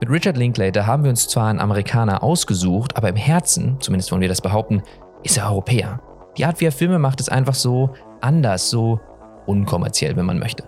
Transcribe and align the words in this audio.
Mit 0.00 0.10
Richard 0.10 0.36
Linklater 0.36 0.86
haben 0.86 1.02
wir 1.02 1.10
uns 1.10 1.26
zwar 1.26 1.48
einen 1.48 1.58
Amerikaner 1.58 2.22
ausgesucht, 2.22 2.96
aber 2.96 3.08
im 3.08 3.16
Herzen, 3.16 3.78
zumindest 3.80 4.12
wollen 4.12 4.20
wir 4.20 4.28
das 4.28 4.40
behaupten, 4.40 4.82
ist 5.24 5.36
er 5.36 5.50
Europäer. 5.50 6.00
Die 6.36 6.44
Art, 6.44 6.60
wie 6.60 6.66
er 6.66 6.72
Filme 6.72 7.00
macht, 7.00 7.18
ist 7.18 7.32
einfach 7.32 7.54
so 7.54 7.94
anders, 8.20 8.70
so 8.70 9.00
unkommerziell, 9.46 10.14
wenn 10.14 10.26
man 10.26 10.38
möchte. 10.38 10.62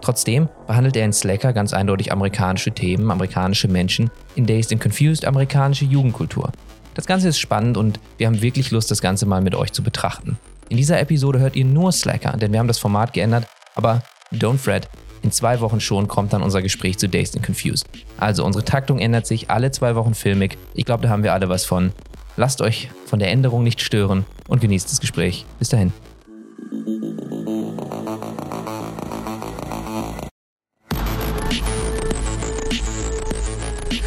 Trotzdem 0.00 0.48
behandelt 0.68 0.96
er 0.96 1.04
in 1.04 1.12
Slacker 1.12 1.52
ganz 1.52 1.72
eindeutig 1.72 2.12
amerikanische 2.12 2.70
Themen, 2.70 3.10
amerikanische 3.10 3.66
Menschen, 3.66 4.10
in 4.36 4.46
Dazed 4.46 4.72
and 4.72 4.80
Confused 4.80 5.24
amerikanische 5.24 5.84
Jugendkultur. 5.84 6.52
Das 6.94 7.06
Ganze 7.06 7.28
ist 7.28 7.40
spannend 7.40 7.76
und 7.76 7.98
wir 8.16 8.28
haben 8.28 8.42
wirklich 8.42 8.70
Lust, 8.70 8.92
das 8.92 9.00
Ganze 9.00 9.26
mal 9.26 9.40
mit 9.40 9.56
euch 9.56 9.72
zu 9.72 9.82
betrachten. 9.82 10.38
In 10.68 10.76
dieser 10.76 11.00
Episode 11.00 11.40
hört 11.40 11.56
ihr 11.56 11.64
nur 11.64 11.90
Slacker, 11.90 12.36
denn 12.36 12.52
wir 12.52 12.60
haben 12.60 12.68
das 12.68 12.78
Format 12.78 13.12
geändert, 13.12 13.48
aber 13.74 14.02
don't 14.32 14.58
fret, 14.58 14.88
in 15.26 15.32
zwei 15.32 15.60
Wochen 15.60 15.80
schon 15.80 16.06
kommt 16.06 16.32
dann 16.32 16.42
unser 16.42 16.62
Gespräch 16.62 16.98
zu 16.98 17.08
Dazed 17.08 17.34
and 17.34 17.44
Confused. 17.44 17.86
Also 18.16 18.44
unsere 18.44 18.64
Taktung 18.64 19.00
ändert 19.00 19.26
sich 19.26 19.50
alle 19.50 19.72
zwei 19.72 19.96
Wochen 19.96 20.14
filmig. 20.14 20.56
Ich 20.72 20.84
glaube, 20.84 21.02
da 21.02 21.08
haben 21.08 21.24
wir 21.24 21.32
alle 21.34 21.48
was 21.48 21.64
von. 21.64 21.92
Lasst 22.36 22.62
euch 22.62 22.90
von 23.06 23.18
der 23.18 23.32
Änderung 23.32 23.64
nicht 23.64 23.80
stören 23.80 24.24
und 24.46 24.60
genießt 24.60 24.88
das 24.88 25.00
Gespräch. 25.00 25.44
Bis 25.58 25.68
dahin. 25.68 25.92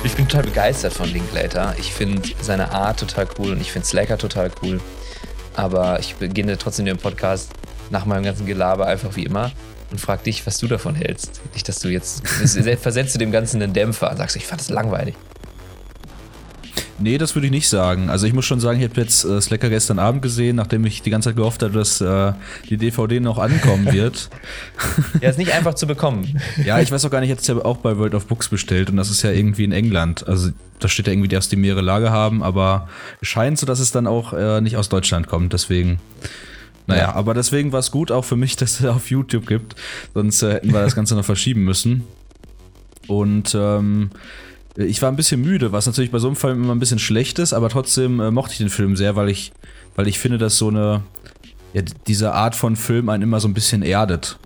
Ich 0.03 0.15
bin 0.15 0.27
total 0.27 0.43
begeistert 0.43 0.93
von 0.93 1.09
Linklater. 1.09 1.75
Ich 1.77 1.91
finde 1.91 2.29
seine 2.41 2.71
Art 2.71 2.97
total 2.97 3.27
cool 3.37 3.51
und 3.51 3.61
ich 3.61 3.73
finde 3.73 3.85
Slacker 3.85 4.17
total 4.17 4.51
cool. 4.61 4.79
Aber 5.57 5.99
ich 5.99 6.15
beginne 6.15 6.57
trotzdem 6.57 6.85
den 6.85 6.97
Podcast 6.97 7.51
nach 7.89 8.05
meinem 8.05 8.23
ganzen 8.23 8.45
Gelaber 8.45 8.85
einfach 8.85 9.17
wie 9.17 9.23
immer 9.23 9.51
und 9.91 9.99
frag 9.99 10.23
dich, 10.23 10.45
was 10.45 10.57
du 10.57 10.67
davon 10.67 10.95
hältst. 10.95 11.41
Nicht, 11.53 11.67
dass 11.67 11.79
du 11.79 11.89
jetzt 11.89 12.27
versetzt 12.27 13.15
du 13.15 13.19
dem 13.19 13.31
Ganzen 13.31 13.61
einen 13.61 13.73
Dämpfer 13.73 14.11
und 14.11 14.17
sagst, 14.17 14.35
ich 14.35 14.45
fand 14.45 14.61
das 14.61 14.69
langweilig. 14.69 15.15
Nee, 17.01 17.17
das 17.17 17.33
würde 17.33 17.47
ich 17.47 17.51
nicht 17.51 17.69
sagen. 17.69 18.09
Also 18.09 18.27
ich 18.27 18.33
muss 18.33 18.45
schon 18.45 18.59
sagen, 18.59 18.79
ich 18.79 18.89
habe 18.89 18.99
jetzt 18.99 19.23
äh, 19.23 19.39
Slacker 19.39 19.69
gestern 19.69 19.99
Abend 19.99 20.21
gesehen, 20.21 20.57
nachdem 20.57 20.85
ich 20.85 21.01
die 21.01 21.09
ganze 21.09 21.29
Zeit 21.29 21.37
gehofft 21.37 21.63
habe, 21.63 21.73
dass 21.73 22.01
äh, 22.01 22.33
die 22.69 22.75
DVD 22.75 23.21
noch 23.21 23.37
ankommen 23.37 23.85
wird. 23.93 24.29
ja, 25.21 25.29
ist 25.29 25.37
nicht 25.37 25.53
einfach 25.53 25.75
zu 25.75 25.87
bekommen. 25.87 26.41
ja, 26.63 26.79
ich 26.79 26.91
weiß 26.91 27.05
auch 27.05 27.09
gar 27.09 27.21
nicht, 27.21 27.29
jetzt 27.29 27.47
ja 27.47 27.55
auch 27.55 27.77
bei 27.77 27.97
World 27.97 28.15
of 28.15 28.27
Books 28.27 28.49
bestellt 28.49 28.89
und 28.89 28.97
das 28.97 29.09
ist 29.09 29.21
ja 29.21 29.31
irgendwie 29.31 29.63
in 29.63 29.71
England. 29.71 30.27
Also 30.27 30.49
da 30.79 30.89
steht 30.89 31.07
ja 31.07 31.13
irgendwie, 31.13 31.29
dass 31.29 31.47
die 31.47 31.55
mehrere 31.55 31.81
Lager 31.81 32.11
haben, 32.11 32.43
aber 32.43 32.89
es 33.21 33.29
scheint 33.29 33.57
so, 33.57 33.65
dass 33.65 33.79
es 33.79 33.91
dann 33.91 34.05
auch 34.05 34.33
äh, 34.33 34.59
nicht 34.59 34.75
aus 34.75 34.89
Deutschland 34.89 35.27
kommt. 35.27 35.53
Deswegen 35.53 35.99
naja, 36.89 37.03
ja. 37.03 37.15
aber 37.15 37.33
deswegen 37.33 37.71
war 37.71 37.79
es 37.79 37.91
gut 37.91 38.11
auch 38.11 38.25
für 38.25 38.35
mich, 38.35 38.55
dass 38.57 38.79
es 38.79 38.85
auf 38.85 39.09
YouTube 39.09 39.47
gibt. 39.47 39.75
Sonst 40.13 40.41
äh, 40.43 40.53
hätten 40.53 40.73
wir 40.73 40.81
das 40.81 40.95
Ganze 40.95 41.15
noch 41.15 41.25
verschieben 41.25 41.63
müssen. 41.63 42.03
Und 43.07 43.55
ähm, 43.55 44.11
ich 44.75 45.01
war 45.01 45.09
ein 45.11 45.15
bisschen 45.15 45.41
müde, 45.41 45.71
was 45.71 45.87
natürlich 45.87 46.11
bei 46.11 46.19
so 46.19 46.27
einem 46.27 46.35
Film 46.35 46.63
immer 46.63 46.75
ein 46.75 46.79
bisschen 46.79 46.99
schlecht 46.99 47.39
ist, 47.39 47.53
aber 47.53 47.69
trotzdem 47.69 48.19
äh, 48.19 48.31
mochte 48.31 48.53
ich 48.53 48.59
den 48.59 48.69
Film 48.69 48.95
sehr, 48.95 49.15
weil 49.15 49.29
ich, 49.29 49.51
weil 49.95 50.07
ich 50.07 50.19
finde, 50.19 50.37
dass 50.37 50.57
so 50.57 50.69
eine, 50.69 51.03
ja, 51.73 51.81
diese 52.07 52.33
Art 52.33 52.55
von 52.55 52.75
Film 52.75 53.09
einen 53.09 53.23
immer 53.23 53.39
so 53.39 53.47
ein 53.47 53.53
bisschen 53.53 53.81
erdet. 53.81 54.37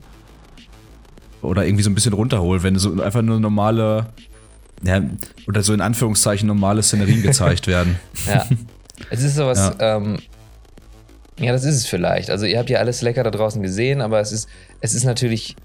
Oder 1.41 1.66
irgendwie 1.66 1.83
so 1.83 1.89
ein 1.89 1.95
bisschen 1.95 2.14
runterholt, 2.14 2.64
wenn 2.64 2.80
so 2.80 3.02
einfach 3.02 3.21
nur 3.21 3.39
normale, 3.39 4.08
ja, 4.81 5.02
oder 5.45 5.61
so 5.61 5.73
in 5.73 5.81
Anführungszeichen 5.81 6.47
normale 6.47 6.81
Szenerien 6.81 7.21
gezeigt 7.21 7.67
werden. 7.67 7.97
Ja. 8.25 8.45
Es 9.09 9.23
ist 9.23 9.36
sowas, 9.36 9.73
ja. 9.80 9.97
ähm, 9.97 10.19
ja, 11.39 11.52
das 11.52 11.64
ist 11.64 11.76
es 11.76 11.86
vielleicht. 11.86 12.30
Also 12.30 12.45
ihr 12.45 12.59
habt 12.59 12.70
ja 12.70 12.80
alles 12.80 13.02
lecker 13.02 13.23
da 13.23 13.31
draußen 13.31 13.62
gesehen, 13.62 14.02
aber 14.02 14.20
es 14.20 14.31
ist, 14.31 14.48
es 14.81 14.94
ist 14.94 15.03
natürlich 15.03 15.56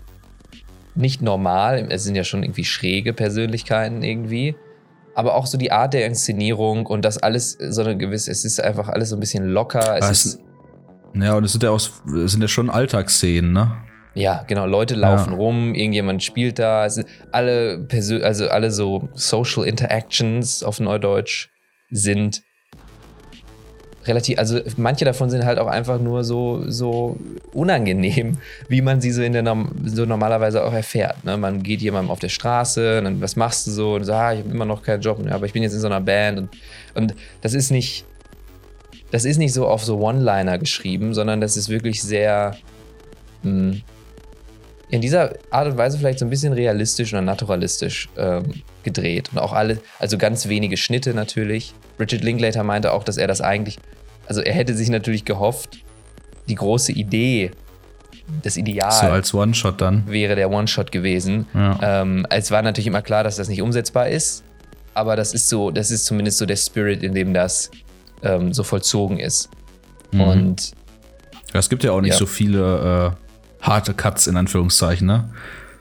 nicht 0.95 1.23
normal. 1.23 1.87
Es 1.91 2.05
sind 2.05 2.17
ja 2.17 2.25
schon 2.25 2.43
irgendwie 2.43 2.65
schräge 2.65 3.13
Persönlichkeiten 3.13 4.03
irgendwie. 4.03 4.57
Aber 5.15 5.35
auch 5.35 5.47
so 5.47 5.59
die 5.59 5.73
Art 5.73 5.95
der 5.95 6.07
Inszenierung 6.07 6.87
und 6.87 7.05
das 7.05 7.19
alles 7.19 7.59
so 7.61 7.83
eine 7.83 7.97
gewisse, 7.97 8.31
es 8.31 8.45
ist 8.45 8.61
einfach 8.61 8.89
alles 8.89 9.11
so 9.11 9.17
ein 9.17 9.21
bisschen 9.21 9.47
locker. 9.47 9.97
Es 9.99 10.11
ist, 10.11 10.41
ja, 11.15 11.35
und 11.35 11.45
es 11.45 11.53
sind 11.53 11.63
ja 11.63 11.71
auch, 11.71 11.81
es 11.81 12.33
sind 12.33 12.41
ja 12.41 12.49
schon 12.49 12.71
Alltagsszenen, 12.71 13.53
ne? 13.53 13.77
Ja, 14.15 14.45
genau. 14.47 14.67
Leute 14.67 14.95
laufen 14.95 15.33
ja. 15.33 15.37
rum, 15.37 15.75
irgendjemand 15.75 16.23
spielt 16.23 16.59
da. 16.59 16.87
Es 16.87 16.95
sind 16.95 17.09
alle 17.31 17.79
Persön 17.79 18.23
also 18.23 18.49
alle 18.49 18.71
so 18.71 19.09
Social 19.15 19.65
Interactions 19.65 20.63
auf 20.63 20.81
Neudeutsch 20.81 21.51
sind 21.91 22.43
relativ, 24.09 24.39
also 24.39 24.61
manche 24.77 25.05
davon 25.05 25.31
sind 25.31 25.45
halt 25.45 25.59
auch 25.59 25.67
einfach 25.67 26.01
nur 26.01 26.25
so, 26.25 26.65
so 26.67 27.17
unangenehm, 27.53 28.39
wie 28.69 28.81
man 28.81 29.01
sie 29.01 29.13
so 29.13 29.23
in 29.23 29.33
der 29.33 29.45
so 29.85 30.05
normalerweise 30.05 30.65
auch 30.65 30.73
erfährt. 30.73 31.25
Ne? 31.25 31.37
Man 31.37 31.63
geht 31.63 31.81
jemandem 31.81 32.11
auf 32.11 32.19
der 32.19 32.29
Straße, 32.29 32.99
und 32.99 33.05
dann, 33.05 33.21
was 33.21 33.37
machst 33.37 33.67
du 33.67 33.71
so? 33.71 33.95
Und 33.95 34.05
sagt, 34.05 34.19
ah, 34.19 34.33
ich 34.33 34.41
habe 34.41 34.51
immer 34.51 34.65
noch 34.65 34.83
keinen 34.83 35.01
Job, 35.01 35.21
aber 35.31 35.47
ich 35.47 35.53
bin 35.53 35.63
jetzt 35.63 35.75
in 35.75 35.81
so 35.81 35.87
einer 35.87 36.01
Band 36.01 36.39
und, 36.39 36.49
und 36.95 37.15
das 37.43 37.55
ist 37.55 37.71
nicht, 37.71 38.05
das 39.11 39.25
ist 39.25 39.39
nicht 39.39 39.53
so 39.55 39.67
auf 39.67 39.85
so 39.85 39.99
One-Liner 39.99 40.59
geschrieben, 40.59 41.15
sondern 41.15 41.41
das 41.41 41.57
ist 41.57 41.69
wirklich 41.69 42.03
sehr 42.03 42.57
mh, 43.43 43.73
hm, 43.73 43.83
in 44.91 45.01
dieser 45.01 45.35
Art 45.51 45.69
und 45.69 45.77
Weise 45.77 45.99
vielleicht 45.99 46.19
so 46.19 46.25
ein 46.25 46.31
bisschen 46.31 46.53
realistisch 46.53 47.13
oder 47.13 47.23
naturalistisch 47.23 48.09
ähm, 48.17 48.63
gedreht. 48.83 49.31
Und 49.33 49.39
auch 49.39 49.53
alle, 49.53 49.81
also 49.99 50.17
ganz 50.19 50.49
wenige 50.49 50.77
Schnitte 50.77 51.15
natürlich. 51.15 51.75
Richard 52.01 52.23
Linklater 52.23 52.63
meinte 52.63 52.93
auch, 52.93 53.05
dass 53.05 53.17
er 53.17 53.27
das 53.27 53.41
eigentlich 53.41 53.79
also 54.29 54.41
er 54.43 54.53
hätte 54.53 54.75
sich 54.75 54.91
natürlich 54.91 55.25
gehofft, 55.25 55.79
die 56.49 56.55
große 56.55 56.93
Idee, 56.93 57.51
das 58.43 58.57
Ideal. 58.57 58.93
So 58.93 59.07
als 59.07 59.35
One-Shot 59.35 59.81
dann. 59.81 60.07
Wäre 60.07 60.37
der 60.37 60.51
One-Shot 60.51 60.93
gewesen. 60.93 61.47
Ja. 61.55 62.03
Ähm, 62.03 62.27
es 62.31 62.51
war 62.51 62.63
natürlich 62.63 62.87
immer 62.87 63.03
klar, 63.03 63.25
dass 63.25 63.37
das 63.37 63.49
nicht 63.49 63.63
umsetzbar 63.63 64.09
ist, 64.09 64.45
aber 64.95 65.17
das 65.17 65.33
ist 65.33 65.49
so, 65.49 65.71
das 65.71 65.91
ist 65.91 66.05
zumindest 66.05 66.39
so 66.39 66.47
der 66.47 66.57
Spirit, 66.57 67.03
in 67.03 67.15
dem 67.15 67.33
das 67.33 67.71
ähm, 68.23 68.53
so 68.53 68.63
vollzogen 68.65 69.19
ist. 69.19 69.49
Mhm. 70.13 70.21
Und 70.21 70.73
ja, 71.53 71.61
es 71.61 71.71
gibt 71.71 71.85
ja 71.85 71.93
auch 71.93 72.03
nicht 72.03 72.13
ja. 72.13 72.19
so 72.19 72.27
viele 72.27 73.15
äh, 73.63 73.65
harte 73.65 73.95
Cuts 73.95 74.27
in 74.27 74.37
Anführungszeichen, 74.37 75.07
ne? 75.07 75.31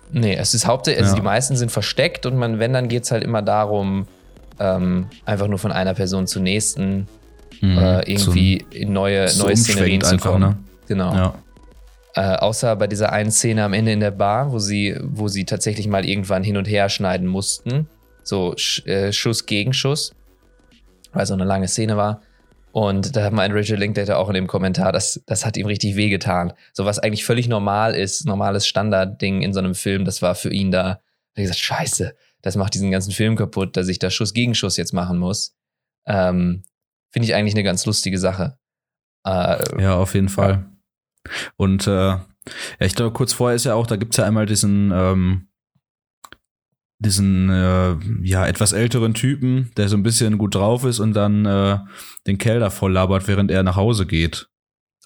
Nee, 0.09 0.35
es 0.35 0.53
ist 0.53 0.65
hauptsächlich, 0.65 1.03
also 1.03 1.15
ja. 1.15 1.21
die 1.21 1.25
meisten 1.25 1.57
sind 1.57 1.69
versteckt 1.69 2.25
und 2.25 2.37
man, 2.37 2.59
wenn, 2.59 2.71
dann 2.71 2.87
geht 2.87 3.03
es 3.03 3.11
halt 3.11 3.25
immer 3.25 3.41
darum, 3.41 4.07
ähm, 4.57 5.07
einfach 5.25 5.47
nur 5.47 5.59
von 5.59 5.73
einer 5.73 5.93
Person 5.93 6.27
zur 6.27 6.41
nächsten 6.41 7.07
mhm. 7.61 7.77
äh, 7.77 7.99
irgendwie 8.11 8.65
in 8.71 8.93
neue, 8.93 9.27
so 9.27 9.45
neue 9.45 9.57
Szenerien 9.57 10.01
zu 10.01 10.17
kommen. 10.17 10.43
Einfach, 10.43 10.57
ne? 10.57 10.63
Genau. 10.87 11.13
Ja. 11.13 11.35
Äh, 12.15 12.37
außer 12.37 12.75
bei 12.75 12.87
dieser 12.87 13.11
einen 13.11 13.31
Szene 13.31 13.63
am 13.63 13.73
Ende 13.73 13.91
in 13.91 13.99
der 13.99 14.11
Bar, 14.11 14.51
wo 14.51 14.59
sie, 14.59 14.97
wo 15.03 15.27
sie 15.27 15.45
tatsächlich 15.45 15.87
mal 15.87 16.05
irgendwann 16.05 16.43
hin 16.43 16.57
und 16.57 16.67
her 16.67 16.89
schneiden 16.89 17.27
mussten. 17.27 17.87
So 18.23 18.55
Sch 18.57 18.85
äh, 18.87 19.13
Schuss 19.13 19.45
gegen 19.45 19.73
Schuss. 19.73 20.13
Weil 21.13 21.25
so 21.25 21.33
eine 21.33 21.45
lange 21.45 21.67
Szene 21.67 21.95
war. 21.95 22.21
Und 22.71 23.15
da 23.15 23.23
hat 23.23 23.33
mein 23.33 23.51
Richard 23.51 23.79
Linklater 23.79 24.19
auch 24.19 24.27
in 24.27 24.35
dem 24.35 24.45
Kommentar, 24.45 24.91
das, 24.91 25.21
das 25.25 25.45
hat 25.45 25.57
ihm 25.57 25.65
richtig 25.65 25.95
wehgetan. 25.95 26.53
So 26.73 26.85
was 26.85 26.99
eigentlich 26.99 27.25
völlig 27.25 27.47
normal 27.47 27.95
ist, 27.95 28.25
normales 28.25 28.67
Standardding 28.67 29.41
in 29.41 29.53
so 29.53 29.59
einem 29.59 29.73
Film, 29.73 30.05
das 30.05 30.21
war 30.21 30.35
für 30.35 30.51
ihn 30.51 30.69
da, 30.69 30.81
er 30.83 30.89
hat 30.89 31.01
gesagt, 31.35 31.59
scheiße, 31.59 32.15
das 32.41 32.55
macht 32.55 32.75
diesen 32.75 32.91
ganzen 32.91 33.11
Film 33.13 33.35
kaputt, 33.35 33.77
dass 33.77 33.87
ich 33.87 33.99
da 33.99 34.11
Schuss 34.11 34.33
gegen 34.33 34.53
Schuss 34.53 34.77
jetzt 34.77 34.93
machen 34.93 35.17
muss. 35.17 35.55
Ähm, 36.05 36.63
finde 37.17 37.29
ich 37.29 37.33
eigentlich 37.33 37.55
eine 37.55 37.63
ganz 37.63 37.83
lustige 37.87 38.19
Sache. 38.19 38.59
Äh, 39.25 39.81
ja, 39.81 39.95
auf 39.95 40.13
jeden 40.13 40.29
Fall. 40.29 40.69
Und 41.55 41.87
äh, 41.87 41.91
ja, 41.91 42.27
ich 42.79 42.93
glaube, 42.93 43.11
kurz 43.11 43.33
vorher 43.33 43.55
ist 43.55 43.65
ja 43.65 43.73
auch, 43.73 43.87
da 43.87 43.95
gibt 43.95 44.13
es 44.13 44.17
ja 44.17 44.25
einmal 44.25 44.45
diesen, 44.45 44.91
ähm, 44.93 45.49
diesen 46.99 47.49
äh, 47.49 47.95
ja 48.21 48.45
etwas 48.45 48.71
älteren 48.71 49.15
Typen, 49.15 49.71
der 49.77 49.89
so 49.89 49.97
ein 49.97 50.03
bisschen 50.03 50.37
gut 50.37 50.53
drauf 50.53 50.83
ist 50.83 50.99
und 50.99 51.13
dann 51.13 51.47
äh, 51.47 51.79
den 52.27 52.37
Keller 52.37 52.69
voll 52.69 52.93
labert, 52.93 53.27
während 53.27 53.49
er 53.49 53.63
nach 53.63 53.77
Hause 53.77 54.05
geht. 54.05 54.47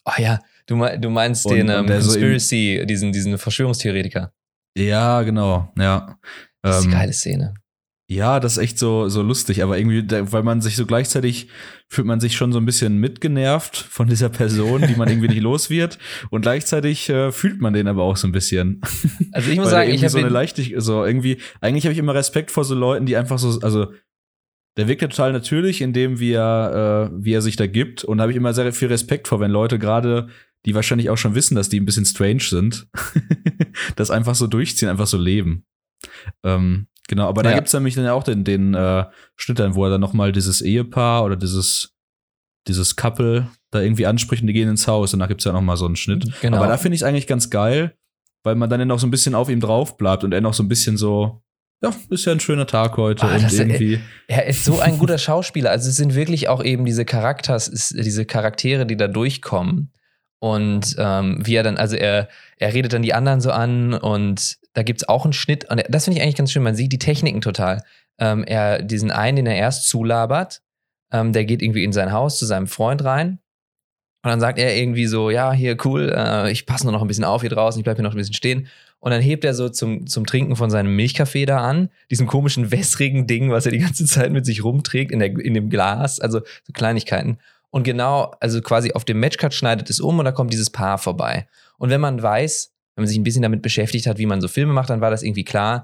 Oh 0.04 0.12
ja, 0.18 0.42
du, 0.66 0.86
du 1.00 1.10
meinst 1.10 1.46
und, 1.46 1.56
den 1.56 1.70
ähm, 1.70 1.88
Conspiracy, 1.88 2.80
so 2.82 2.86
diesen, 2.88 3.14
diesen 3.14 3.38
Verschwörungstheoretiker. 3.38 4.34
Ja, 4.78 5.22
genau, 5.22 5.72
ja. 5.78 6.20
Das 6.62 6.80
ist 6.80 6.84
eine 6.84 6.94
ähm, 6.94 7.00
geile 7.00 7.14
Szene. 7.14 7.54
Ja, 8.12 8.42
das 8.42 8.54
ist 8.54 8.58
echt 8.58 8.78
so, 8.78 9.08
so 9.08 9.22
lustig, 9.22 9.64
aber 9.64 9.78
irgendwie, 9.78 10.04
weil 10.10 10.44
man 10.44 10.60
sich 10.60 10.76
so 10.76 10.86
gleichzeitig 10.86 11.48
fühlt 11.88 12.06
man 12.06 12.20
sich 12.20 12.36
schon 12.36 12.52
so 12.52 12.60
ein 12.60 12.66
bisschen 12.66 12.98
mitgenervt 12.98 13.78
von 13.78 14.10
dieser 14.10 14.28
Person, 14.28 14.86
die 14.86 14.98
man 14.98 15.08
irgendwie 15.08 15.30
nicht 15.30 15.42
los 15.42 15.70
wird. 15.70 15.98
Und 16.30 16.42
gleichzeitig 16.42 17.08
äh, 17.08 17.32
fühlt 17.32 17.62
man 17.62 17.72
den 17.72 17.88
aber 17.88 18.04
auch 18.04 18.18
so 18.18 18.28
ein 18.28 18.34
bisschen. 18.34 18.82
Also 19.32 19.50
ich 19.50 19.58
muss 19.58 19.70
sagen, 19.70 19.92
ich 19.92 20.02
habe 20.02 20.10
so 20.10 20.18
eine 20.18 20.28
Leichtigkeit, 20.28 20.82
so 20.82 21.06
irgendwie, 21.06 21.38
eigentlich 21.62 21.86
habe 21.86 21.94
ich 21.94 22.00
immer 22.00 22.14
Respekt 22.14 22.52
vor 22.52 22.66
so 22.66 22.76
Leuten, 22.76 23.06
die 23.06 23.16
einfach 23.16 23.40
so, 23.40 23.62
also 23.62 23.94
der 24.76 24.90
wirkt 24.90 25.04
ja 25.04 25.08
total 25.08 25.32
natürlich, 25.32 25.80
in 25.80 25.94
dem 25.94 26.20
wie 26.20 26.34
er, 26.34 27.12
äh, 27.14 27.24
wie 27.24 27.32
er 27.32 27.42
sich 27.42 27.56
da 27.56 27.66
gibt. 27.66 28.04
Und 28.04 28.18
da 28.18 28.24
habe 28.24 28.34
ich 28.34 28.38
immer 28.38 28.54
sehr 28.54 28.74
viel 28.74 28.90
Respekt 28.90 29.30
vor, 29.30 29.40
wenn 29.40 29.52
Leute 29.52 29.80
gerade, 29.80 30.28
die 30.66 30.76
wahrscheinlich 30.76 31.10
auch 31.10 31.18
schon 31.18 31.34
wissen, 31.34 31.56
dass 31.56 31.70
die 31.70 31.80
ein 31.80 31.86
bisschen 31.86 32.06
strange 32.06 32.42
sind, 32.42 32.88
das 33.96 34.12
einfach 34.12 34.36
so 34.36 34.48
durchziehen, 34.48 34.90
einfach 34.90 35.08
so 35.08 35.18
leben. 35.18 35.64
Ähm, 36.44 36.88
Genau, 37.12 37.28
aber 37.28 37.44
da 37.44 37.54
gibt 37.54 37.68
es 37.68 37.74
nämlich 37.74 37.96
dann 37.96 38.08
auch 38.08 38.24
den, 38.24 38.46
den 38.46 38.74
äh, 38.74 39.04
Schnitt 39.36 39.60
dann, 39.60 39.76
wo 39.76 39.84
er 39.84 39.90
dann 39.90 40.00
nochmal 40.00 40.32
dieses 40.32 40.62
Ehepaar 40.62 41.26
oder 41.26 41.36
dieses, 41.36 41.94
dieses 42.70 42.96
Couple 42.96 43.50
da 43.70 43.82
irgendwie 43.82 44.06
anspricht 44.06 44.42
und 44.44 44.48
die 44.48 44.54
gehen 44.54 44.70
ins 44.70 44.88
Haus 44.88 45.14
und 45.14 45.20
da 45.20 45.28
gibt 45.28 45.42
es 45.42 45.46
ja 45.46 45.52
nochmal 45.52 45.76
so 45.76 45.86
einen 45.86 45.98
Schnitt. 45.98 46.24
Genau. 46.40 46.56
Aber 46.56 46.68
da 46.68 46.78
finde 46.78 46.96
ich 46.96 47.02
es 47.02 47.04
eigentlich 47.06 47.28
ganz 47.28 47.50
geil, 47.50 47.98
weil 48.46 48.56
man 48.56 48.70
dann 48.70 48.80
ja 48.80 48.86
noch 48.86 48.98
so 48.98 49.08
ein 49.08 49.12
bisschen 49.12 49.36
auf 49.36 49.50
ihm 49.50 49.60
drauf 49.60 49.98
bleibt 49.98 50.24
und 50.24 50.34
er 50.34 50.40
noch 50.40 50.54
so 50.54 50.64
ein 50.64 50.70
bisschen 50.70 50.96
so, 50.96 51.44
ja, 51.84 51.94
ist 52.10 52.24
ja 52.24 52.32
ein 52.32 52.40
schöner 52.40 52.66
Tag 52.66 52.96
heute 52.96 53.26
ah, 53.26 53.36
und 53.36 53.52
irgendwie. 53.52 54.00
Er 54.30 54.48
ist 54.48 54.64
so 54.64 54.80
ein 54.80 54.98
guter 54.98 55.18
Schauspieler. 55.18 55.70
Also 55.70 55.90
es 55.90 55.98
sind 55.98 56.16
wirklich 56.16 56.48
auch 56.48 56.64
eben 56.64 56.86
diese 56.86 57.04
Charakters, 57.04 57.90
diese 57.90 58.24
Charaktere, 58.24 58.86
die 58.86 58.96
da 58.96 59.10
durchkommen. 59.10 59.91
Und 60.44 60.96
ähm, 60.98 61.38
wie 61.46 61.54
er 61.54 61.62
dann, 61.62 61.78
also 61.78 61.96
er, 61.96 62.28
er 62.58 62.74
redet 62.74 62.94
dann 62.94 63.04
die 63.04 63.14
anderen 63.14 63.42
so 63.42 63.52
an 63.52 63.94
und 63.94 64.58
da 64.74 64.82
gibt 64.82 65.04
es 65.04 65.08
auch 65.08 65.24
einen 65.24 65.34
Schnitt. 65.34 65.70
Und 65.70 65.84
das 65.88 66.06
finde 66.06 66.18
ich 66.18 66.24
eigentlich 66.24 66.36
ganz 66.36 66.52
schön. 66.52 66.64
Man 66.64 66.74
sieht 66.74 66.92
die 66.92 66.98
Techniken 66.98 67.42
total. 67.42 67.84
Ähm, 68.18 68.44
er, 68.44 68.82
diesen 68.82 69.12
einen, 69.12 69.36
den 69.36 69.46
er 69.46 69.56
erst 69.56 69.88
zulabert, 69.88 70.64
ähm, 71.12 71.32
der 71.32 71.46
geht 71.46 71.62
irgendwie 71.62 71.84
in 71.84 71.94
sein 71.94 72.12
Haus 72.12 72.40
zu 72.40 72.48
seinem 72.48 72.66
Freund 72.66 73.04
rein. 73.04 73.38
Und 74.24 74.32
dann 74.32 74.40
sagt 74.40 74.58
er 74.58 74.76
irgendwie 74.76 75.06
so, 75.06 75.30
ja, 75.30 75.52
hier 75.52 75.78
cool, 75.86 76.12
äh, 76.16 76.52
ich 76.52 76.66
passe 76.66 76.86
nur 76.86 76.94
noch 76.94 77.04
ein 77.04 77.08
bisschen 77.08 77.24
auf 77.24 77.42
hier 77.42 77.50
draußen, 77.52 77.80
ich 77.80 77.84
bleibe 77.84 77.98
hier 77.98 78.04
noch 78.04 78.16
ein 78.16 78.18
bisschen 78.18 78.34
stehen. 78.34 78.68
Und 79.00 79.12
dann 79.12 79.22
hebt 79.22 79.46
er 79.46 79.54
so 79.54 79.70
zum, 79.70 80.08
zum 80.08 80.26
Trinken 80.26 80.56
von 80.56 80.72
seinem 80.72 80.96
Milchkaffee 80.96 81.46
da 81.46 81.60
an, 81.60 81.90
diesem 82.10 82.26
komischen 82.26 82.72
wässrigen 82.72 83.28
Ding, 83.28 83.52
was 83.52 83.68
er 83.68 83.72
die 83.72 83.80
ganze 83.80 84.06
Zeit 84.06 84.32
mit 84.32 84.48
sich 84.48 84.64
rumträgt 84.64 85.12
in, 85.12 85.20
der, 85.20 85.38
in 85.38 85.54
dem 85.54 85.70
Glas, 85.70 86.20
also 86.20 86.40
so 86.40 86.74
Kleinigkeiten. 86.74 87.38
Und 87.72 87.84
genau, 87.84 88.34
also 88.40 88.62
quasi 88.62 88.92
auf 88.92 89.06
dem 89.06 89.20
Matchcut 89.20 89.54
schneidet 89.54 89.90
es 89.90 90.00
um 90.00 90.20
und 90.20 90.26
da 90.26 90.32
kommt 90.32 90.54
dieses 90.54 90.70
Paar 90.70 90.98
vorbei. 90.98 91.48
Und 91.78 91.90
wenn 91.90 92.02
man 92.02 92.22
weiß, 92.22 92.74
wenn 92.96 93.04
man 93.04 93.08
sich 93.08 93.18
ein 93.18 93.24
bisschen 93.24 93.42
damit 93.42 93.62
beschäftigt 93.62 94.08
hat, 94.08 94.18
wie 94.18 94.26
man 94.26 94.42
so 94.42 94.48
Filme 94.48 94.74
macht, 94.74 94.90
dann 94.90 95.02
war 95.02 95.10
das 95.10 95.24
irgendwie 95.24 95.46
klar, 95.46 95.82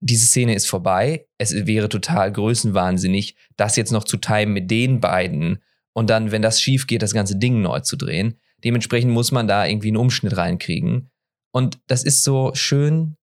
diese 0.00 0.26
Szene 0.26 0.54
ist 0.54 0.68
vorbei. 0.68 1.26
Es 1.38 1.66
wäre 1.66 1.88
total 1.88 2.30
größenwahnsinnig, 2.30 3.36
das 3.56 3.76
jetzt 3.76 3.92
noch 3.92 4.04
zu 4.04 4.18
timen 4.18 4.52
mit 4.52 4.70
den 4.70 5.00
beiden 5.00 5.62
und 5.94 6.10
dann, 6.10 6.30
wenn 6.30 6.42
das 6.42 6.60
schief 6.60 6.86
geht, 6.86 7.00
das 7.00 7.14
ganze 7.14 7.36
Ding 7.36 7.62
neu 7.62 7.80
zu 7.80 7.96
drehen. 7.96 8.38
Dementsprechend 8.62 9.12
muss 9.12 9.32
man 9.32 9.48
da 9.48 9.64
irgendwie 9.64 9.88
einen 9.88 9.96
Umschnitt 9.96 10.36
reinkriegen. 10.36 11.10
Und 11.52 11.78
das 11.86 12.04
ist 12.04 12.22
so 12.22 12.54
schön 12.54 13.16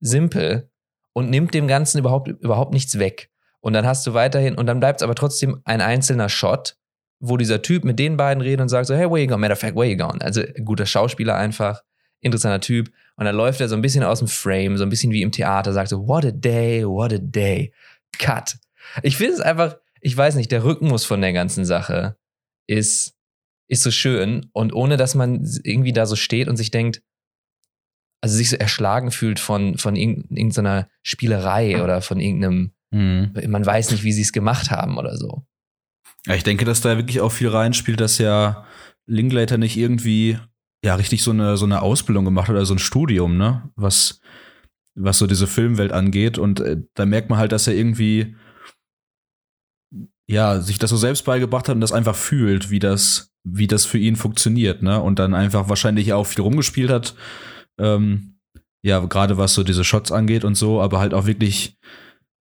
simpel 0.00 0.70
und 1.12 1.30
nimmt 1.30 1.54
dem 1.54 1.68
Ganzen 1.68 1.98
überhaupt, 1.98 2.26
überhaupt 2.28 2.72
nichts 2.72 2.98
weg. 2.98 3.30
Und 3.60 3.74
dann 3.74 3.86
hast 3.86 4.04
du 4.06 4.14
weiterhin, 4.14 4.56
und 4.56 4.66
dann 4.66 4.80
bleibt 4.80 5.00
es 5.00 5.04
aber 5.04 5.14
trotzdem 5.14 5.60
ein 5.64 5.80
einzelner 5.80 6.28
Shot, 6.28 6.76
wo 7.18 7.36
dieser 7.36 7.62
Typ 7.62 7.84
mit 7.84 7.98
den 7.98 8.16
beiden 8.16 8.42
redet 8.42 8.60
und 8.60 8.68
sagt 8.68 8.86
so, 8.86 8.94
hey, 8.94 9.08
where 9.10 9.20
you 9.20 9.26
going? 9.26 9.40
Matter 9.40 9.54
of 9.54 9.58
fact, 9.58 9.76
where 9.76 9.88
you 9.88 9.96
going? 9.96 10.20
Also 10.20 10.42
guter 10.64 10.86
Schauspieler 10.86 11.36
einfach, 11.36 11.82
interessanter 12.20 12.60
Typ. 12.60 12.90
Und 13.16 13.24
dann 13.24 13.34
läuft 13.34 13.60
er 13.60 13.68
so 13.68 13.74
ein 13.74 13.82
bisschen 13.82 14.04
aus 14.04 14.18
dem 14.18 14.28
Frame, 14.28 14.76
so 14.76 14.84
ein 14.84 14.90
bisschen 14.90 15.12
wie 15.12 15.22
im 15.22 15.32
Theater, 15.32 15.72
sagt 15.72 15.88
so, 15.88 16.06
what 16.06 16.24
a 16.24 16.30
day, 16.30 16.86
what 16.86 17.12
a 17.12 17.18
day. 17.18 17.72
Cut. 18.18 18.56
Ich 19.02 19.16
finde 19.16 19.34
es 19.34 19.40
einfach, 19.40 19.76
ich 20.00 20.16
weiß 20.16 20.34
nicht, 20.36 20.52
der 20.52 20.64
Rhythmus 20.64 21.04
von 21.04 21.20
der 21.20 21.32
ganzen 21.32 21.64
Sache 21.64 22.16
ist, 22.66 23.14
ist 23.68 23.82
so 23.82 23.90
schön. 23.90 24.50
Und 24.52 24.74
ohne 24.74 24.96
dass 24.96 25.14
man 25.14 25.48
irgendwie 25.64 25.92
da 25.92 26.06
so 26.06 26.16
steht 26.16 26.48
und 26.48 26.56
sich 26.56 26.70
denkt, 26.70 27.02
also 28.20 28.36
sich 28.36 28.50
so 28.50 28.56
erschlagen 28.56 29.10
fühlt 29.10 29.40
von, 29.40 29.78
von 29.78 29.96
irgendeiner 29.96 30.88
Spielerei 31.02 31.82
oder 31.82 32.00
von 32.02 32.20
irgendeinem, 32.20 32.72
mhm. 32.90 33.32
man 33.48 33.64
weiß 33.64 33.90
nicht, 33.90 34.04
wie 34.04 34.12
sie 34.12 34.22
es 34.22 34.32
gemacht 34.32 34.70
haben 34.70 34.98
oder 34.98 35.16
so. 35.16 35.44
Ja, 36.26 36.34
ich 36.34 36.42
denke, 36.42 36.64
dass 36.64 36.80
da 36.80 36.96
wirklich 36.96 37.20
auch 37.20 37.32
viel 37.32 37.48
reinspielt, 37.48 38.00
dass 38.00 38.18
ja 38.18 38.66
Linklater 39.06 39.58
nicht 39.58 39.76
irgendwie 39.76 40.38
ja 40.84 40.94
richtig 40.96 41.22
so 41.22 41.30
eine, 41.30 41.56
so 41.56 41.64
eine 41.64 41.82
Ausbildung 41.82 42.24
gemacht 42.24 42.48
hat 42.48 42.54
oder 42.54 42.66
so 42.66 42.74
ein 42.74 42.78
Studium, 42.78 43.36
ne? 43.36 43.70
Was, 43.76 44.20
was 44.94 45.18
so 45.18 45.26
diese 45.26 45.46
Filmwelt 45.46 45.92
angeht. 45.92 46.38
Und 46.38 46.60
äh, 46.60 46.82
da 46.94 47.06
merkt 47.06 47.30
man 47.30 47.38
halt, 47.38 47.52
dass 47.52 47.66
er 47.66 47.74
irgendwie 47.74 48.36
ja, 50.28 50.60
sich 50.60 50.78
das 50.78 50.90
so 50.90 50.96
selbst 50.96 51.24
beigebracht 51.24 51.68
hat 51.68 51.76
und 51.76 51.80
das 51.80 51.92
einfach 51.92 52.16
fühlt, 52.16 52.70
wie 52.70 52.80
das, 52.80 53.32
wie 53.44 53.68
das 53.68 53.84
für 53.84 53.98
ihn 53.98 54.16
funktioniert, 54.16 54.82
ne? 54.82 55.00
Und 55.00 55.20
dann 55.20 55.34
einfach 55.34 55.68
wahrscheinlich 55.68 56.12
auch 56.12 56.24
viel 56.26 56.42
rumgespielt 56.42 56.90
hat 56.90 57.14
ähm, 57.78 58.38
ja, 58.82 59.00
gerade 59.00 59.38
was 59.38 59.54
so 59.54 59.64
diese 59.64 59.84
Shots 59.84 60.12
angeht 60.12 60.44
und 60.44 60.54
so, 60.54 60.80
aber 60.80 61.00
halt 61.00 61.14
auch 61.14 61.26
wirklich, 61.26 61.78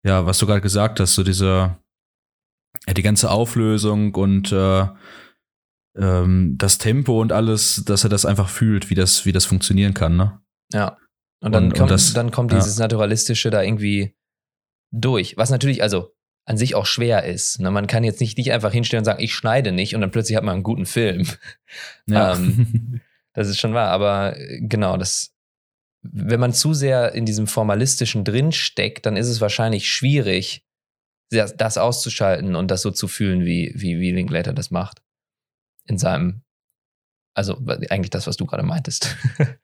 ja, 0.04 0.26
was 0.26 0.38
du 0.38 0.46
gerade 0.46 0.60
gesagt 0.60 1.00
hast, 1.00 1.14
so 1.14 1.22
diese, 1.22 1.46
ja, 1.46 1.78
die 2.96 3.02
ganze 3.02 3.30
Auflösung 3.30 4.14
und 4.14 4.52
äh, 4.52 4.86
ähm, 5.96 6.54
das 6.58 6.78
Tempo 6.78 7.20
und 7.20 7.32
alles, 7.32 7.84
dass 7.86 8.04
er 8.04 8.10
das 8.10 8.26
einfach 8.26 8.48
fühlt, 8.48 8.90
wie 8.90 8.94
das, 8.94 9.26
wie 9.26 9.32
das 9.32 9.44
funktionieren 9.44 9.94
kann, 9.94 10.16
ne? 10.16 10.40
Ja. 10.72 10.96
Und 11.40 11.52
dann, 11.52 11.64
und, 11.64 11.70
kommt, 11.74 11.82
und 11.82 11.90
das, 11.90 12.12
dann 12.14 12.30
kommt 12.30 12.52
dieses 12.52 12.78
ja. 12.78 12.84
Naturalistische 12.84 13.50
da 13.50 13.62
irgendwie 13.62 14.16
durch. 14.90 15.36
Was 15.36 15.50
natürlich, 15.50 15.82
also 15.82 16.14
an 16.46 16.56
sich 16.56 16.74
auch 16.74 16.86
schwer 16.86 17.24
ist. 17.24 17.60
Ne? 17.60 17.70
Man 17.70 17.86
kann 17.86 18.04
jetzt 18.04 18.20
nicht, 18.20 18.36
nicht 18.36 18.52
einfach 18.52 18.72
hinstellen 18.72 19.00
und 19.00 19.06
sagen, 19.06 19.22
ich 19.22 19.34
schneide 19.34 19.72
nicht 19.72 19.94
und 19.94 20.00
dann 20.00 20.10
plötzlich 20.10 20.36
hat 20.36 20.44
man 20.44 20.54
einen 20.54 20.62
guten 20.62 20.86
Film. 20.86 21.26
Ja. 22.06 22.34
ähm, 22.34 23.00
Das 23.34 23.48
ist 23.48 23.58
schon 23.58 23.74
wahr, 23.74 23.88
aber 23.88 24.38
äh, 24.38 24.60
genau, 24.60 24.96
das, 24.96 25.34
wenn 26.02 26.38
man 26.38 26.52
zu 26.52 26.72
sehr 26.72 27.14
in 27.14 27.26
diesem 27.26 27.46
Formalistischen 27.46 28.24
drinsteckt, 28.24 29.06
dann 29.06 29.16
ist 29.16 29.28
es 29.28 29.40
wahrscheinlich 29.40 29.90
schwierig, 29.90 30.64
das 31.34 31.78
auszuschalten 31.78 32.56
und 32.56 32.70
das 32.70 32.82
so 32.82 32.90
zu 32.90 33.08
fühlen, 33.08 33.44
wie, 33.44 33.72
wie, 33.76 34.00
wie 34.00 34.12
Linklater 34.12 34.52
das 34.52 34.70
macht. 34.70 35.02
In 35.86 35.98
seinem, 35.98 36.42
also 37.34 37.58
eigentlich 37.90 38.10
das, 38.10 38.26
was 38.26 38.36
du 38.36 38.46
gerade 38.46 38.62
meintest. 38.62 39.16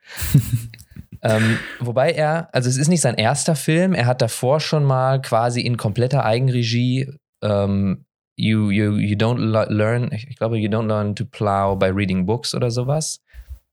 ähm, 1.22 1.58
wobei 1.78 2.12
er, 2.12 2.55
also 2.55 2.69
es 2.69 2.76
ist 2.76 2.88
nicht 2.88 3.00
sein 3.00 3.14
erster 3.14 3.56
Film, 3.56 3.94
er 3.94 4.06
hat 4.06 4.22
davor 4.22 4.61
schon 4.61 4.84
mal 4.84 5.22
quasi 5.22 5.61
in 5.61 5.76
kompletter 5.76 6.25
Eigenregie 6.25 7.12
ähm, 7.43 8.05
you, 8.37 8.70
you, 8.70 8.96
you 8.96 9.17
don't 9.17 9.38
learn, 9.38 10.11
ich 10.12 10.37
glaube, 10.37 10.58
you 10.58 10.69
don't 10.69 10.87
learn 10.87 11.14
to 11.14 11.25
plow 11.25 11.76
by 11.76 11.87
reading 11.87 12.26
books 12.26 12.55
oder 12.55 12.70
sowas. 12.70 13.20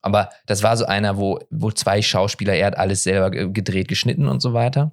Aber 0.02 0.30
das 0.46 0.64
war 0.64 0.78
so 0.78 0.86
einer, 0.86 1.18
wo, 1.18 1.40
wo 1.50 1.72
zwei 1.72 2.02
Schauspieler, 2.02 2.54
er 2.54 2.68
hat 2.68 2.78
alles 2.78 3.04
selber 3.04 3.32
gedreht, 3.32 3.88
geschnitten 3.88 4.28
und 4.28 4.42
so 4.42 4.54
weiter. 4.54 4.92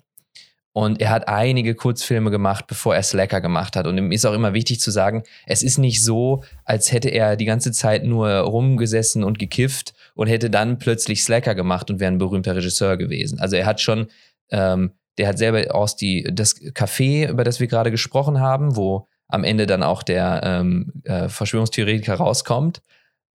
Und 0.76 1.00
er 1.00 1.10
hat 1.10 1.28
einige 1.28 1.76
Kurzfilme 1.76 2.32
gemacht, 2.32 2.66
bevor 2.66 2.96
er 2.96 3.04
Slacker 3.04 3.40
gemacht 3.40 3.76
hat. 3.76 3.86
Und 3.86 3.96
ihm 3.96 4.10
ist 4.10 4.24
auch 4.24 4.32
immer 4.32 4.54
wichtig 4.54 4.80
zu 4.80 4.90
sagen, 4.90 5.22
es 5.46 5.62
ist 5.62 5.78
nicht 5.78 6.02
so, 6.02 6.42
als 6.64 6.90
hätte 6.90 7.10
er 7.10 7.36
die 7.36 7.44
ganze 7.44 7.70
Zeit 7.70 8.02
nur 8.04 8.28
rumgesessen 8.28 9.22
und 9.22 9.38
gekifft 9.38 9.94
und 10.16 10.26
hätte 10.26 10.50
dann 10.50 10.80
plötzlich 10.80 11.22
Slacker 11.22 11.54
gemacht 11.54 11.90
und 11.90 12.00
wäre 12.00 12.10
ein 12.10 12.18
berühmter 12.18 12.56
Regisseur 12.56 12.96
gewesen. 12.96 13.38
Also 13.38 13.54
er 13.54 13.66
hat 13.66 13.80
schon, 13.80 14.08
ähm, 14.50 14.90
der 15.16 15.28
hat 15.28 15.38
selber 15.38 15.72
aus 15.72 15.94
die, 15.94 16.28
das 16.32 16.60
Café, 16.60 17.30
über 17.30 17.44
das 17.44 17.60
wir 17.60 17.68
gerade 17.68 17.92
gesprochen 17.92 18.40
haben, 18.40 18.74
wo 18.74 19.06
am 19.28 19.44
Ende 19.44 19.66
dann 19.66 19.84
auch 19.84 20.02
der 20.02 20.40
ähm, 20.42 20.92
äh, 21.04 21.28
Verschwörungstheoretiker 21.28 22.14
rauskommt. 22.14 22.82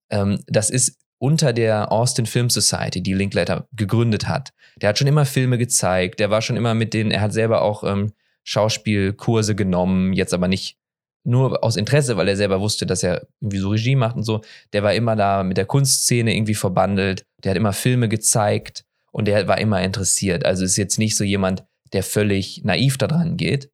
Ähm, 0.10 0.44
das 0.48 0.70
ist 0.70 0.98
unter 1.20 1.54
der 1.54 1.92
Austin 1.92 2.26
Film 2.26 2.50
Society, 2.50 3.04
die 3.04 3.14
Linklater 3.14 3.68
gegründet 3.74 4.28
hat. 4.28 4.54
Der 4.82 4.90
hat 4.90 4.98
schon 4.98 5.08
immer 5.08 5.26
Filme 5.26 5.58
gezeigt, 5.58 6.20
der 6.20 6.30
war 6.30 6.42
schon 6.42 6.58
immer 6.58 6.74
mit 6.74 6.94
denen, 6.94 7.12
er 7.12 7.22
hat 7.22 7.34
selber 7.34 7.62
auch 7.62 7.84
ähm, 7.84 8.14
Schauspielkurse 8.44 9.54
genommen, 9.54 10.14
jetzt 10.14 10.34
aber 10.34 10.48
nicht 10.48 10.78
nur 11.26 11.64
aus 11.64 11.76
Interesse, 11.76 12.18
weil 12.18 12.30
er 12.30 12.38
selber 12.38 12.62
wusste, 12.62 12.86
dass 12.86 13.04
er 13.04 13.28
irgendwie 13.42 13.60
so 13.60 13.70
Regie 13.70 13.96
macht 13.96 14.16
und 14.16 14.24
so. 14.24 14.42
Der 14.74 14.84
war 14.84 14.94
immer 14.94 15.16
da 15.16 15.44
mit 15.44 15.58
der 15.58 15.66
Kunstszene 15.66 16.34
irgendwie 16.34 16.56
verbandelt, 16.56 17.26
der 17.44 17.52
hat 17.52 17.58
immer 17.58 17.74
Filme 17.74 18.08
gezeigt 18.08 18.86
und 19.12 19.28
der 19.28 19.48
war 19.48 19.60
immer 19.60 19.82
interessiert. 19.82 20.46
Also 20.46 20.64
ist 20.64 20.78
jetzt 20.78 20.98
nicht 20.98 21.18
so 21.18 21.24
jemand, 21.24 21.66
der 21.94 22.04
völlig 22.04 22.64
naiv 22.64 22.98
daran 22.98 23.38
geht. 23.38 23.70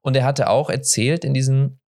Und 0.00 0.16
er 0.16 0.24
hatte 0.24 0.48
auch 0.48 0.70
erzählt 0.70 1.24
in 1.24 1.34
diesem 1.34 1.78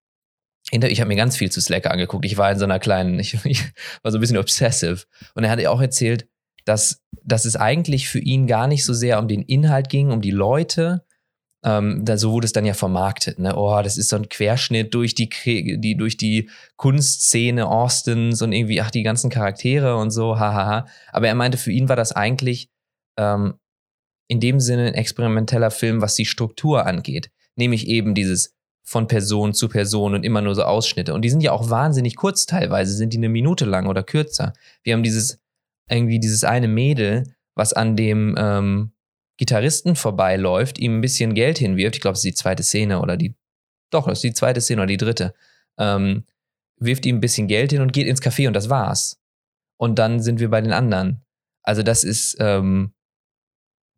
ich 0.70 1.00
habe 1.00 1.08
mir 1.08 1.16
ganz 1.16 1.36
viel 1.36 1.50
zu 1.50 1.60
Slacker 1.60 1.90
angeguckt. 1.90 2.24
Ich 2.24 2.36
war 2.36 2.50
in 2.50 2.58
so 2.58 2.64
einer 2.64 2.78
kleinen, 2.78 3.18
ich, 3.20 3.44
ich, 3.44 3.62
war 4.02 4.12
so 4.12 4.18
ein 4.18 4.20
bisschen 4.20 4.36
obsessive. 4.36 5.04
Und 5.34 5.44
er 5.44 5.50
hat 5.50 5.64
auch 5.66 5.80
erzählt, 5.80 6.28
dass, 6.64 7.02
dass 7.24 7.44
es 7.44 7.56
eigentlich 7.56 8.08
für 8.08 8.18
ihn 8.18 8.46
gar 8.46 8.66
nicht 8.66 8.84
so 8.84 8.92
sehr 8.92 9.18
um 9.18 9.28
den 9.28 9.42
Inhalt 9.42 9.88
ging, 9.88 10.10
um 10.10 10.20
die 10.20 10.30
Leute. 10.30 11.04
Ähm, 11.64 12.04
da, 12.04 12.16
so 12.18 12.32
wurde 12.32 12.44
es 12.44 12.52
dann 12.52 12.66
ja 12.66 12.74
vermarktet. 12.74 13.38
Ne? 13.38 13.56
Oh, 13.56 13.80
das 13.82 13.96
ist 13.96 14.10
so 14.10 14.16
ein 14.16 14.28
Querschnitt 14.28 14.94
durch 14.94 15.14
die, 15.14 15.28
die, 15.80 15.96
durch 15.96 16.16
die 16.16 16.50
Kunstszene 16.76 17.66
Austins 17.66 18.42
und 18.42 18.52
irgendwie, 18.52 18.80
ach, 18.80 18.90
die 18.90 19.02
ganzen 19.02 19.30
Charaktere 19.30 19.96
und 19.96 20.10
so, 20.10 20.38
hahaha. 20.38 20.86
Aber 21.10 21.26
er 21.26 21.34
meinte, 21.34 21.58
für 21.58 21.72
ihn 21.72 21.88
war 21.88 21.96
das 21.96 22.12
eigentlich 22.12 22.68
ähm, 23.18 23.54
in 24.28 24.40
dem 24.40 24.60
Sinne 24.60 24.88
ein 24.88 24.94
experimenteller 24.94 25.70
Film, 25.70 26.02
was 26.02 26.14
die 26.14 26.26
Struktur 26.26 26.86
angeht. 26.86 27.30
Nämlich 27.56 27.88
eben 27.88 28.14
dieses 28.14 28.57
von 28.88 29.06
Person 29.06 29.52
zu 29.52 29.68
Person 29.68 30.14
und 30.14 30.24
immer 30.24 30.40
nur 30.40 30.54
so 30.54 30.62
Ausschnitte. 30.62 31.12
Und 31.12 31.20
die 31.20 31.28
sind 31.28 31.42
ja 31.42 31.52
auch 31.52 31.68
wahnsinnig 31.68 32.16
kurz 32.16 32.46
teilweise, 32.46 32.94
sind 32.94 33.12
die 33.12 33.18
eine 33.18 33.28
Minute 33.28 33.66
lang 33.66 33.86
oder 33.86 34.02
kürzer. 34.02 34.54
Wir 34.82 34.94
haben 34.94 35.02
dieses, 35.02 35.38
irgendwie 35.90 36.18
dieses 36.18 36.42
eine 36.42 36.68
Mädel, 36.68 37.34
was 37.54 37.74
an 37.74 37.96
dem 37.96 38.34
ähm, 38.38 38.92
Gitarristen 39.36 39.94
vorbeiläuft, 39.94 40.78
ihm 40.78 40.96
ein 40.96 41.00
bisschen 41.02 41.34
Geld 41.34 41.58
hinwirft. 41.58 41.96
Ich 41.96 42.00
glaube, 42.00 42.14
es 42.14 42.20
ist 42.20 42.30
die 42.30 42.34
zweite 42.34 42.62
Szene 42.62 43.02
oder 43.02 43.18
die, 43.18 43.34
doch, 43.90 44.06
das 44.06 44.18
ist 44.18 44.24
die 44.24 44.32
zweite 44.32 44.62
Szene 44.62 44.80
oder 44.80 44.86
die 44.86 44.96
dritte. 44.96 45.34
Ähm, 45.76 46.24
wirft 46.78 47.04
ihm 47.04 47.16
ein 47.16 47.20
bisschen 47.20 47.46
Geld 47.46 47.72
hin 47.72 47.82
und 47.82 47.92
geht 47.92 48.06
ins 48.06 48.22
Café 48.22 48.46
und 48.46 48.54
das 48.54 48.70
war's. 48.70 49.20
Und 49.76 49.98
dann 49.98 50.22
sind 50.22 50.40
wir 50.40 50.48
bei 50.48 50.62
den 50.62 50.72
anderen. 50.72 51.26
Also 51.62 51.82
das 51.82 52.04
ist, 52.04 52.38
ähm, 52.40 52.94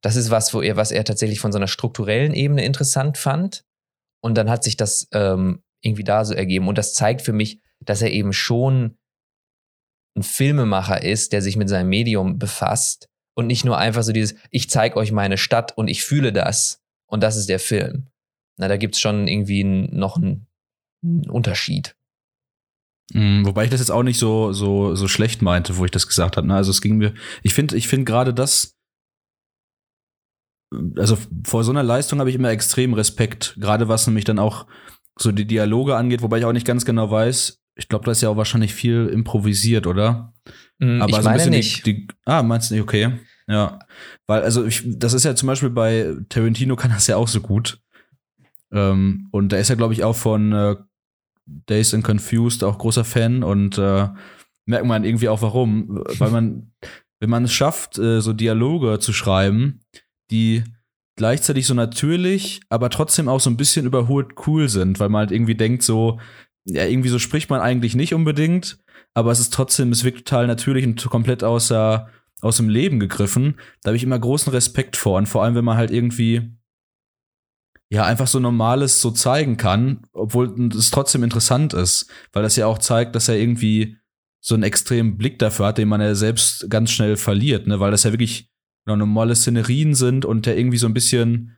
das 0.03 0.17
ist 0.17 0.33
was, 0.33 0.53
wo 0.53 0.63
er, 0.63 0.77
was 0.77 0.91
er 0.91 1.05
tatsächlich 1.05 1.39
von 1.39 1.53
so 1.53 1.59
einer 1.59 1.69
strukturellen 1.69 2.35
Ebene 2.35 2.65
interessant 2.65 3.19
fand. 3.19 3.65
Und 4.21 4.37
dann 4.37 4.51
hat 4.51 4.65
sich 4.65 4.77
das 4.77 5.09
ähm, 5.13 5.63
irgendwie 5.83 6.05
da 6.05 6.25
so 6.25 6.35
ergeben. 6.35 6.69
Und 6.69 6.79
das 6.79 6.95
zeigt 6.95 7.23
für 7.23 7.33
mich, 7.33 7.61
dass 7.81 8.03
er 8.03 8.13
eben 8.13 8.33
schon 8.33 8.99
ein 10.17 10.23
Filmemacher 10.23 11.03
ist, 11.03 11.33
der 11.33 11.43
sich 11.43 11.57
mit 11.57 11.69
seinem 11.69 11.89
Medium 11.89 12.39
befasst 12.39 13.09
und 13.35 13.47
nicht 13.47 13.65
nur 13.65 13.79
einfach 13.79 14.03
so 14.03 14.13
dieses, 14.13 14.35
ich 14.51 14.69
zeige 14.69 14.97
euch 14.97 15.13
meine 15.13 15.39
Stadt 15.39 15.77
und 15.77 15.89
ich 15.89 16.05
fühle 16.05 16.33
das 16.33 16.83
und 17.07 17.23
das 17.23 17.37
ist 17.37 17.49
der 17.49 17.61
Film. 17.61 18.09
Na, 18.59 18.69
da 18.69 18.77
gibt 18.77 18.95
es 18.95 19.01
schon 19.01 19.29
irgendwie 19.29 19.65
noch 19.65 20.17
einen, 20.17 20.47
Unterschied. 21.03 21.97
Mhm, 23.15 23.47
wobei 23.47 23.65
ich 23.65 23.71
das 23.71 23.81
jetzt 23.81 23.91
auch 23.91 24.03
nicht 24.03 24.19
so, 24.19 24.53
so, 24.53 24.95
so 24.95 25.09
schlecht 25.09 25.41
meinte, 25.41 25.79
wo 25.79 25.87
ich 25.87 25.91
das 25.91 26.07
gesagt 26.07 26.37
habe. 26.37 26.47
Ne? 26.47 26.55
Also 26.55 26.71
es 26.71 26.83
ging 26.83 26.99
mir, 26.99 27.15
ich 27.43 27.55
finde, 27.55 27.75
ich 27.75 27.89
finde 27.89 28.05
gerade 28.05 28.35
das, 28.35 28.77
also 30.97 31.19
vor 31.45 31.65
so 31.65 31.71
einer 31.73 31.83
Leistung 31.83 32.21
habe 32.21 32.31
ich 32.31 32.37
immer 32.37 32.51
extrem 32.51 32.95
Respekt, 32.95 33.57
gerade 33.59 33.89
was 33.89 34.07
nämlich 34.07 34.25
dann 34.25 34.39
auch 34.39 34.67
so 35.19 35.33
die 35.33 35.47
Dialoge 35.47 35.97
angeht, 35.97 36.23
wobei 36.23 36.39
ich 36.39 36.45
auch 36.45 36.53
nicht 36.53 36.67
ganz 36.67 36.85
genau 36.85 37.11
weiß. 37.11 37.61
Ich 37.77 37.89
glaube, 37.89 38.05
da 38.05 38.13
ist 38.13 38.21
ja 38.21 38.29
auch 38.29 38.37
wahrscheinlich 38.37 38.75
viel 38.75 39.07
improvisiert, 39.07 39.87
oder? 39.87 40.33
Mm, 40.79 41.03
Aber 41.03 41.11
ich 41.11 41.17
so 41.17 41.23
meine 41.23 41.51
nicht. 41.51 41.87
Die, 41.87 42.07
die, 42.07 42.15
ah, 42.25 42.43
meinst 42.43 42.71
du 42.71 42.75
nicht? 42.75 42.83
Okay. 42.83 43.13
Ja. 43.49 43.81
Weil, 44.27 44.43
also, 44.43 44.65
ich, 44.65 44.85
das 44.87 45.13
ist 45.13 45.25
ja 45.25 45.35
zum 45.35 45.47
Beispiel 45.47 45.71
bei 45.71 46.15
Tarantino 46.29 46.77
kann 46.77 46.91
das 46.91 47.07
ja 47.07 47.17
auch 47.17 47.29
so 47.29 47.41
gut. 47.41 47.81
Ähm, 48.73 49.29
und 49.33 49.51
da 49.51 49.57
ist 49.57 49.69
ja, 49.69 49.75
glaube 49.75 49.93
ich, 49.93 50.05
auch 50.05 50.17
von 50.17 50.53
äh, 50.53 50.77
Days 51.47 51.95
and 51.95 52.05
Confused 52.05 52.63
auch 52.63 52.79
großer 52.79 53.05
Fan 53.05 53.43
und 53.43 53.79
äh, 53.79 54.09
merkt 54.67 54.87
man 54.87 55.05
irgendwie 55.05 55.29
auch 55.29 55.43
warum. 55.43 56.05
Weil 56.19 56.31
man, 56.31 56.73
wenn 57.19 57.31
man 57.31 57.45
es 57.45 57.53
schafft, 57.53 57.99
äh, 57.99 58.21
so 58.21 58.33
Dialoge 58.33 59.01
zu 59.01 59.13
schreiben, 59.13 59.81
die 60.31 60.65
gleichzeitig 61.17 61.67
so 61.67 61.75
natürlich, 61.75 62.61
aber 62.69 62.89
trotzdem 62.91 63.29
auch 63.29 63.41
so 63.41 63.51
ein 63.51 63.57
bisschen 63.57 63.87
überholt 63.87 64.33
cool 64.47 64.69
sind, 64.69 65.01
weil 65.01 65.09
man 65.09 65.21
halt 65.21 65.33
irgendwie 65.33 65.55
denkt, 65.55 65.83
so, 65.83 66.19
ja, 66.65 66.85
irgendwie 66.85 67.09
so 67.09 67.19
spricht 67.19 67.51
man 67.51 67.61
eigentlich 67.61 67.95
nicht 67.95 68.15
unbedingt, 68.15 68.79
aber 69.13 69.31
es 69.31 69.41
ist 69.41 69.53
trotzdem, 69.53 69.93
es 69.93 70.05
wirkt 70.05 70.27
total 70.27 70.47
natürlich 70.47 70.87
und 70.87 71.05
komplett 71.11 71.45
außer, 71.45 72.09
aus 72.41 72.57
dem 72.57 72.69
Leben 72.69 73.01
gegriffen. 73.01 73.57
Da 73.83 73.89
habe 73.89 73.97
ich 73.97 74.03
immer 74.03 74.19
großen 74.19 74.53
Respekt 74.53 74.97
vor. 74.97 75.19
Und 75.19 75.27
vor 75.27 75.45
allem, 75.45 75.55
wenn 75.55 75.65
man 75.65 75.77
halt 75.77 75.91
irgendwie 75.91 76.55
ja 77.91 78.05
einfach 78.05 78.27
so 78.27 78.39
Normales 78.39 79.01
so 79.01 79.11
zeigen 79.11 79.57
kann, 79.57 80.07
obwohl 80.13 80.69
es 80.73 80.91
trotzdem 80.91 81.25
interessant 81.25 81.75
ist, 81.75 82.09
weil 82.33 82.43
das 82.43 82.57
ja 82.57 82.67
auch 82.67 82.79
zeigt, 82.79 83.15
dass 83.15 83.29
er 83.29 83.37
irgendwie 83.37 83.97
so 84.41 84.55
einen 84.55 84.63
extremen 84.63 85.19
Blick 85.19 85.39
dafür 85.39 85.67
hat, 85.67 85.79
den 85.79 85.89
man 85.89 86.01
ja 86.01 86.15
selbst 86.15 86.71
ganz 86.71 86.91
schnell 86.91 87.17
verliert, 87.17 87.67
ne? 87.67 87.81
Weil 87.81 87.91
das 87.91 88.05
ja 88.05 88.13
wirklich 88.13 88.50
normale 88.97 89.35
Szenerien 89.35 89.95
sind 89.95 90.25
und 90.25 90.47
der 90.47 90.59
irgendwie 90.59 90.79
so 90.79 90.87
ein 90.87 90.95
bisschen 90.95 91.57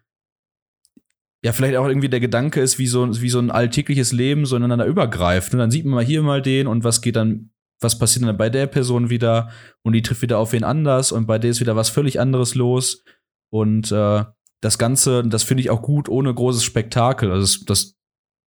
ja, 1.45 1.53
vielleicht 1.53 1.77
auch 1.77 1.87
irgendwie 1.87 2.09
der 2.09 2.21
Gedanke 2.21 2.61
ist, 2.61 2.79
wie 2.79 2.87
so, 2.87 3.21
wie 3.21 3.29
so 3.29 3.41
ein 3.41 3.51
alltägliches 3.51 4.13
Leben 4.13 4.47
so 4.47 4.55
ineinander 4.57 4.87
übergreift. 4.87 5.53
Und 5.53 5.59
dann 5.59 5.73
sieht 5.73 5.85
man 5.85 5.97
mal 5.97 6.05
hier 6.05 6.23
mal 6.23 6.41
den 6.41 6.69
und 6.69 6.85
was 6.85 7.03
geht 7.03 7.17
dann, 7.17 7.51
was 7.81 7.99
passiert 7.99 8.25
dann 8.25 8.37
bei 8.37 8.49
der 8.49 8.69
Person 8.69 9.11
wieder 9.11 9.51
und 9.83 9.93
die 9.93 10.03
trifft 10.03 10.23
wieder 10.23 10.39
auf 10.39 10.53
wen 10.53 10.63
anders 10.63 11.11
und 11.11 11.27
bei 11.27 11.41
der 11.41 11.51
ist 11.51 11.61
wieder 11.61 11.75
was 11.75 11.89
völlig 11.89 12.21
anderes 12.21 12.55
los. 12.55 13.03
Und 13.51 13.91
äh, 13.91 14.25
das 14.61 14.79
Ganze, 14.79 15.25
das 15.25 15.43
finde 15.43 15.63
ich 15.63 15.71
auch 15.71 15.83
gut, 15.83 16.09
ohne 16.09 16.33
großes 16.33 16.63
Spektakel. 16.63 17.33
Also 17.33 17.43
das, 17.43 17.65
das 17.65 17.97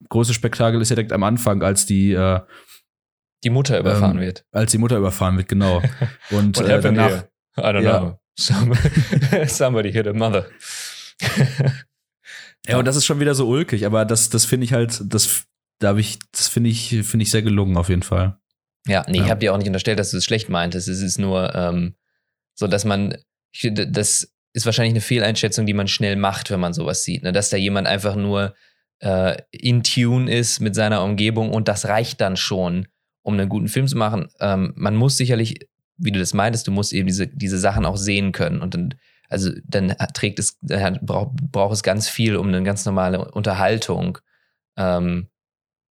große 0.08 0.34
Spektakel 0.34 0.80
ist 0.80 0.90
ja 0.90 0.96
direkt 0.96 1.12
am 1.12 1.24
Anfang, 1.24 1.64
als 1.64 1.86
die 1.86 2.14
äh, 2.14 2.40
die 3.44 3.50
Mutter 3.50 3.78
überfahren 3.78 4.18
ähm, 4.18 4.24
wird. 4.24 4.46
Als 4.52 4.72
die 4.72 4.78
Mutter 4.78 4.98
überfahren 4.98 5.36
wird, 5.38 5.50
genau. 5.50 5.82
Und 6.32 6.60
äh, 6.62 6.80
danach? 6.80 7.26
I 7.58 7.62
don't 7.62 7.82
ja. 7.82 8.00
know. 8.00 8.20
Somebody, 8.38 9.92
hit 9.92 10.08
a 10.08 10.14
mother. 10.14 10.48
ja, 12.68 12.78
und 12.78 12.86
das 12.86 12.96
ist 12.96 13.06
schon 13.06 13.20
wieder 13.20 13.36
so 13.36 13.48
ulkig, 13.48 13.86
aber 13.86 14.06
das, 14.06 14.30
das 14.30 14.46
finde 14.46 14.66
ich 14.66 14.74
halt, 14.74 15.02
das, 15.06 15.46
da 15.80 15.90
habe 15.90 16.02
ich, 16.02 16.20
das 16.32 16.48
finde 16.48 16.70
ich, 16.70 16.90
finde 17.04 17.24
ich 17.24 17.32
sehr 17.32 17.42
gelungen 17.42 17.78
auf 17.78 17.90
jeden 17.90 18.04
Fall. 18.04 18.38
Ja, 18.88 19.06
nee, 19.08 19.18
ja. 19.18 19.24
ich 19.24 19.30
habe 19.30 19.40
dir 19.40 19.54
auch 19.54 19.58
nicht 19.58 19.68
unterstellt, 19.68 20.00
dass 20.00 20.12
du 20.12 20.18
es 20.18 20.26
schlecht 20.26 20.50
meintest. 20.50 20.88
Es 20.88 21.02
ist 21.02 21.18
nur 21.18 21.56
ähm, 21.56 21.96
so, 22.54 22.68
dass 22.68 22.86
man, 22.86 23.18
ich, 23.52 23.72
das 23.74 24.32
ist 24.54 24.66
wahrscheinlich 24.66 24.94
eine 24.94 25.02
Fehleinschätzung, 25.02 25.66
die 25.66 25.74
man 25.74 25.88
schnell 25.88 26.16
macht, 26.16 26.52
wenn 26.52 26.60
man 26.60 26.74
sowas 26.74 27.04
sieht. 27.04 27.24
Ne? 27.24 27.32
Dass 27.32 27.50
da 27.50 27.58
jemand 27.58 27.88
einfach 27.88 28.16
nur 28.16 28.54
äh, 29.00 29.38
in 29.52 29.84
Tune 29.84 30.32
ist 30.32 30.60
mit 30.60 30.76
seiner 30.76 31.04
Umgebung 31.04 31.52
und 31.52 31.68
das 31.68 31.86
reicht 31.86 32.22
dann 32.22 32.38
schon, 32.38 32.88
um 33.22 33.34
einen 33.34 33.50
guten 33.50 33.68
Film 33.68 33.88
zu 33.88 33.98
machen. 33.98 34.30
Ähm, 34.40 34.74
man 34.76 34.96
muss 34.96 35.18
sicherlich 35.18 35.68
wie 35.98 36.12
du 36.12 36.20
das 36.20 36.34
meintest, 36.34 36.68
du 36.68 36.72
musst 36.72 36.94
eben 36.94 37.08
diese, 37.08 37.28
diese 37.28 37.58
Sachen 37.58 37.86
auch 37.86 37.98
sehen 37.98 38.32
können. 38.32 38.62
Und 38.62 38.74
dann, 38.74 38.96
also 39.30 39.52
dann 39.66 39.96
trägt 40.14 40.40
es, 40.40 40.58
dann 40.62 41.00
braucht, 41.02 41.36
braucht 41.52 41.74
es 41.74 41.84
ganz 41.84 42.10
viel 42.10 42.36
um 42.36 42.48
eine 42.48 42.64
ganz 42.64 42.86
normale 42.86 43.32
Unterhaltung. 43.32 44.20
Ähm, 44.78 45.28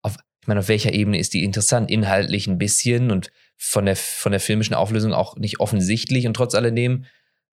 auf, 0.03 0.17
ich 0.41 0.49
meine, 0.49 0.61
auf 0.61 0.69
welcher 0.69 0.93
Ebene 0.93 1.19
ist 1.19 1.35
die 1.35 1.45
interessant? 1.45 1.91
Inhaltlich 1.91 2.47
ein 2.47 2.59
bisschen 2.59 3.11
und 3.11 3.31
von 3.57 3.85
der, 3.85 3.97
von 3.97 4.33
der 4.33 4.41
filmischen 4.41 4.75
Auflösung 4.75 5.13
auch 5.13 5.37
nicht 5.37 5.61
offensichtlich 5.61 6.27
und 6.27 6.35
trotz 6.35 6.55
alledem, 6.55 7.05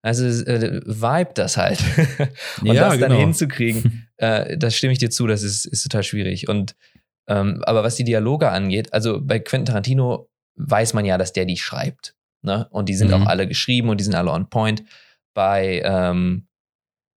also 0.02 0.24
äh, 0.24 0.82
vibe 0.84 1.30
das 1.34 1.56
halt. 1.56 1.80
und 2.60 2.68
ja, 2.68 2.90
das 2.90 2.98
dann 3.00 3.10
genau. 3.10 3.20
hinzukriegen, 3.20 4.08
äh, 4.18 4.56
das 4.56 4.76
stimme 4.76 4.92
ich 4.92 5.00
dir 5.00 5.10
zu, 5.10 5.26
das 5.26 5.42
ist, 5.42 5.64
ist 5.64 5.82
total 5.82 6.04
schwierig. 6.04 6.48
Und 6.48 6.76
ähm, 7.26 7.62
aber 7.64 7.82
was 7.82 7.96
die 7.96 8.04
Dialoge 8.04 8.50
angeht, 8.50 8.92
also 8.92 9.20
bei 9.20 9.40
Quentin 9.40 9.66
Tarantino 9.66 10.28
weiß 10.54 10.94
man 10.94 11.04
ja, 11.04 11.18
dass 11.18 11.32
der 11.32 11.44
die 11.44 11.56
schreibt. 11.56 12.14
Ne? 12.46 12.66
Und 12.70 12.88
die 12.88 12.94
sind 12.94 13.08
mhm. 13.08 13.14
auch 13.14 13.26
alle 13.26 13.46
geschrieben 13.46 13.90
und 13.90 14.00
die 14.00 14.04
sind 14.04 14.14
alle 14.14 14.30
on 14.30 14.48
point. 14.48 14.84
Bei 15.34 15.82
ähm, 15.84 16.46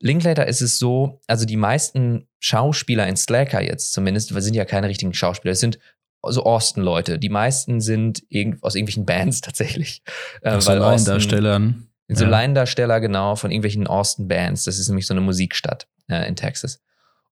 Linklater 0.02 0.48
ist 0.48 0.62
es 0.62 0.78
so, 0.78 1.22
also 1.28 1.46
die 1.46 1.56
meisten 1.56 2.28
Schauspieler 2.40 3.08
in 3.08 3.16
Slacker 3.16 3.62
jetzt 3.62 3.94
zumindest, 3.94 4.34
wir 4.34 4.42
sind 4.42 4.56
ja 4.56 4.66
keine 4.66 4.90
richtigen 4.90 5.14
Schauspieler, 5.14 5.52
es 5.52 5.60
sind 5.60 5.80
so 6.28 6.44
Austin-Leute. 6.44 7.20
Die 7.20 7.30
meisten 7.30 7.80
sind 7.80 8.24
irg 8.30 8.58
aus 8.62 8.76
irgendwelchen 8.76 9.06
Bands 9.06 9.42
tatsächlich. 9.42 10.02
Äh, 10.42 10.60
so 10.60 10.74
Laiendarstellern. 10.74 11.88
So 12.10 12.24
ja. 12.24 12.30
Laiendarsteller, 12.30 13.00
genau, 13.00 13.36
von 13.36 13.52
irgendwelchen 13.52 13.88
Austin-Bands. 13.88 14.64
Das 14.64 14.80
ist 14.80 14.90
nämlich 14.90 15.06
so 15.06 15.14
eine 15.14 15.22
Musikstadt 15.22 15.88
äh, 16.10 16.28
in 16.28 16.36
Texas. 16.36 16.82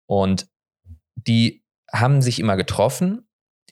Und 0.06 0.48
die 1.16 1.64
haben 1.92 2.22
sich 2.22 2.40
immer 2.40 2.58
getroffen 2.58 3.28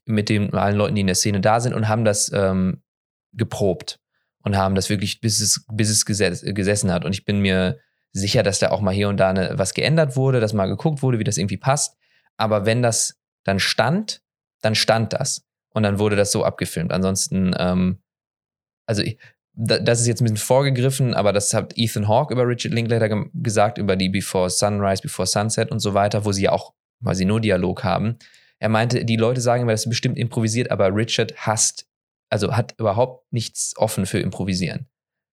mit 0.06 0.30
den 0.30 0.54
allen 0.54 0.76
Leuten, 0.76 0.96
die 0.96 1.02
in 1.02 1.08
der 1.08 1.16
Szene 1.16 1.42
da 1.42 1.60
sind 1.60 1.74
und 1.74 1.88
haben 1.88 2.06
das 2.06 2.32
ähm, 2.34 2.82
geprobt 3.34 4.00
und 4.46 4.56
haben 4.56 4.76
das 4.76 4.90
wirklich, 4.90 5.20
bis 5.20 5.42
es, 5.42 5.66
bis 5.72 5.90
es 5.90 6.06
geses 6.06 6.44
gesessen 6.46 6.94
hat. 6.94 7.04
Und 7.04 7.14
ich 7.14 7.26
bin 7.26 7.40
mir 7.40 7.80
sicher, 8.12 8.44
dass 8.44 8.60
da 8.60 8.70
auch 8.70 8.80
mal 8.80 8.94
hier 8.94 9.10
und 9.10 9.18
da 9.18 9.32
eine, 9.32 9.58
was 9.58 9.74
geändert 9.74 10.16
wurde, 10.16 10.40
dass 10.40 10.54
mal 10.54 10.68
geguckt 10.68 11.02
wurde, 11.02 11.20
wie 11.20 11.24
das 11.24 11.38
irgendwie 11.38 11.58
passt. 11.58 11.98
Aber 12.38 12.66
wenn 12.66 12.84
das 12.84 13.20
dann 13.44 13.60
stand, 13.60 14.22
dann 14.62 14.76
stand 14.76 15.14
das. 15.14 15.44
Und 15.74 15.84
dann 15.84 16.00
wurde 16.00 16.16
das 16.16 16.32
so 16.32 16.46
abgefilmt. 16.46 16.94
Ansonsten, 16.94 17.54
ähm, 17.58 17.98
also 18.86 19.02
ich, 19.02 19.18
das 19.54 20.00
ist 20.00 20.08
jetzt 20.08 20.22
ein 20.22 20.26
bisschen 20.26 20.38
vorgegriffen, 20.38 21.16
aber 21.16 21.34
das 21.34 21.54
hat 21.54 21.74
Ethan 21.76 22.08
Hawke 22.08 22.34
über 22.34 22.48
Richard 22.48 22.74
Linklater 22.74 23.10
ge 23.10 23.26
gesagt, 23.34 23.78
über 23.80 23.96
die 23.96 24.10
Before 24.10 24.50
Sunrise, 24.50 25.02
Before 25.02 25.26
Sunset 25.26 25.72
und 25.72 25.80
so 25.80 25.94
weiter, 25.94 26.24
wo 26.24 26.32
sie 26.32 26.44
ja 26.44 26.52
auch, 26.52 26.74
sie 27.14 27.26
nur 27.26 27.42
Dialog 27.42 27.84
haben. 27.84 28.18
Er 28.60 28.70
meinte, 28.70 29.06
die 29.06 29.18
Leute 29.18 29.42
sagen 29.42 29.64
immer, 29.64 29.72
das 29.72 29.86
ist 29.86 29.90
bestimmt 29.90 30.18
improvisiert, 30.18 30.72
aber 30.72 30.96
Richard 30.96 31.36
hasst 31.36 31.88
also 32.30 32.56
hat 32.56 32.76
überhaupt 32.78 33.32
nichts 33.32 33.74
offen 33.78 34.06
für 34.06 34.20
Improvisieren. 34.20 34.88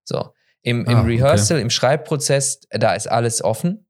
So. 0.05 0.33
Im, 0.63 0.85
im 0.85 0.97
ah, 0.97 1.03
Rehearsal, 1.03 1.57
okay. 1.57 1.63
im 1.63 1.71
Schreibprozess, 1.71 2.61
da 2.71 2.95
ist 2.95 3.09
alles 3.09 3.43
offen. 3.43 3.87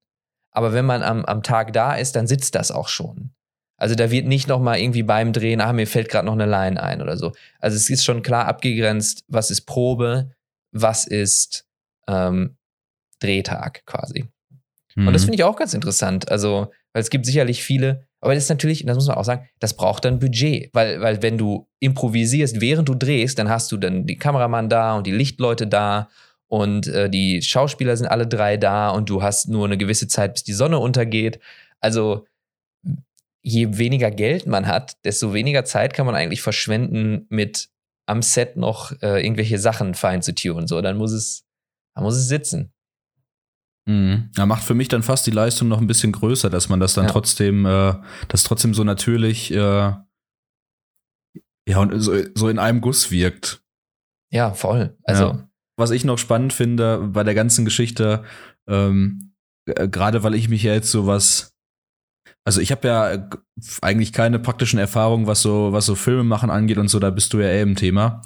Aber 0.53 0.73
wenn 0.73 0.85
man 0.85 1.03
am, 1.03 1.25
am 1.25 1.43
Tag 1.43 1.73
da 1.73 1.95
ist, 1.95 2.17
dann 2.17 2.27
sitzt 2.27 2.55
das 2.55 2.71
auch 2.71 2.89
schon. 2.89 3.35
Also 3.77 3.95
da 3.95 4.11
wird 4.11 4.27
nicht 4.27 4.49
noch 4.49 4.61
mal 4.61 4.79
irgendwie 4.79 5.03
beim 5.03 5.33
Drehen, 5.33 5.61
ah, 5.61 5.73
mir 5.73 5.87
fällt 5.87 6.09
gerade 6.09 6.27
noch 6.27 6.35
eine 6.35 6.47
Line 6.47 6.81
ein 6.81 7.03
oder 7.03 7.17
so. 7.17 7.33
Also 7.59 7.77
es 7.77 7.91
ist 7.91 8.05
schon 8.05 8.23
klar 8.23 8.47
abgegrenzt, 8.47 9.25
was 9.29 9.51
ist 9.51 9.63
Probe, 9.63 10.31
was 10.71 11.07
ist 11.07 11.67
ähm, 12.07 12.57
Drehtag 13.19 13.85
quasi. 13.87 14.31
Mhm. 14.95 15.09
Und 15.09 15.13
das 15.13 15.23
mhm. 15.23 15.27
finde 15.27 15.37
ich 15.37 15.45
auch 15.45 15.57
ganz 15.57 15.75
interessant. 15.75 16.31
Also, 16.31 16.71
weil 16.93 17.03
es 17.03 17.11
gibt 17.11 17.27
sicherlich 17.27 17.63
viele, 17.63 18.07
aber 18.23 18.35
das 18.35 18.45
ist 18.45 18.51
natürlich, 18.51 18.87
das 18.87 18.95
muss 18.95 19.09
man 19.09 19.17
auch 19.17 19.25
sagen, 19.25 19.49
das 19.59 19.75
braucht 19.75 20.05
dann 20.05 20.21
Budget. 20.21 20.71
Weil, 20.73 21.01
weil 21.01 21.23
wenn 21.23 21.37
du 21.39 21.69
improvisierst, 21.81 22.61
während 22.61 22.89
du 22.89 22.95
drehst, 22.95 23.37
dann 23.37 23.51
hast 23.51 23.73
du 23.73 23.77
dann 23.77 24.07
die 24.07 24.17
Kameramann 24.17 24.69
da 24.69 24.97
und 24.97 25.09
die 25.09 25.13
Lichtleute 25.13 25.67
da 25.67 26.09
und 26.47 26.87
äh, 26.87 27.11
die 27.11 27.43
Schauspieler 27.43 27.97
sind 27.97 28.07
alle 28.07 28.29
drei 28.29 28.57
da 28.57 28.91
und 28.91 29.11
du 29.11 29.23
hast 29.23 29.49
nur 29.49 29.67
eine 29.67 29.77
gewisse 29.77 30.07
Zeit, 30.07 30.35
bis 30.35 30.45
die 30.45 30.53
Sonne 30.53 30.79
untergeht. 30.79 31.41
Also 31.81 32.25
je 33.43 33.77
weniger 33.77 34.13
Geld 34.13 34.47
man 34.47 34.69
hat, 34.69 34.97
desto 35.05 35.35
weniger 35.35 35.65
Zeit 35.65 35.93
kann 35.93 36.07
man 36.07 36.15
eigentlich 36.15 36.43
verschwenden 36.43 37.27
mit 37.29 37.71
am 38.07 38.23
Set 38.23 38.57
noch 38.57 38.93
äh, 39.03 39.21
irgendwelche 39.21 39.59
Sachen 39.59 39.95
fein 39.95 40.23
zu 40.23 40.33
tunen. 40.33 40.69
So, 40.69 40.81
dann 40.81 40.97
muss 40.97 41.11
es, 41.11 41.45
dann 41.97 42.05
muss 42.05 42.15
es 42.15 42.29
sitzen. 42.29 42.73
Mhm. 43.87 44.31
Ja, 44.37 44.47
macht 44.47 44.63
für 44.63 44.75
mich 44.75 44.89
dann 44.89 45.03
fast 45.03 45.27
die 45.27 45.33
Leistung 45.33 45.69
noch 45.69 45.81
ein 45.81 45.87
bisschen 45.87 46.13
größer, 46.13 46.51
dass 46.51 46.69
man 46.69 46.81
das 46.81 46.95
dann 46.95 47.07
ja. 47.07 47.11
trotzdem, 47.11 47.67
äh, 47.67 47.95
das 48.29 48.45
trotzdem 48.45 48.75
so 48.75 48.85
natürlich, 48.85 49.53
äh, 49.53 49.93
ja, 51.69 51.79
und 51.79 52.01
so, 52.01 52.15
so 52.35 52.49
in 52.49 52.59
einem 52.59 52.81
Guss 52.81 53.11
wirkt. 53.11 53.63
Ja, 54.31 54.53
voll. 54.53 54.97
Also. 55.05 55.25
Ja. 55.25 55.49
Was 55.79 55.91
ich 55.91 56.05
noch 56.05 56.19
spannend 56.19 56.53
finde 56.53 56.99
bei 56.99 57.25
der 57.25 57.35
ganzen 57.35 57.65
Geschichte, 57.65 58.25
ähm, 58.69 59.33
äh, 59.67 59.89
gerade 59.89 60.23
weil 60.23 60.35
ich 60.35 60.49
mich 60.49 60.63
ja 60.63 60.75
jetzt 60.75 60.91
so 60.91 61.07
was, 61.07 61.57
also 62.45 62.61
ich 62.61 62.71
habe 62.71 62.87
ja 62.87 63.29
eigentlich 63.81 64.13
keine 64.13 64.39
praktischen 64.39 64.79
Erfahrungen, 64.79 65.27
was 65.27 65.41
so, 65.41 65.73
was 65.73 65.87
so 65.87 65.95
Filme 65.95 66.25
machen 66.25 66.51
angeht 66.51 66.79
und 66.79 66.89
so, 66.89 66.99
da 66.99 67.11
bist 67.11 67.33
du 67.33 67.41
ja 67.41 67.49
eher 67.49 67.63
im 67.63 67.75
Thema, 67.75 68.21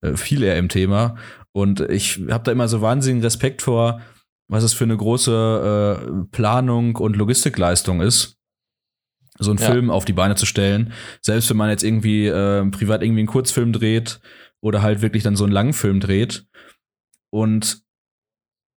äh, 0.00 0.16
viel 0.16 0.42
eher 0.42 0.58
im 0.58 0.68
Thema. 0.68 1.16
Und 1.52 1.80
ich 1.80 2.20
habe 2.30 2.44
da 2.44 2.52
immer 2.52 2.68
so 2.68 2.82
wahnsinnigen 2.82 3.22
Respekt 3.22 3.62
vor, 3.62 4.00
was 4.48 4.64
es 4.64 4.72
für 4.72 4.84
eine 4.84 4.96
große 4.96 6.00
äh, 6.00 6.24
Planung 6.30 6.96
und 6.96 7.16
Logistikleistung 7.16 8.00
ist, 8.00 8.38
so 9.38 9.50
einen 9.50 9.60
ja. 9.60 9.70
Film 9.70 9.90
auf 9.90 10.04
die 10.04 10.12
Beine 10.12 10.34
zu 10.34 10.46
stellen. 10.46 10.92
Selbst 11.22 11.48
wenn 11.50 11.56
man 11.56 11.70
jetzt 11.70 11.84
irgendwie 11.84 12.26
äh, 12.26 12.64
privat 12.70 13.02
irgendwie 13.02 13.20
einen 13.20 13.28
Kurzfilm 13.28 13.72
dreht 13.72 14.20
oder 14.60 14.82
halt 14.82 15.02
wirklich 15.02 15.22
dann 15.22 15.36
so 15.36 15.44
einen 15.44 15.52
Langfilm 15.52 16.00
dreht. 16.00 16.46
Und 17.30 17.82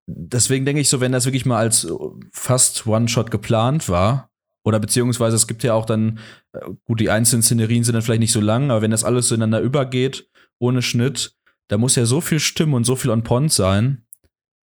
deswegen 0.08 0.66
denke 0.66 0.82
ich 0.82 0.90
so, 0.90 1.00
wenn 1.00 1.13
das 1.13 1.25
wirklich 1.25 1.46
mal 1.46 1.58
als 1.58 1.92
fast 2.32 2.86
One-Shot 2.86 3.32
geplant 3.32 3.90
war, 3.90 4.32
oder 4.63 4.80
beziehungsweise 4.80 5.36
es 5.36 5.48
gibt 5.48 5.63
ja 5.63 5.74
auch 5.74 5.86
dann, 5.86 6.20
äh, 6.54 6.60
gut, 6.86 7.00
die 7.00 7.10
einzelnen 7.10 7.42
Szenerien 7.42 7.84
sind 7.84 7.94
dann 7.94 8.04
vielleicht 8.04 8.20
nicht 8.20 8.32
so 8.32 8.42
lang, 8.42 8.70
aber 8.70 8.82
wenn 8.82 8.92
das 8.92 9.04
alles 9.04 9.28
so 9.28 9.36
ineinander 9.36 9.62
übergeht, 9.62 10.30
ohne 10.60 10.82
Schnitt, 10.82 11.36
da 11.68 11.78
muss 11.78 11.96
ja 11.96 12.06
so 12.06 12.22
viel 12.22 12.40
stimmen 12.40 12.74
und 12.74 12.84
so 12.84 12.96
viel 12.96 13.12
on 13.12 13.24
point 13.24 13.51
sein. 13.51 14.06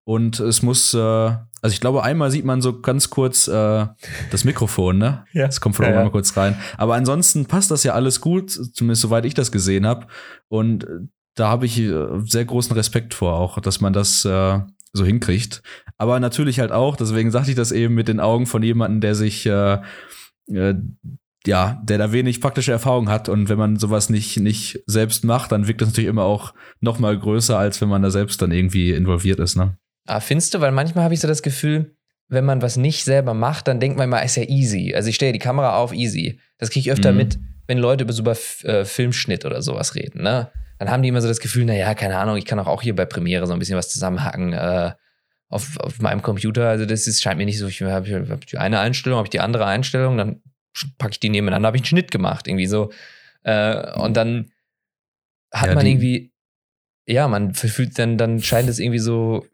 Und 0.08 0.40
es 0.40 0.62
muss, 0.62 0.94
äh, 0.94 0.98
also 0.98 1.74
ich 1.74 1.82
glaube, 1.82 2.02
einmal 2.02 2.30
sieht 2.30 2.46
man 2.46 2.62
so 2.62 2.80
ganz 2.80 3.10
kurz 3.10 3.46
äh, 3.46 3.86
das 4.30 4.44
Mikrofon, 4.44 4.96
ne? 4.96 5.26
Ja. 5.34 5.44
Das 5.44 5.60
kommt 5.60 5.76
von 5.76 5.84
oben 5.84 5.92
ja, 5.92 5.98
ja. 5.98 6.04
mal 6.06 6.10
kurz 6.10 6.34
rein. 6.34 6.56
Aber 6.78 6.94
ansonsten 6.94 7.44
passt 7.44 7.70
das 7.70 7.84
ja 7.84 7.92
alles 7.92 8.22
gut, 8.22 8.50
zumindest 8.50 9.02
soweit 9.02 9.26
ich 9.26 9.34
das 9.34 9.52
gesehen 9.52 9.86
habe. 9.86 10.06
Und 10.48 10.84
äh, 10.84 11.00
da 11.34 11.48
habe 11.48 11.66
ich 11.66 11.78
äh, 11.78 12.06
sehr 12.24 12.46
großen 12.46 12.74
Respekt 12.74 13.12
vor, 13.12 13.34
auch, 13.34 13.60
dass 13.60 13.82
man 13.82 13.92
das 13.92 14.24
äh, 14.24 14.60
so 14.94 15.04
hinkriegt. 15.04 15.62
Aber 15.98 16.18
natürlich 16.20 16.58
halt 16.58 16.72
auch, 16.72 16.96
deswegen 16.96 17.30
sagte 17.30 17.50
ich 17.50 17.56
das 17.56 17.70
eben 17.70 17.94
mit 17.94 18.08
den 18.08 18.18
Augen 18.18 18.46
von 18.46 18.62
jemandem, 18.62 19.02
der 19.02 19.14
sich 19.14 19.44
äh, 19.44 19.78
äh, 20.46 20.74
ja, 21.46 21.82
der 21.84 21.98
da 21.98 22.12
wenig 22.12 22.40
praktische 22.40 22.72
Erfahrung 22.72 23.10
hat 23.10 23.28
und 23.28 23.50
wenn 23.50 23.58
man 23.58 23.76
sowas 23.76 24.08
nicht, 24.08 24.38
nicht 24.40 24.82
selbst 24.86 25.24
macht, 25.24 25.52
dann 25.52 25.68
wirkt 25.68 25.82
das 25.82 25.90
natürlich 25.90 26.08
immer 26.08 26.24
auch 26.24 26.54
noch 26.80 26.98
mal 26.98 27.18
größer, 27.18 27.58
als 27.58 27.82
wenn 27.82 27.90
man 27.90 28.00
da 28.00 28.10
selbst 28.10 28.40
dann 28.40 28.52
irgendwie 28.52 28.92
involviert 28.92 29.38
ist, 29.38 29.56
ne? 29.56 29.76
Ah, 30.08 30.20
findest 30.20 30.54
du? 30.54 30.60
Weil 30.60 30.72
manchmal 30.72 31.04
habe 31.04 31.12
ich 31.12 31.20
so 31.20 31.28
das 31.28 31.42
Gefühl, 31.42 31.94
wenn 32.28 32.44
man 32.44 32.62
was 32.62 32.76
nicht 32.76 33.04
selber 33.04 33.34
macht, 33.34 33.68
dann 33.68 33.78
denkt 33.78 33.98
man 33.98 34.04
immer, 34.08 34.22
ist 34.22 34.36
ja 34.36 34.44
easy. 34.44 34.94
Also 34.94 35.10
ich 35.10 35.16
stelle 35.16 35.32
die 35.32 35.38
Kamera 35.38 35.76
auf, 35.76 35.92
easy. 35.92 36.40
Das 36.56 36.70
kriege 36.70 36.88
ich 36.88 36.92
öfter 36.92 37.12
mhm. 37.12 37.18
mit, 37.18 37.38
wenn 37.66 37.78
Leute 37.78 38.04
über 38.04 38.12
so 38.12 38.22
über 38.22 38.36
äh, 38.62 38.84
Filmschnitt 38.84 39.44
oder 39.44 39.60
sowas 39.60 39.94
reden, 39.94 40.22
ne? 40.22 40.50
Dann 40.78 40.90
haben 40.90 41.02
die 41.02 41.08
immer 41.08 41.20
so 41.20 41.28
das 41.28 41.40
Gefühl, 41.40 41.64
naja, 41.64 41.92
keine 41.94 42.16
Ahnung, 42.18 42.36
ich 42.36 42.44
kann 42.44 42.58
auch, 42.60 42.68
auch 42.68 42.82
hier 42.82 42.94
bei 42.94 43.04
Premiere 43.04 43.46
so 43.46 43.52
ein 43.52 43.58
bisschen 43.58 43.76
was 43.76 43.90
zusammenhacken. 43.90 44.52
Äh, 44.52 44.92
auf, 45.48 45.78
auf 45.78 45.98
meinem 46.00 46.22
Computer, 46.22 46.68
also 46.68 46.86
das 46.86 47.06
ist, 47.06 47.20
scheint 47.20 47.38
mir 47.38 47.46
nicht 47.46 47.58
so, 47.58 47.66
ich 47.66 47.82
habe 47.82 48.28
hab 48.30 48.46
die 48.46 48.58
eine 48.58 48.80
Einstellung, 48.80 49.16
habe 49.16 49.26
ich 49.26 49.30
die 49.30 49.40
andere 49.40 49.66
Einstellung, 49.66 50.16
dann 50.16 50.42
packe 50.98 51.12
ich 51.12 51.20
die 51.20 51.30
nebeneinander, 51.30 51.66
habe 51.66 51.76
ich 51.76 51.82
einen 51.82 51.86
Schnitt 51.86 52.10
gemacht, 52.10 52.46
irgendwie 52.46 52.66
so. 52.66 52.92
Äh, 53.42 53.98
und 53.98 54.16
dann 54.16 54.50
hat 55.52 55.68
ja, 55.68 55.74
man 55.74 55.86
irgendwie, 55.86 56.32
ja, 57.06 57.28
man 57.28 57.54
fühlt 57.54 57.98
dann, 57.98 58.18
dann 58.18 58.40
scheint 58.40 58.68
es 58.68 58.78
irgendwie 58.78 58.98
so 58.98 59.46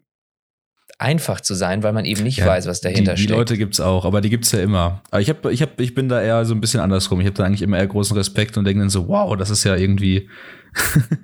einfach 0.99 1.41
zu 1.41 1.55
sein, 1.55 1.83
weil 1.83 1.93
man 1.93 2.05
eben 2.05 2.23
nicht 2.23 2.39
ja, 2.39 2.47
weiß, 2.47 2.67
was 2.67 2.81
dahinter 2.81 3.15
die, 3.15 3.17
die 3.17 3.23
steckt. 3.23 3.31
Die 3.31 3.39
Leute 3.39 3.59
gibt's 3.59 3.81
auch, 3.81 4.05
aber 4.05 4.21
die 4.21 4.31
gibt's 4.31 4.53
ja 4.53 4.61
immer. 4.61 5.03
Aber 5.11 5.21
ich 5.21 5.29
hab, 5.29 5.45
ich 5.47 5.61
hab, 5.63 5.81
ich 5.81 5.95
bin 5.95 6.09
da 6.09 6.23
eher 6.23 6.45
so 6.45 6.55
ein 6.55 6.61
bisschen 6.61 6.81
andersrum. 6.81 7.21
Ich 7.21 7.27
habe 7.27 7.37
da 7.37 7.45
eigentlich 7.45 7.63
immer 7.63 7.79
eher 7.79 7.87
großen 7.87 8.17
Respekt 8.17 8.57
und 8.57 8.65
denke 8.65 8.81
dann 8.81 8.91
so, 8.91 9.09
wow, 9.09 9.37
das 9.37 9.51
ist 9.51 9.65
ja 9.65 9.77
irgendwie. 9.77 10.29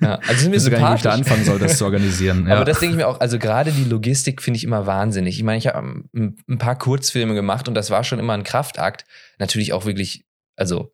Ja, 0.00 0.18
also 0.26 0.42
sind 0.42 0.50
mir 0.52 0.60
so 0.60 0.70
gar 0.70 0.78
nicht, 0.78 0.90
wie 0.90 0.96
ich 0.96 1.02
da 1.02 1.10
anfangen 1.10 1.44
soll, 1.44 1.58
das 1.58 1.78
zu 1.78 1.84
organisieren. 1.84 2.46
Ja. 2.48 2.56
Aber 2.56 2.64
das 2.64 2.80
denke 2.80 2.94
ich 2.94 2.96
mir 2.96 3.06
auch. 3.06 3.20
Also 3.20 3.38
gerade 3.38 3.70
die 3.72 3.84
Logistik 3.84 4.42
finde 4.42 4.58
ich 4.58 4.64
immer 4.64 4.86
wahnsinnig. 4.86 5.36
Ich 5.36 5.42
meine, 5.42 5.58
ich 5.58 5.68
habe 5.68 6.04
ein 6.14 6.58
paar 6.58 6.78
Kurzfilme 6.78 7.34
gemacht 7.34 7.68
und 7.68 7.74
das 7.74 7.90
war 7.90 8.02
schon 8.02 8.18
immer 8.18 8.32
ein 8.32 8.44
Kraftakt. 8.44 9.04
Natürlich 9.38 9.72
auch 9.72 9.84
wirklich, 9.84 10.24
also 10.56 10.92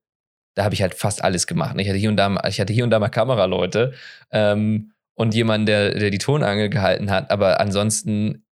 da 0.54 0.64
habe 0.64 0.75
ich 0.75 0.83
halt 0.83 0.95
fast 0.95 1.23
alles 1.23 1.47
gemacht. 1.47 1.76
Ich 1.78 1.88
hatte 1.88 1.99
hier 1.99 2.11
und 2.11 2.16
da, 2.16 2.42
ich 2.49 2.61
hatte 2.61 2.73
hier 2.73 2.85
und 2.85 2.90
da 2.90 2.99
mal 2.99 3.09
Kameraleute 3.09 3.92
ähm, 4.33 4.92
und 5.14 5.35
jemanden, 5.35 5.66
der, 5.66 5.99
der 5.99 6.11
die 6.11 6.18
Tonangel 6.18 6.68
gehalten 6.68 7.11
hat. 7.11 7.30
Aber 7.30 7.61
ansonsten 7.61 8.46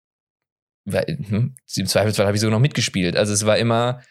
weil, 0.85 1.05
hm, 1.05 1.55
im 1.75 1.85
Zweifelsfall 1.85 2.25
habe 2.25 2.35
ich 2.35 2.41
sogar 2.41 2.57
noch 2.57 2.61
mitgespielt. 2.61 3.15
Also 3.15 3.33
es 3.33 3.45
war 3.45 3.57
immer 3.57 4.01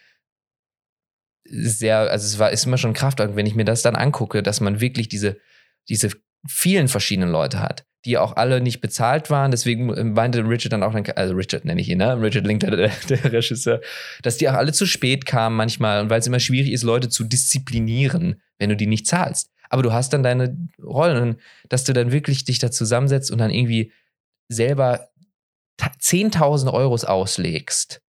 sehr, 1.45 1.99
also 1.99 2.25
es 2.25 2.39
war 2.39 2.51
ist 2.51 2.65
immer 2.65 2.77
schon 2.77 2.93
Kraft. 2.93 3.19
Wenn 3.19 3.45
ich 3.45 3.55
mir 3.55 3.65
das 3.65 3.81
dann 3.81 3.95
angucke, 3.95 4.43
dass 4.43 4.61
man 4.61 4.79
wirklich 4.79 5.07
diese, 5.07 5.37
diese 5.89 6.09
vielen 6.47 6.87
verschiedenen 6.87 7.29
Leute 7.29 7.61
hat, 7.61 7.85
die 8.05 8.17
auch 8.17 8.35
alle 8.35 8.59
nicht 8.59 8.81
bezahlt 8.81 9.29
waren. 9.29 9.51
Deswegen 9.51 10.13
meinte 10.13 10.39
Richard 10.39 10.73
dann 10.73 10.83
auch, 10.83 10.93
also 10.93 11.33
Richard 11.35 11.63
nenne 11.65 11.79
ich 11.79 11.89
ihn, 11.89 11.99
ne? 11.99 12.19
Richard 12.21 12.45
Link, 12.45 12.59
der, 12.61 12.71
der 13.09 13.31
Regisseur, 13.31 13.81
dass 14.21 14.37
die 14.37 14.49
auch 14.49 14.55
alle 14.55 14.73
zu 14.73 14.85
spät 14.85 15.25
kamen 15.25 15.55
manchmal 15.55 16.01
und 16.01 16.09
weil 16.09 16.19
es 16.19 16.27
immer 16.27 16.39
schwierig 16.39 16.71
ist, 16.71 16.83
Leute 16.83 17.09
zu 17.09 17.23
disziplinieren, 17.23 18.41
wenn 18.57 18.69
du 18.69 18.75
die 18.75 18.87
nicht 18.87 19.07
zahlst. 19.07 19.51
Aber 19.69 19.83
du 19.83 19.93
hast 19.93 20.13
dann 20.13 20.23
deine 20.23 20.57
Rollen, 20.83 21.37
dass 21.69 21.83
du 21.83 21.93
dann 21.93 22.11
wirklich 22.11 22.43
dich 22.43 22.59
da 22.59 22.71
zusammensetzt 22.71 23.31
und 23.31 23.39
dann 23.39 23.51
irgendwie 23.51 23.91
selber 24.49 25.09
10.000 25.99 26.71
Euros 26.71 27.05
auslegst 27.05 28.01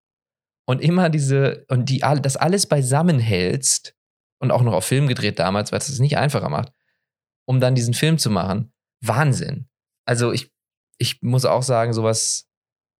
und 0.67 0.81
immer 0.81 1.11
diese, 1.11 1.65
und 1.69 1.89
die, 1.89 1.99
das 1.99 2.37
alles 2.37 2.67
beisammen 2.67 3.19
hältst 3.19 3.95
und 4.41 4.51
auch 4.51 4.63
noch 4.63 4.75
auf 4.75 4.85
Film 4.85 5.07
gedreht 5.07 5.39
damals, 5.39 5.73
weil 5.73 5.79
es 5.79 5.89
es 5.89 6.01
nicht 6.01 6.17
einfacher 6.17 6.49
macht, 6.49 6.73
um 7.47 7.61
dann 7.61 7.75
diesen 7.75 7.95
Film 7.95 8.19
zu 8.19 8.31
machen, 8.31 8.73
Wahnsinn. 9.03 9.69
Also 10.07 10.33
ich, 10.33 10.51
ich 10.99 11.23
muss 11.23 11.45
auch 11.45 11.63
sagen, 11.63 11.93
sowas, 11.93 12.49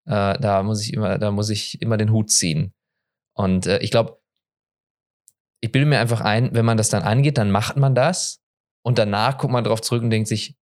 äh, 0.07 0.39
da 0.39 0.63
muss 0.63 0.83
ich 0.83 0.93
immer, 0.93 1.19
da 1.19 1.31
muss 1.31 1.51
ich 1.51 1.81
immer 1.81 1.97
den 1.97 2.11
Hut 2.11 2.31
ziehen. 2.31 2.75
Und 3.37 3.67
äh, 3.67 3.79
ich 3.79 3.91
glaube, 3.91 4.21
ich 5.61 5.73
bilde 5.73 5.89
mir 5.89 6.01
einfach 6.01 6.21
ein, 6.21 6.55
wenn 6.55 6.65
man 6.65 6.77
das 6.77 6.91
dann 6.91 7.03
angeht, 7.03 7.39
dann 7.39 7.51
macht 7.51 7.77
man 7.77 7.95
das 7.95 8.43
und 8.85 8.99
danach 8.99 9.39
guckt 9.39 9.53
man 9.53 9.65
drauf 9.65 9.81
zurück 9.81 10.03
und 10.03 10.11
denkt 10.11 10.29
sich, 10.29 10.57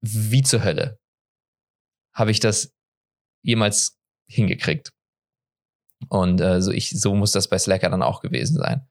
wie 0.00 0.42
zur 0.42 0.64
Hölle 0.64 0.98
habe 2.14 2.30
ich 2.30 2.40
das 2.40 2.74
jemals 3.42 3.98
hingekriegt. 4.28 4.92
Und 6.08 6.40
äh, 6.40 6.60
so, 6.60 6.72
ich, 6.72 6.90
so 6.90 7.14
muss 7.14 7.32
das 7.32 7.48
bei 7.48 7.58
Slacker 7.58 7.90
dann 7.90 8.02
auch 8.02 8.20
gewesen 8.20 8.56
sein. 8.58 8.86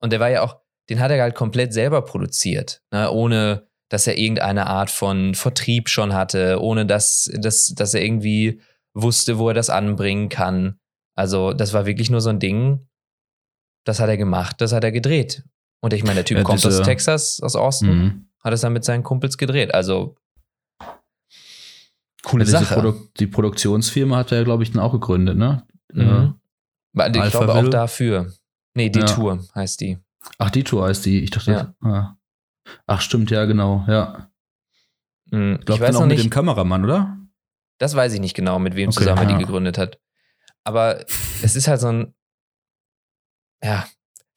Und 0.00 0.12
der 0.12 0.20
war 0.20 0.30
ja 0.30 0.42
auch, 0.42 0.60
den 0.88 1.00
hat 1.00 1.10
er 1.10 1.22
halt 1.22 1.34
komplett 1.34 1.72
selber 1.72 2.02
produziert, 2.02 2.82
ne? 2.90 3.10
ohne 3.10 3.68
dass 3.88 4.06
er 4.06 4.16
irgendeine 4.16 4.66
Art 4.66 4.90
von 4.90 5.34
Vertrieb 5.34 5.90
schon 5.90 6.14
hatte, 6.14 6.60
ohne 6.62 6.86
dass, 6.86 7.30
dass, 7.34 7.66
dass 7.66 7.92
er 7.92 8.02
irgendwie 8.02 8.62
wusste, 8.94 9.38
wo 9.38 9.48
er 9.48 9.54
das 9.54 9.68
anbringen 9.68 10.30
kann. 10.30 10.80
Also, 11.14 11.52
das 11.52 11.74
war 11.74 11.84
wirklich 11.84 12.10
nur 12.10 12.22
so 12.22 12.30
ein 12.30 12.38
Ding, 12.40 12.88
das 13.84 14.00
hat 14.00 14.08
er 14.08 14.16
gemacht, 14.16 14.60
das 14.62 14.72
hat 14.72 14.82
er 14.82 14.92
gedreht. 14.92 15.44
Und 15.82 15.92
ich 15.92 16.04
meine, 16.04 16.16
der 16.16 16.24
Typ 16.24 16.38
ja, 16.38 16.44
kommt 16.44 16.64
aus 16.64 16.80
Texas, 16.80 17.40
aus 17.42 17.54
Austin, 17.54 17.98
mhm. 17.98 18.28
hat 18.42 18.54
es 18.54 18.62
dann 18.62 18.72
mit 18.72 18.84
seinen 18.84 19.02
Kumpels 19.02 19.36
gedreht. 19.36 19.74
Also, 19.74 20.16
Coole 22.22 22.44
ja, 22.44 22.50
Sache. 22.50 22.74
Produ 22.74 23.08
die 23.18 23.26
Produktionsfirma 23.26 24.16
hat 24.16 24.32
er 24.32 24.38
ja, 24.38 24.44
glaube 24.44 24.62
ich, 24.62 24.72
dann 24.72 24.82
auch 24.82 24.92
gegründet, 24.92 25.36
ne? 25.36 25.66
Mhm. 25.92 26.00
Ja. 26.00 26.36
Ich 27.08 27.20
Alpha 27.20 27.44
glaube 27.44 27.54
auch 27.54 27.70
dafür. 27.70 28.32
Nee, 28.74 28.90
die 28.90 29.00
ja. 29.00 29.06
Tour 29.06 29.44
heißt 29.54 29.80
die. 29.80 29.98
Ach, 30.38 30.50
die 30.50 30.64
Tour 30.64 30.86
heißt 30.86 31.04
die. 31.04 31.20
Ich 31.22 31.30
dachte, 31.30 31.50
ja. 31.52 31.74
ah. 31.80 32.16
ach, 32.86 33.00
stimmt, 33.00 33.30
ja, 33.30 33.44
genau, 33.44 33.84
ja. 33.88 34.30
Mhm. 35.30 35.56
Ich 35.60 35.66
glaube, 35.66 35.84
dann 35.84 35.96
auch 35.96 36.00
mit 36.00 36.10
nicht, 36.10 36.24
dem 36.24 36.30
Kameramann, 36.30 36.84
oder? 36.84 37.18
Das 37.78 37.96
weiß 37.96 38.12
ich 38.12 38.20
nicht 38.20 38.34
genau, 38.34 38.58
mit 38.58 38.76
wem 38.76 38.90
okay, 38.90 38.98
zusammen 38.98 39.28
er 39.28 39.36
die 39.36 39.44
gegründet 39.44 39.78
hat. 39.78 39.98
Aber 40.64 41.04
es 41.42 41.56
ist 41.56 41.66
halt 41.66 41.80
so 41.80 41.88
ein, 41.88 42.14
ja, 43.62 43.86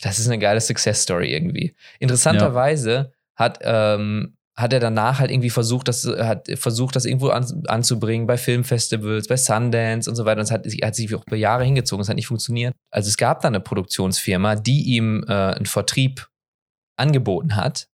das 0.01 0.19
ist 0.19 0.27
eine 0.27 0.39
geile 0.39 0.61
Success 0.61 1.03
Story 1.03 1.31
irgendwie. 1.33 1.75
Interessanterweise 1.99 3.13
hat 3.35 3.59
ähm, 3.61 4.34
hat 4.57 4.71
er 4.71 4.79
danach 4.79 5.19
halt 5.19 5.31
irgendwie 5.31 5.49
versucht, 5.49 5.87
das 5.89 6.05
hat 6.05 6.47
versucht, 6.55 6.95
das 6.95 7.03
irgendwo 7.05 7.27
an, 7.27 7.63
anzubringen 7.67 8.25
bei 8.25 8.37
Filmfestivals, 8.37 9.27
bei 9.27 9.35
Sundance 9.35 10.09
und 10.09 10.15
so 10.15 10.23
weiter. 10.23 10.39
Und 10.39 10.45
es 10.45 10.51
hat, 10.51 10.65
hat 10.65 10.95
sich 10.95 11.13
auch 11.13 11.23
über 11.27 11.35
Jahre 11.35 11.65
hingezogen. 11.65 12.01
Es 12.01 12.07
hat 12.07 12.15
nicht 12.15 12.27
funktioniert. 12.27 12.73
Also 12.89 13.09
es 13.09 13.17
gab 13.17 13.41
da 13.41 13.49
eine 13.49 13.59
Produktionsfirma, 13.59 14.55
die 14.55 14.95
ihm 14.95 15.25
äh, 15.27 15.33
einen 15.33 15.65
Vertrieb 15.65 16.29
angeboten 16.97 17.57
hat. 17.57 17.89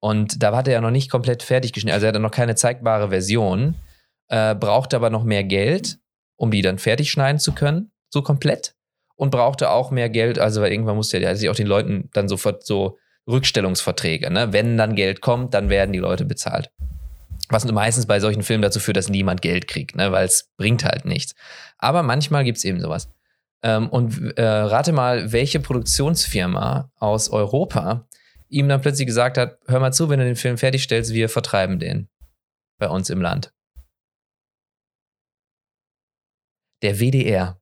Und 0.00 0.40
da 0.42 0.56
hat 0.56 0.68
er 0.68 0.74
ja 0.74 0.80
noch 0.80 0.92
nicht 0.92 1.10
komplett 1.10 1.42
fertig 1.42 1.72
geschnitten. 1.72 1.94
Also 1.94 2.06
er 2.06 2.10
hatte 2.10 2.20
noch 2.20 2.30
keine 2.30 2.54
zeigbare 2.54 3.08
Version, 3.08 3.74
äh, 4.28 4.54
brauchte 4.54 4.94
aber 4.94 5.10
noch 5.10 5.24
mehr 5.24 5.42
Geld, 5.42 5.98
um 6.36 6.52
die 6.52 6.62
dann 6.62 6.78
fertig 6.78 7.10
schneiden 7.10 7.40
zu 7.40 7.52
können, 7.52 7.90
so 8.08 8.22
komplett. 8.22 8.76
Und 9.16 9.30
brauchte 9.30 9.70
auch 9.70 9.90
mehr 9.90 10.08
Geld, 10.08 10.38
also 10.38 10.60
weil 10.60 10.70
irgendwann 10.70 10.94
musste 10.94 11.18
er 11.18 11.34
sich 11.34 11.48
auch 11.48 11.56
den 11.56 11.66
Leuten 11.66 12.08
dann 12.12 12.28
sofort 12.28 12.64
so 12.64 12.98
Rückstellungsverträge. 13.28 14.30
Ne? 14.30 14.52
Wenn 14.52 14.76
dann 14.76 14.96
Geld 14.96 15.20
kommt, 15.20 15.54
dann 15.54 15.68
werden 15.68 15.92
die 15.92 15.98
Leute 15.98 16.24
bezahlt. 16.24 16.70
Was 17.50 17.64
meistens 17.70 18.06
bei 18.06 18.20
solchen 18.20 18.42
Filmen 18.42 18.62
dazu 18.62 18.80
führt, 18.80 18.96
dass 18.96 19.08
niemand 19.08 19.42
Geld 19.42 19.68
kriegt, 19.68 19.96
ne? 19.96 20.12
weil 20.12 20.26
es 20.26 20.50
bringt 20.56 20.84
halt 20.84 21.04
nichts. 21.04 21.34
Aber 21.78 22.02
manchmal 22.02 22.44
gibt 22.44 22.58
es 22.58 22.64
eben 22.64 22.80
sowas. 22.80 23.10
Ähm, 23.62 23.88
und 23.88 24.36
äh, 24.38 24.44
rate 24.44 24.92
mal, 24.92 25.32
welche 25.32 25.60
Produktionsfirma 25.60 26.90
aus 26.96 27.28
Europa 27.30 28.06
ihm 28.48 28.68
dann 28.68 28.80
plötzlich 28.80 29.06
gesagt 29.06 29.36
hat, 29.36 29.58
hör 29.66 29.80
mal 29.80 29.92
zu, 29.92 30.08
wenn 30.08 30.18
du 30.18 30.24
den 30.24 30.36
Film 30.36 30.58
fertigstellst, 30.58 31.12
wir 31.12 31.28
vertreiben 31.28 31.78
den 31.78 32.08
bei 32.78 32.88
uns 32.88 33.10
im 33.10 33.20
Land. 33.20 33.52
Der 36.82 37.00
WDR. 37.00 37.60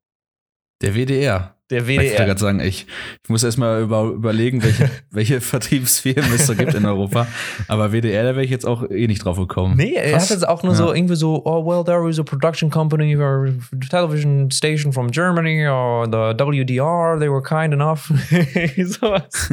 Der 0.82 0.94
WDR. 0.94 1.55
Der 1.70 1.82
Ich 1.82 1.88
wollte 1.96 2.10
WDR. 2.12 2.26
gerade 2.26 2.40
sagen, 2.40 2.60
ich, 2.60 2.86
ich 3.24 3.28
muss 3.28 3.42
erstmal 3.42 3.82
über, 3.82 4.04
überlegen, 4.04 4.62
welche, 4.62 4.88
welche 5.10 5.40
Vertriebsfirmen 5.40 6.32
es 6.32 6.46
so 6.46 6.54
gibt 6.54 6.74
in 6.74 6.86
Europa. 6.86 7.26
Aber 7.66 7.90
WDR, 7.92 8.22
da 8.22 8.30
wäre 8.36 8.44
ich 8.44 8.50
jetzt 8.52 8.64
auch 8.64 8.88
eh 8.88 9.08
nicht 9.08 9.24
drauf 9.24 9.36
gekommen. 9.36 9.76
Nee, 9.76 9.94
er 9.94 10.12
Krass. 10.12 10.24
hat 10.24 10.30
jetzt 10.30 10.48
auch 10.48 10.62
nur 10.62 10.72
Ja. 10.74 10.78
so 10.78 10.92
irgendwie 10.94 11.16
so, 11.16 11.42
oh, 11.44 11.66
well, 11.66 11.82
there 11.84 12.08
is 12.08 12.20
a 12.20 12.22
production 12.22 12.70
company 12.70 13.16
or 13.16 13.48
television 13.90 14.48
station 14.52 14.92
from 14.92 15.10
Germany 15.10 15.66
or 15.66 16.06
the 16.06 16.34
WDR, 16.38 17.18
they 17.18 17.28
were 17.28 17.42
kind 17.42 17.74
enough. 17.74 18.06
Sowas. 18.76 19.50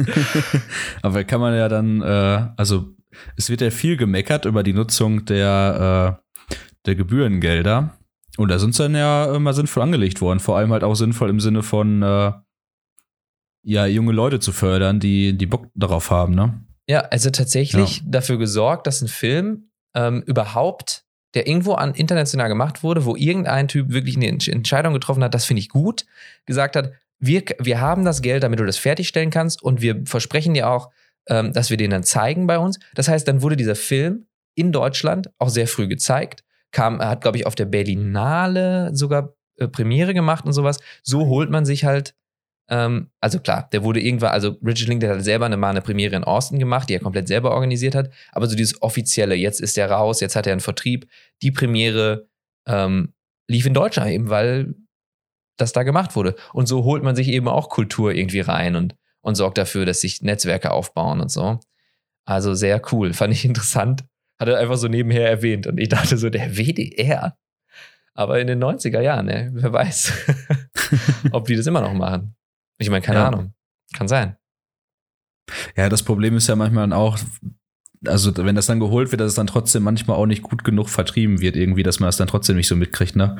Aber 1.02 1.24
kann 1.24 1.40
man 1.40 1.54
ja 1.56 1.68
dann, 1.68 2.00
äh, 2.00 2.46
also 2.56 2.84
es 3.36 3.50
wird 3.50 3.60
ja 3.60 3.70
viel 3.70 3.96
gemeckert 3.96 4.44
über 4.44 4.62
die 4.62 4.72
Nutzung 4.72 5.24
der, 5.24 6.18
äh, 6.20 6.56
der 6.86 6.94
Gebührengelder. 6.94 7.96
Und 8.36 8.50
da 8.50 8.58
sind 8.58 8.74
sie 8.74 8.82
dann 8.82 8.94
ja 8.94 9.34
immer 9.34 9.54
sinnvoll 9.54 9.82
angelegt 9.82 10.20
worden. 10.20 10.40
Vor 10.40 10.56
allem 10.56 10.72
halt 10.72 10.82
auch 10.82 10.94
sinnvoll 10.94 11.30
im 11.30 11.40
Sinne 11.40 11.62
von, 11.62 12.02
äh, 12.02 12.32
ja, 13.62 13.86
junge 13.86 14.12
Leute 14.12 14.40
zu 14.40 14.52
fördern, 14.52 15.00
die, 15.00 15.36
die 15.36 15.46
Bock 15.46 15.68
darauf 15.74 16.10
haben, 16.10 16.34
ne? 16.34 16.60
Ja, 16.86 17.00
also 17.00 17.30
tatsächlich 17.30 18.02
dafür 18.04 18.36
gesorgt, 18.36 18.86
dass 18.86 19.00
ein 19.00 19.08
Film 19.08 19.70
ähm, 19.94 20.22
überhaupt, 20.26 21.04
der 21.32 21.46
irgendwo 21.46 21.72
an 21.72 21.94
international 21.94 22.48
gemacht 22.48 22.82
wurde, 22.82 23.06
wo 23.06 23.16
irgendein 23.16 23.68
Typ 23.68 23.88
wirklich 23.90 24.16
eine 24.16 24.26
Entsch- 24.26 24.52
Entscheidung 24.52 24.92
getroffen 24.92 25.24
hat, 25.24 25.32
das 25.32 25.46
finde 25.46 25.60
ich 25.60 25.70
gut, 25.70 26.04
gesagt 26.44 26.76
hat, 26.76 26.92
wir, 27.18 27.42
wir 27.58 27.80
haben 27.80 28.04
das 28.04 28.20
Geld, 28.20 28.42
damit 28.42 28.60
du 28.60 28.66
das 28.66 28.76
fertigstellen 28.76 29.30
kannst 29.30 29.62
und 29.62 29.80
wir 29.80 30.02
versprechen 30.04 30.52
dir 30.52 30.68
auch, 30.68 30.90
ähm, 31.28 31.54
dass 31.54 31.70
wir 31.70 31.78
den 31.78 31.90
dann 31.90 32.02
zeigen 32.02 32.46
bei 32.46 32.58
uns. 32.58 32.78
Das 32.94 33.08
heißt, 33.08 33.26
dann 33.26 33.40
wurde 33.40 33.56
dieser 33.56 33.76
Film 33.76 34.26
in 34.54 34.70
Deutschland 34.70 35.30
auch 35.38 35.48
sehr 35.48 35.66
früh 35.66 35.88
gezeigt, 35.88 36.44
kam, 36.74 37.00
hat, 37.00 37.22
glaube 37.22 37.38
ich, 37.38 37.46
auf 37.46 37.54
der 37.54 37.64
Berlinale 37.64 38.94
sogar 38.94 39.34
äh, 39.56 39.68
Premiere 39.68 40.12
gemacht 40.12 40.44
und 40.44 40.52
sowas. 40.52 40.78
So 41.02 41.26
holt 41.26 41.50
man 41.50 41.64
sich 41.64 41.84
halt 41.84 42.14
ähm, 42.68 43.10
also 43.20 43.40
klar, 43.40 43.68
der 43.72 43.84
wurde 43.84 44.00
irgendwann, 44.00 44.32
also 44.32 44.56
Richard 44.64 44.88
Link, 44.88 45.00
der 45.00 45.16
hat 45.16 45.24
selber 45.24 45.46
eine, 45.46 45.56
mal 45.56 45.70
eine 45.70 45.82
Premiere 45.82 46.16
in 46.16 46.24
Austin 46.24 46.58
gemacht, 46.58 46.88
die 46.88 46.94
er 46.94 47.00
komplett 47.00 47.28
selber 47.28 47.50
organisiert 47.52 47.94
hat. 47.94 48.10
Aber 48.32 48.46
so 48.46 48.56
dieses 48.56 48.80
offizielle, 48.82 49.34
jetzt 49.34 49.60
ist 49.60 49.76
er 49.76 49.90
raus, 49.90 50.20
jetzt 50.20 50.36
hat 50.36 50.46
er 50.46 50.52
einen 50.52 50.60
Vertrieb. 50.60 51.06
Die 51.42 51.50
Premiere 51.50 52.28
ähm, 52.66 53.12
lief 53.48 53.66
in 53.66 53.74
Deutschland 53.74 54.10
eben, 54.10 54.30
weil 54.30 54.74
das 55.58 55.72
da 55.72 55.82
gemacht 55.82 56.16
wurde. 56.16 56.36
Und 56.52 56.66
so 56.66 56.84
holt 56.84 57.02
man 57.02 57.16
sich 57.16 57.28
eben 57.28 57.48
auch 57.48 57.68
Kultur 57.68 58.12
irgendwie 58.12 58.40
rein 58.40 58.76
und, 58.76 58.96
und 59.20 59.34
sorgt 59.34 59.58
dafür, 59.58 59.84
dass 59.84 60.00
sich 60.00 60.22
Netzwerke 60.22 60.70
aufbauen 60.70 61.20
und 61.20 61.30
so. 61.30 61.60
Also 62.24 62.54
sehr 62.54 62.80
cool, 62.92 63.12
fand 63.12 63.34
ich 63.34 63.44
interessant. 63.44 64.04
Hat 64.38 64.48
er 64.48 64.58
einfach 64.58 64.76
so 64.76 64.88
nebenher 64.88 65.28
erwähnt 65.28 65.66
und 65.66 65.78
ich 65.78 65.88
dachte 65.88 66.16
so, 66.16 66.28
der 66.30 66.56
WDR. 66.56 67.36
Aber 68.14 68.40
in 68.40 68.46
den 68.46 68.62
90er 68.62 69.00
Jahren, 69.00 69.26
ne? 69.26 69.50
wer 69.54 69.72
weiß, 69.72 70.12
ob 71.32 71.46
die 71.46 71.56
das 71.56 71.66
immer 71.66 71.80
noch 71.80 71.94
machen. 71.94 72.36
Ich 72.78 72.88
meine, 72.90 73.02
keine 73.02 73.18
Ja. 73.20 73.28
Ahnung. 73.28 73.54
Kann 73.96 74.08
sein. 74.08 74.36
Ja, 75.76 75.88
das 75.88 76.02
Problem 76.02 76.36
ist 76.36 76.48
ja 76.48 76.56
manchmal 76.56 76.92
auch, 76.92 77.18
also 78.06 78.36
wenn 78.36 78.54
das 78.54 78.66
dann 78.66 78.80
geholt 78.80 79.10
wird, 79.10 79.20
dass 79.20 79.28
es 79.30 79.34
dann 79.34 79.46
trotzdem 79.46 79.82
manchmal 79.82 80.16
auch 80.16 80.26
nicht 80.26 80.42
gut 80.42 80.64
genug 80.64 80.88
vertrieben 80.88 81.40
wird, 81.40 81.56
irgendwie, 81.56 81.82
dass 81.82 82.00
man 82.00 82.08
das 82.08 82.16
dann 82.16 82.28
trotzdem 82.28 82.56
nicht 82.56 82.68
so 82.68 82.76
mitkriegt, 82.76 83.16
ne? 83.16 83.38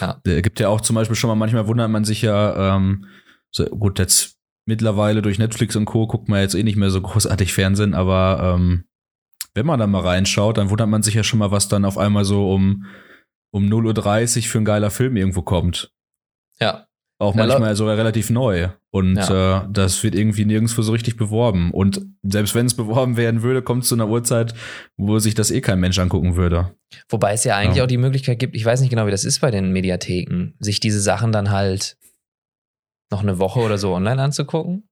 Ja. 0.00 0.20
Der 0.26 0.42
gibt 0.42 0.58
ja 0.60 0.68
auch 0.68 0.80
zum 0.80 0.94
Beispiel 0.94 1.16
schon 1.16 1.28
mal, 1.28 1.34
manchmal 1.34 1.66
wundert 1.66 1.90
man 1.90 2.04
sich 2.04 2.22
ja, 2.22 2.76
ähm, 2.76 3.06
so, 3.50 3.64
gut, 3.66 3.98
jetzt 3.98 4.36
mittlerweile 4.66 5.22
durch 5.22 5.38
Netflix 5.38 5.76
und 5.76 5.84
Co. 5.84 6.06
guckt 6.06 6.28
man 6.28 6.40
jetzt 6.40 6.54
eh 6.54 6.62
nicht 6.62 6.76
mehr 6.76 6.90
so 6.90 7.00
großartig 7.00 7.52
Fernsehen, 7.52 7.94
aber 7.94 8.54
ähm, 8.56 8.84
wenn 9.56 9.66
man 9.66 9.80
da 9.80 9.86
mal 9.86 10.02
reinschaut, 10.02 10.58
dann 10.58 10.70
wundert 10.70 10.88
man 10.88 11.02
sich 11.02 11.14
ja 11.14 11.24
schon 11.24 11.38
mal, 11.38 11.50
was 11.50 11.68
dann 11.68 11.84
auf 11.84 11.98
einmal 11.98 12.24
so 12.24 12.52
um, 12.52 12.84
um 13.52 13.64
0.30 13.64 14.36
Uhr 14.36 14.42
für 14.44 14.58
ein 14.58 14.64
geiler 14.64 14.90
Film 14.90 15.16
irgendwo 15.16 15.42
kommt. 15.42 15.90
Ja. 16.60 16.86
Auch 17.18 17.34
Ja, 17.34 17.46
manchmal 17.46 17.74
sogar 17.74 17.96
relativ 17.96 18.28
neu. 18.28 18.68
Und 18.90 19.16
Ja. 19.16 19.62
äh, 19.62 19.68
das 19.70 20.02
wird 20.02 20.14
irgendwie 20.14 20.44
nirgendwo 20.44 20.82
so 20.82 20.92
richtig 20.92 21.16
beworben. 21.16 21.70
Und 21.70 22.02
selbst 22.22 22.54
wenn 22.54 22.66
es 22.66 22.74
beworben 22.76 23.16
werden 23.16 23.40
würde, 23.42 23.62
kommt 23.62 23.84
es 23.84 23.88
zu 23.88 23.94
einer 23.94 24.08
Uhrzeit, 24.08 24.52
wo 24.98 25.18
sich 25.18 25.34
das 25.34 25.50
eh 25.50 25.62
kein 25.62 25.80
Mensch 25.80 25.98
angucken 25.98 26.36
würde. 26.36 26.74
Wobei 27.08 27.32
es 27.32 27.44
ja 27.44 27.56
eigentlich 27.56 27.78
Ja. 27.78 27.84
auch 27.84 27.88
die 27.88 27.96
Möglichkeit 27.96 28.38
gibt, 28.38 28.54
ich 28.54 28.64
weiß 28.66 28.82
nicht 28.82 28.90
genau, 28.90 29.06
wie 29.06 29.10
das 29.10 29.24
ist 29.24 29.40
bei 29.40 29.50
den 29.50 29.72
Mediatheken, 29.72 30.52
sich 30.60 30.78
diese 30.80 31.00
Sachen 31.00 31.32
dann 31.32 31.50
halt 31.50 31.96
noch 33.10 33.22
eine 33.22 33.38
Woche 33.38 33.60
oder 33.60 33.78
so 33.78 33.94
online 33.94 34.20
anzugucken. 34.22 34.86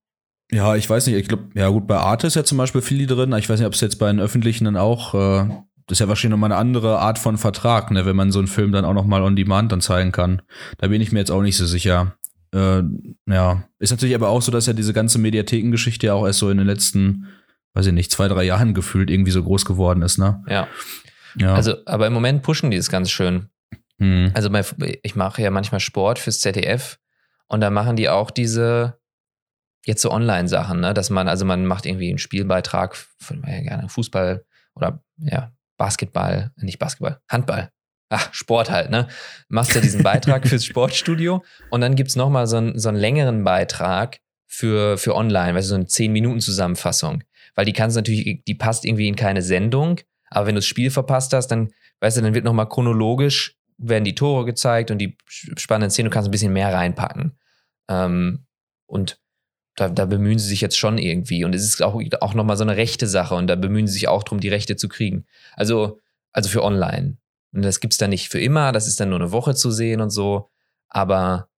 Ja, 0.51 0.75
ich 0.75 0.89
weiß 0.89 1.07
nicht, 1.07 1.15
ich 1.15 1.27
glaube, 1.27 1.49
ja 1.55 1.69
gut, 1.69 1.87
bei 1.87 1.97
Arte 1.97 2.27
ist 2.27 2.35
ja 2.35 2.43
zum 2.43 2.57
Beispiel 2.57 2.81
viel 2.81 3.07
drin. 3.07 3.33
Ich 3.33 3.49
weiß 3.49 3.59
nicht, 3.59 3.67
ob 3.67 3.73
es 3.73 3.81
jetzt 3.81 3.97
bei 3.97 4.07
den 4.07 4.19
Öffentlichen 4.19 4.65
dann 4.65 4.77
auch, 4.77 5.13
äh, 5.15 5.47
das 5.87 5.97
ist 5.97 5.99
ja 5.99 6.07
wahrscheinlich 6.07 6.31
nochmal 6.31 6.51
eine 6.51 6.59
andere 6.59 6.99
Art 6.99 7.17
von 7.17 7.37
Vertrag, 7.37 7.91
ne, 7.91 8.05
wenn 8.05 8.15
man 8.15 8.31
so 8.31 8.39
einen 8.39 8.47
Film 8.47 8.71
dann 8.71 8.85
auch 8.85 8.93
nochmal 8.93 9.23
on 9.23 9.35
demand 9.35 9.71
dann 9.71 9.81
zeigen 9.81 10.11
kann. 10.11 10.41
Da 10.77 10.87
bin 10.87 11.01
ich 11.01 11.11
mir 11.11 11.19
jetzt 11.19 11.31
auch 11.31 11.41
nicht 11.41 11.57
so 11.57 11.65
sicher. 11.65 12.15
Äh, 12.53 12.83
ja, 13.27 13.63
ist 13.79 13.91
natürlich 13.91 14.15
aber 14.15 14.29
auch 14.29 14.41
so, 14.41 14.51
dass 14.51 14.67
ja 14.67 14.73
diese 14.73 14.93
ganze 14.93 15.17
Mediathekengeschichte 15.17 16.07
ja 16.07 16.13
auch 16.13 16.25
erst 16.25 16.39
so 16.39 16.49
in 16.49 16.57
den 16.57 16.67
letzten, 16.67 17.27
weiß 17.73 17.87
ich 17.87 17.93
nicht, 17.93 18.11
zwei, 18.11 18.27
drei 18.27 18.43
Jahren 18.43 18.73
gefühlt 18.73 19.09
irgendwie 19.09 19.31
so 19.31 19.43
groß 19.43 19.65
geworden 19.65 20.03
ist, 20.03 20.17
ne? 20.17 20.43
Ja. 20.47 20.67
Ja. 21.37 21.53
Also, 21.53 21.75
aber 21.85 22.07
im 22.07 22.13
Moment 22.13 22.43
pushen 22.43 22.71
die 22.71 22.77
es 22.77 22.89
ganz 22.89 23.09
schön. 23.09 23.49
hm. 23.99 24.31
Also 24.33 24.49
ich 25.03 25.15
mache 25.15 25.41
ja 25.41 25.51
manchmal 25.51 25.79
Sport 25.79 26.19
fürs 26.19 26.39
ZDF 26.39 26.97
und 27.47 27.61
da 27.61 27.69
machen 27.69 27.95
die 27.95 28.09
auch 28.09 28.31
diese 28.31 28.97
jetzt 29.85 30.01
so 30.01 30.11
Online-Sachen, 30.11 30.79
ne? 30.79 30.93
Dass 30.93 31.09
man, 31.09 31.27
also 31.27 31.45
man 31.45 31.65
macht 31.65 31.85
irgendwie 31.85 32.09
einen 32.09 32.17
Spielbeitrag 32.17 32.95
von 33.19 33.43
ja, 33.47 33.61
gerne 33.61 33.89
Fußball 33.89 34.43
oder 34.75 35.03
ja, 35.17 35.51
Basketball, 35.77 36.51
nicht 36.57 36.79
Basketball, 36.79 37.19
Handball. 37.29 37.69
Ach, 38.09 38.31
Sport 38.33 38.69
halt, 38.69 38.91
ne? 38.91 39.07
Machst 39.49 39.75
du 39.75 39.81
diesen 39.81 40.03
Beitrag 40.03 40.47
fürs 40.47 40.65
Sportstudio 40.65 41.43
und 41.69 41.81
dann 41.81 41.95
gibt's 41.95 42.15
noch 42.15 42.25
nochmal 42.25 42.47
so, 42.47 42.57
einen- 42.57 42.77
so 42.79 42.89
einen 42.89 42.97
längeren 42.97 43.43
Beitrag 43.43 44.19
für, 44.47 44.97
für 44.97 45.15
online, 45.15 45.55
weißt 45.55 45.67
du, 45.67 45.69
so 45.69 45.75
eine 45.75 45.85
10-Minuten-Zusammenfassung. 45.85 47.23
Weil 47.55 47.65
die 47.65 47.73
kannst 47.73 47.95
du 47.95 47.99
natürlich, 47.99 48.43
die 48.45 48.55
passt 48.55 48.85
irgendwie 48.85 49.07
in 49.07 49.15
keine 49.15 49.41
Sendung, 49.41 49.99
aber 50.29 50.47
wenn 50.47 50.55
du 50.55 50.59
das 50.59 50.65
Spiel 50.67 50.91
verpasst 50.91 51.33
hast, 51.33 51.47
dann, 51.47 51.71
weißt 52.01 52.17
du, 52.17 52.21
dann 52.21 52.33
wird 52.33 52.45
nochmal 52.45 52.67
chronologisch, 52.69 53.55
werden 53.77 54.03
die 54.03 54.15
Tore 54.15 54.45
gezeigt 54.45 54.91
und 54.91 54.99
die 54.99 55.17
spannenden 55.27 55.91
Szenen, 55.91 56.09
du 56.09 56.13
kannst 56.13 56.27
ein 56.27 56.31
bisschen 56.31 56.53
mehr 56.53 56.73
reinpacken. 56.73 57.37
Ähm, 57.89 58.45
und 58.87 59.19
da, 59.75 59.89
da 59.89 60.05
bemühen 60.05 60.39
sie 60.39 60.47
sich 60.47 60.61
jetzt 60.61 60.77
schon 60.77 60.97
irgendwie. 60.97 61.43
Und 61.43 61.53
es 61.53 61.63
ist 61.63 61.81
auch, 61.81 62.01
auch 62.21 62.33
nochmal 62.33 62.57
so 62.57 62.63
eine 62.63 62.77
rechte 62.77 63.07
Sache 63.07 63.35
und 63.35 63.47
da 63.47 63.55
bemühen 63.55 63.87
sie 63.87 63.93
sich 63.93 64.07
auch 64.07 64.23
drum, 64.23 64.39
die 64.39 64.49
Rechte 64.49 64.75
zu 64.75 64.87
kriegen. 64.87 65.25
Also, 65.55 66.01
also 66.31 66.49
für 66.49 66.63
online. 66.63 67.17
Und 67.51 67.61
das 67.63 67.79
gibt's 67.79 67.97
dann 67.97 68.09
nicht 68.09 68.29
für 68.29 68.39
immer, 68.39 68.71
das 68.71 68.87
ist 68.87 68.99
dann 68.99 69.09
nur 69.09 69.19
eine 69.19 69.31
Woche 69.31 69.55
zu 69.55 69.71
sehen 69.71 70.01
und 70.01 70.09
so. 70.09 70.49
Aber 70.87 71.49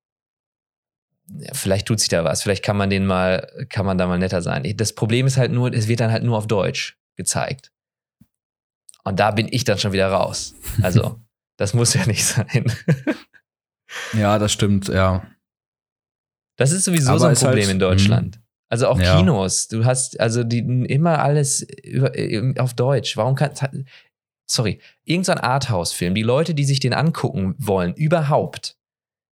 ja, 1.36 1.54
vielleicht 1.54 1.88
tut 1.88 2.00
sich 2.00 2.10
da 2.10 2.24
was. 2.24 2.44
Vielleicht 2.44 2.64
kann 2.64 2.78
man 2.78 2.90
den 2.90 3.06
mal, 3.06 3.52
kann 3.70 3.86
man 3.86 3.98
da 3.98 4.08
mal 4.08 4.18
netter 4.18 4.42
sein. 4.42 4.64
Das 4.78 4.94
Problem 4.94 5.28
ist 5.28 5.38
halt 5.38 5.52
nur, 5.52 5.74
es 5.74 5.88
wird 5.88 6.00
dann 6.00 6.12
halt 6.12 6.24
nur 6.24 6.38
auf 6.38 6.48
Deutsch 6.48 6.98
gezeigt. 7.16 7.72
Und 9.04 9.20
da 9.20 9.32
bin 9.32 9.48
ich 9.50 9.64
dann 9.64 9.78
schon 9.78 9.94
wieder 9.94 10.10
raus. 10.10 10.54
Also, 10.82 11.20
das 11.58 11.74
muss 11.74 11.94
ja 11.94 12.06
nicht 12.06 12.26
sein. 12.26 12.72
ja, 14.14 14.40
das 14.40 14.52
stimmt, 14.52 14.88
ja. 14.88 15.26
Das 16.58 16.72
ist 16.72 16.84
sowieso 16.86 17.12
Aber 17.12 17.20
so 17.20 17.26
ein 17.26 17.36
halt- 17.36 17.39
Problem 17.39 17.70
in 17.70 17.80
Deutschland. 17.80 18.39
Also 18.70 18.88
auch 18.88 19.00
Ja. 19.00 19.17
Kinos. 19.17 19.70
Du 19.70 19.86
hast 19.86 20.20
also 20.20 20.43
die 20.43 20.60
immer 20.60 21.20
alles 21.20 21.62
über, 21.84 22.12
auf 22.62 22.74
Deutsch. 22.74 23.15
Warum 23.15 23.36
kann 23.36 23.52
sorry, 24.50 24.82
irgendein 25.06 25.24
so 25.24 25.32
ein 25.34 25.39
Arthouse-Film, 25.39 26.15
die 26.15 26.24
Leute, 26.24 26.54
die 26.54 26.65
sich 26.65 26.80
den 26.80 26.93
angucken 26.93 27.56
wollen, 27.58 27.93
überhaupt, 27.93 28.78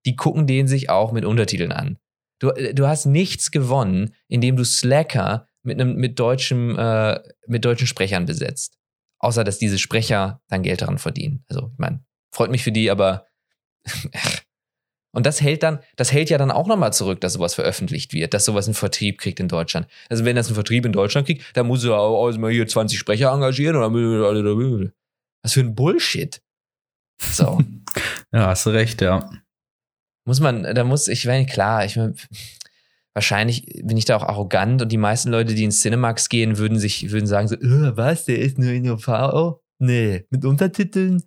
die 0.06 0.16
gucken 0.16 0.46
den 0.46 0.68
sich 0.68 0.90
auch 0.90 1.12
mit 1.12 1.24
Untertiteln 1.24 1.72
an. 1.72 1.98
Du, 2.40 2.50
du 2.50 2.86
hast 2.86 3.06
nichts 3.06 3.50
gewonnen, 3.50 4.14
indem 4.28 4.56
du 4.56 4.64
Slacker 4.64 5.48
mit 5.62 5.80
einem 5.80 5.96
mit 5.96 6.18
deutschem 6.20 6.76
äh, 6.78 7.18
mit 7.46 7.64
deutschen 7.64 7.86
Sprechern 7.86 8.26
besetzt. 8.26 8.76
Außer 9.18 9.44
dass 9.44 9.58
diese 9.58 9.78
Sprecher 9.78 10.42
dann 10.48 10.62
Geld 10.62 10.82
daran 10.82 10.98
verdienen. 10.98 11.44
Also, 11.48 11.70
ich 11.72 11.78
meine, 11.78 12.04
freut 12.34 12.50
mich 12.50 12.62
für 12.62 12.72
die, 12.72 12.90
aber 12.90 13.26
und 15.14 15.24
das 15.26 15.40
hält 15.40 15.62
dann, 15.62 15.78
das 15.96 16.12
hält 16.12 16.28
ja 16.28 16.38
dann 16.38 16.50
auch 16.50 16.66
nochmal 16.66 16.92
zurück, 16.92 17.20
dass 17.20 17.34
sowas 17.34 17.54
veröffentlicht 17.54 18.12
wird, 18.12 18.34
dass 18.34 18.44
sowas 18.44 18.66
einen 18.66 18.74
Vertrieb 18.74 19.18
kriegt 19.18 19.40
in 19.40 19.48
Deutschland. 19.48 19.86
Also 20.08 20.24
wenn 20.24 20.36
das 20.36 20.48
einen 20.48 20.56
Vertrieb 20.56 20.84
in 20.84 20.92
Deutschland 20.92 21.26
kriegt, 21.26 21.44
dann 21.54 21.66
muss 21.66 21.84
er 21.84 21.96
auch 21.96 22.26
also 22.26 22.38
mal 22.38 22.50
hier 22.50 22.66
20 22.66 22.98
Sprecher 22.98 23.30
engagieren 23.30 23.76
oder 23.76 23.90
was 25.42 25.52
für 25.52 25.60
ein 25.60 25.74
Bullshit. 25.74 26.42
So. 27.20 27.60
Ja, 28.32 28.48
hast 28.48 28.66
du 28.66 28.70
recht, 28.70 29.00
ja. 29.00 29.30
muss 30.26 30.40
man, 30.40 30.64
da 30.74 30.82
muss, 30.82 31.06
ich 31.06 31.24
meine, 31.26 31.46
klar, 31.46 31.84
ich 31.84 31.94
meine, 31.94 32.14
wahrscheinlich 33.12 33.82
bin 33.84 33.96
ich 33.96 34.04
da 34.04 34.16
auch 34.16 34.24
arrogant 34.24 34.82
und 34.82 34.90
die 34.90 34.96
meisten 34.96 35.30
Leute, 35.30 35.54
die 35.54 35.62
ins 35.62 35.80
Cinemax 35.80 36.28
gehen, 36.28 36.58
würden 36.58 36.76
sich, 36.76 37.12
würden 37.12 37.28
sagen 37.28 37.46
so, 37.46 37.54
"Äh, 37.54 37.96
was, 37.96 38.24
der 38.24 38.40
ist 38.40 38.58
nur 38.58 38.70
in 38.70 38.90
OV? 38.90 39.60
Nee, 39.78 40.26
mit 40.30 40.44
Untertiteln? 40.44 41.22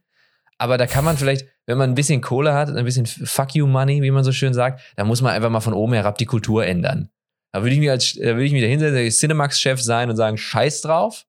Aber 0.60 0.78
da 0.78 0.88
kann 0.88 1.06
man 1.06 1.18
vielleicht, 1.18 1.48
wenn 1.66 1.78
man 1.78 1.92
ein 1.92 1.96
bisschen 1.96 2.22
Kohle 2.22 2.54
hat, 2.54 2.70
ein 2.70 2.86
bisschen 2.86 3.06
Fuck 3.06 3.56
you 3.56 3.68
Money, 3.68 4.02
wie 4.02 4.12
man 4.12 4.24
so 4.24 4.32
schön 4.32 4.54
sagt, 4.54 4.82
da 4.96 5.04
muss 5.04 5.22
man 5.22 5.34
einfach 5.34 5.50
mal 5.50 5.60
von 5.60 5.74
oben 5.74 5.94
herab 5.94 6.18
die 6.18 6.26
Kultur 6.26 6.66
ändern. 6.66 7.10
Da 7.54 7.62
würde 7.62 7.74
ich 7.74 7.80
mir 7.80 7.92
als, 7.92 8.14
da 8.14 8.26
würde 8.26 8.46
ich 8.46 8.52
mir 8.52 8.62
da 8.62 8.68
hinsetzen, 8.68 9.10
Cinemax-Chef 9.10 9.82
sein 9.82 10.10
und 10.10 10.16
sagen, 10.16 10.38
scheiß 10.38 10.82
drauf. 10.82 11.26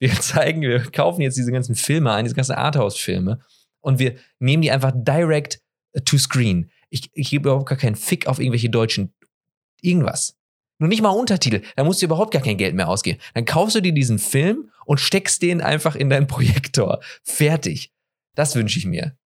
Wir 0.00 0.12
zeigen, 0.20 0.62
wir 0.62 0.80
kaufen 0.90 1.20
jetzt 1.22 1.36
diese 1.36 1.52
ganzen 1.52 1.74
Filme 1.74 2.12
ein, 2.12 2.24
diese 2.24 2.34
ganzen 2.34 2.54
Arthouse-Filme 2.54 3.38
und 3.80 3.98
wir 3.98 4.16
nehmen 4.38 4.62
die 4.62 4.70
einfach 4.70 4.92
direct 4.94 5.60
to 6.04 6.18
screen. 6.18 6.70
Ich, 6.90 7.10
ich 7.12 7.30
gebe 7.30 7.48
überhaupt 7.48 7.68
gar 7.68 7.78
keinen 7.78 7.96
Fick 7.96 8.26
auf 8.26 8.38
irgendwelche 8.38 8.70
deutschen 8.70 9.14
irgendwas. 9.80 10.36
Nur 10.78 10.88
nicht 10.88 11.02
mal 11.02 11.10
Untertitel. 11.10 11.62
Da 11.76 11.84
musst 11.84 12.02
du 12.02 12.06
überhaupt 12.06 12.32
gar 12.32 12.42
kein 12.42 12.56
Geld 12.56 12.74
mehr 12.74 12.88
ausgeben. 12.88 13.20
Dann 13.34 13.44
kaufst 13.44 13.76
du 13.76 13.80
dir 13.80 13.92
diesen 13.92 14.18
Film 14.18 14.70
und 14.86 14.98
steckst 14.98 15.40
den 15.42 15.60
einfach 15.60 15.94
in 15.94 16.10
deinen 16.10 16.26
Projektor. 16.26 17.00
Fertig. 17.22 17.93
Das 18.34 18.54
wünsche 18.56 18.78
ich 18.78 18.86
mir. 18.86 19.16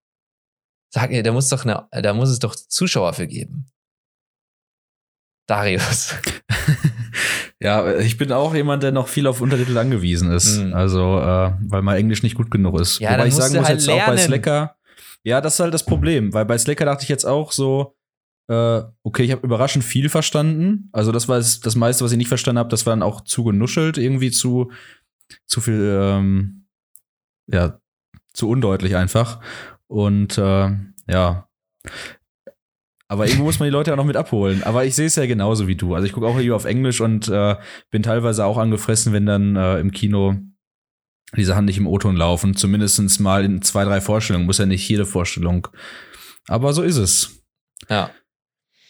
Sag 0.90 1.10
mir, 1.10 1.22
da 1.22 1.32
muss 1.32 1.48
doch 1.48 1.64
eine, 1.64 1.86
da 1.90 2.14
muss 2.14 2.30
es 2.30 2.38
doch 2.38 2.54
Zuschauer 2.54 3.12
für 3.12 3.26
geben. 3.26 3.70
Darius. 5.46 6.14
ja, 7.60 7.98
ich 7.98 8.16
bin 8.18 8.32
auch 8.32 8.54
jemand, 8.54 8.82
der 8.82 8.92
noch 8.92 9.08
viel 9.08 9.26
auf 9.26 9.40
Untertitel 9.40 9.76
angewiesen 9.76 10.30
ist. 10.30 10.58
Mhm. 10.58 10.74
Also, 10.74 11.18
äh, 11.18 11.52
weil 11.66 11.82
mein 11.82 11.96
Englisch 11.96 12.22
nicht 12.22 12.36
gut 12.36 12.50
genug 12.50 12.80
ist. 12.80 13.00
Ja, 13.00 13.12
Wobei 13.12 13.28
ich 13.28 13.34
sagen 13.34 13.56
muss, 13.56 13.66
halt 13.66 13.78
jetzt 13.78 13.86
lernen. 13.86 14.02
auch 14.02 14.06
bei 14.06 14.16
Slacker, 14.16 14.76
ja, 15.24 15.40
das 15.40 15.54
ist 15.54 15.60
halt 15.60 15.74
das 15.74 15.84
Problem, 15.84 16.32
weil 16.32 16.44
bei 16.44 16.58
Slacker 16.58 16.84
dachte 16.84 17.02
ich 17.02 17.08
jetzt 17.08 17.24
auch 17.24 17.52
so, 17.52 17.96
äh, 18.48 18.82
okay, 19.02 19.24
ich 19.24 19.32
habe 19.32 19.46
überraschend 19.46 19.84
viel 19.84 20.08
verstanden. 20.08 20.88
Also 20.92 21.12
das 21.12 21.28
war 21.28 21.38
das 21.38 21.76
meiste, 21.76 22.04
was 22.04 22.12
ich 22.12 22.18
nicht 22.18 22.28
verstanden 22.28 22.58
habe, 22.58 22.70
das 22.70 22.86
war 22.86 22.92
dann 22.92 23.02
auch 23.02 23.22
zu 23.22 23.44
genuschelt, 23.44 23.98
irgendwie 23.98 24.30
zu, 24.30 24.70
zu 25.46 25.60
viel, 25.60 25.98
ähm, 26.00 26.66
ja, 27.46 27.80
zu 28.38 28.48
undeutlich 28.48 28.96
einfach. 28.96 29.40
Und 29.88 30.38
äh, 30.38 30.70
ja. 31.08 31.48
Aber 33.08 33.26
irgendwo 33.26 33.44
muss 33.44 33.58
man 33.58 33.66
die 33.66 33.72
Leute 33.72 33.92
auch 33.92 33.96
noch 33.96 34.04
mit 34.04 34.16
abholen. 34.16 34.62
Aber 34.62 34.84
ich 34.84 34.94
sehe 34.94 35.06
es 35.06 35.16
ja 35.16 35.26
genauso 35.26 35.66
wie 35.66 35.76
du. 35.76 35.94
Also 35.94 36.06
ich 36.06 36.12
gucke 36.12 36.26
auch 36.26 36.38
hier 36.38 36.54
auf 36.54 36.66
Englisch 36.66 37.00
und 37.00 37.28
äh, 37.28 37.56
bin 37.90 38.02
teilweise 38.02 38.44
auch 38.44 38.58
angefressen, 38.58 39.12
wenn 39.12 39.26
dann 39.26 39.56
äh, 39.56 39.80
im 39.80 39.90
Kino 39.90 40.36
die 41.36 41.44
Sachen 41.44 41.64
nicht 41.64 41.78
im 41.78 41.86
O-Ton 41.86 42.16
laufen. 42.16 42.54
Zumindest 42.54 43.20
mal 43.20 43.44
in 43.44 43.62
zwei, 43.62 43.84
drei 43.84 44.00
Vorstellungen. 44.00 44.46
Muss 44.46 44.58
ja 44.58 44.66
nicht 44.66 44.88
jede 44.88 45.06
Vorstellung. 45.06 45.68
Aber 46.46 46.72
so 46.72 46.82
ist 46.82 46.96
es. 46.96 47.42
Ja. 47.88 48.10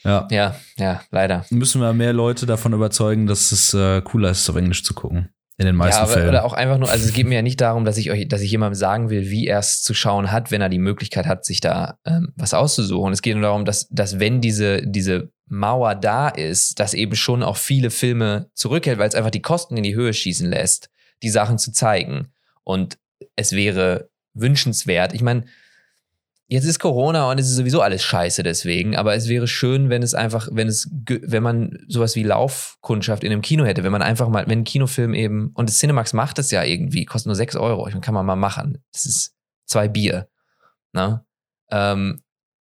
Ja. 0.03 0.27
Ja, 0.31 0.55
ja, 0.77 1.01
leider. 1.11 1.45
Müssen 1.49 1.81
wir 1.81 1.93
mehr 1.93 2.13
Leute 2.13 2.45
davon 2.45 2.73
überzeugen, 2.73 3.27
dass 3.27 3.51
es 3.51 3.73
äh, 3.73 4.01
cooler 4.01 4.31
ist, 4.31 4.49
auf 4.49 4.55
Englisch 4.55 4.83
zu 4.83 4.93
gucken. 4.93 5.29
In 5.59 5.65
den 5.65 5.75
meisten 5.75 5.99
ja, 5.99 6.03
aber, 6.03 6.13
Fällen. 6.13 6.29
Oder 6.29 6.45
auch 6.45 6.53
einfach 6.53 6.77
nur, 6.77 6.89
also 6.89 7.05
es 7.05 7.11
geht 7.11 7.27
mir 7.27 7.35
ja 7.35 7.41
nicht 7.41 7.59
darum, 7.59 7.83
dass 7.83 7.97
ich 7.97 8.09
euch, 8.11 8.29
dass 8.29 8.39
ich 8.39 8.49
jemandem 8.49 8.75
sagen 8.75 9.09
will, 9.09 9.29
wie 9.29 9.45
er 9.45 9.59
es 9.59 9.83
zu 9.83 9.93
schauen 9.93 10.31
hat, 10.31 10.51
wenn 10.51 10.61
er 10.61 10.69
die 10.69 10.79
Möglichkeit 10.79 11.25
hat, 11.25 11.43
sich 11.43 11.59
da 11.59 11.99
ähm, 12.05 12.31
was 12.37 12.53
auszusuchen. 12.53 13.11
Es 13.11 13.21
geht 13.21 13.33
nur 13.35 13.43
darum, 13.43 13.65
dass, 13.65 13.89
dass 13.89 14.21
wenn 14.21 14.39
diese, 14.39 14.81
diese 14.87 15.33
Mauer 15.47 15.95
da 15.95 16.29
ist, 16.29 16.79
dass 16.79 16.93
eben 16.93 17.17
schon 17.17 17.43
auch 17.43 17.57
viele 17.57 17.89
Filme 17.89 18.49
zurückhält, 18.53 18.99
weil 18.99 19.09
es 19.09 19.15
einfach 19.15 19.31
die 19.31 19.41
Kosten 19.41 19.75
in 19.75 19.83
die 19.83 19.95
Höhe 19.95 20.13
schießen 20.13 20.49
lässt, 20.49 20.89
die 21.23 21.29
Sachen 21.29 21.57
zu 21.57 21.73
zeigen. 21.73 22.29
Und 22.63 22.97
es 23.35 23.51
wäre 23.51 24.09
wünschenswert. 24.33 25.13
Ich 25.13 25.21
meine, 25.21 25.43
Jetzt 26.51 26.65
ist 26.65 26.79
Corona 26.79 27.29
und 27.29 27.39
es 27.39 27.47
ist 27.47 27.57
sowieso 27.57 27.81
alles 27.81 28.01
scheiße 28.03 28.41
deswegen, 28.41 28.95
aber 28.95 29.13
es 29.13 29.29
wäre 29.29 29.47
schön, 29.47 29.91
wenn 29.91 30.01
es 30.01 30.15
einfach, 30.15 30.49
wenn 30.51 30.67
es, 30.67 30.89
wenn 30.91 31.43
man 31.43 31.77
sowas 31.87 32.15
wie 32.15 32.23
Laufkundschaft 32.23 33.23
in 33.23 33.31
einem 33.31 33.43
Kino 33.43 33.65
hätte, 33.65 33.83
wenn 33.83 33.91
man 33.91 34.01
einfach 34.01 34.27
mal, 34.29 34.47
wenn 34.47 34.61
ein 34.61 34.63
Kinofilm 34.63 35.13
eben, 35.13 35.51
und 35.53 35.69
das 35.69 35.77
Cinemax 35.77 36.13
macht 36.13 36.39
es 36.39 36.49
ja 36.49 36.63
irgendwie, 36.63 37.05
kostet 37.05 37.27
nur 37.27 37.35
sechs 37.35 37.55
Euro, 37.55 37.87
ich 37.87 37.93
meine, 37.93 38.01
kann 38.01 38.15
man 38.15 38.25
mal 38.25 38.35
machen. 38.35 38.83
Das 38.91 39.05
ist 39.05 39.35
zwei 39.67 39.87
Bier. 39.87 40.27
Ne? 40.91 41.23
Ähm, 41.69 42.23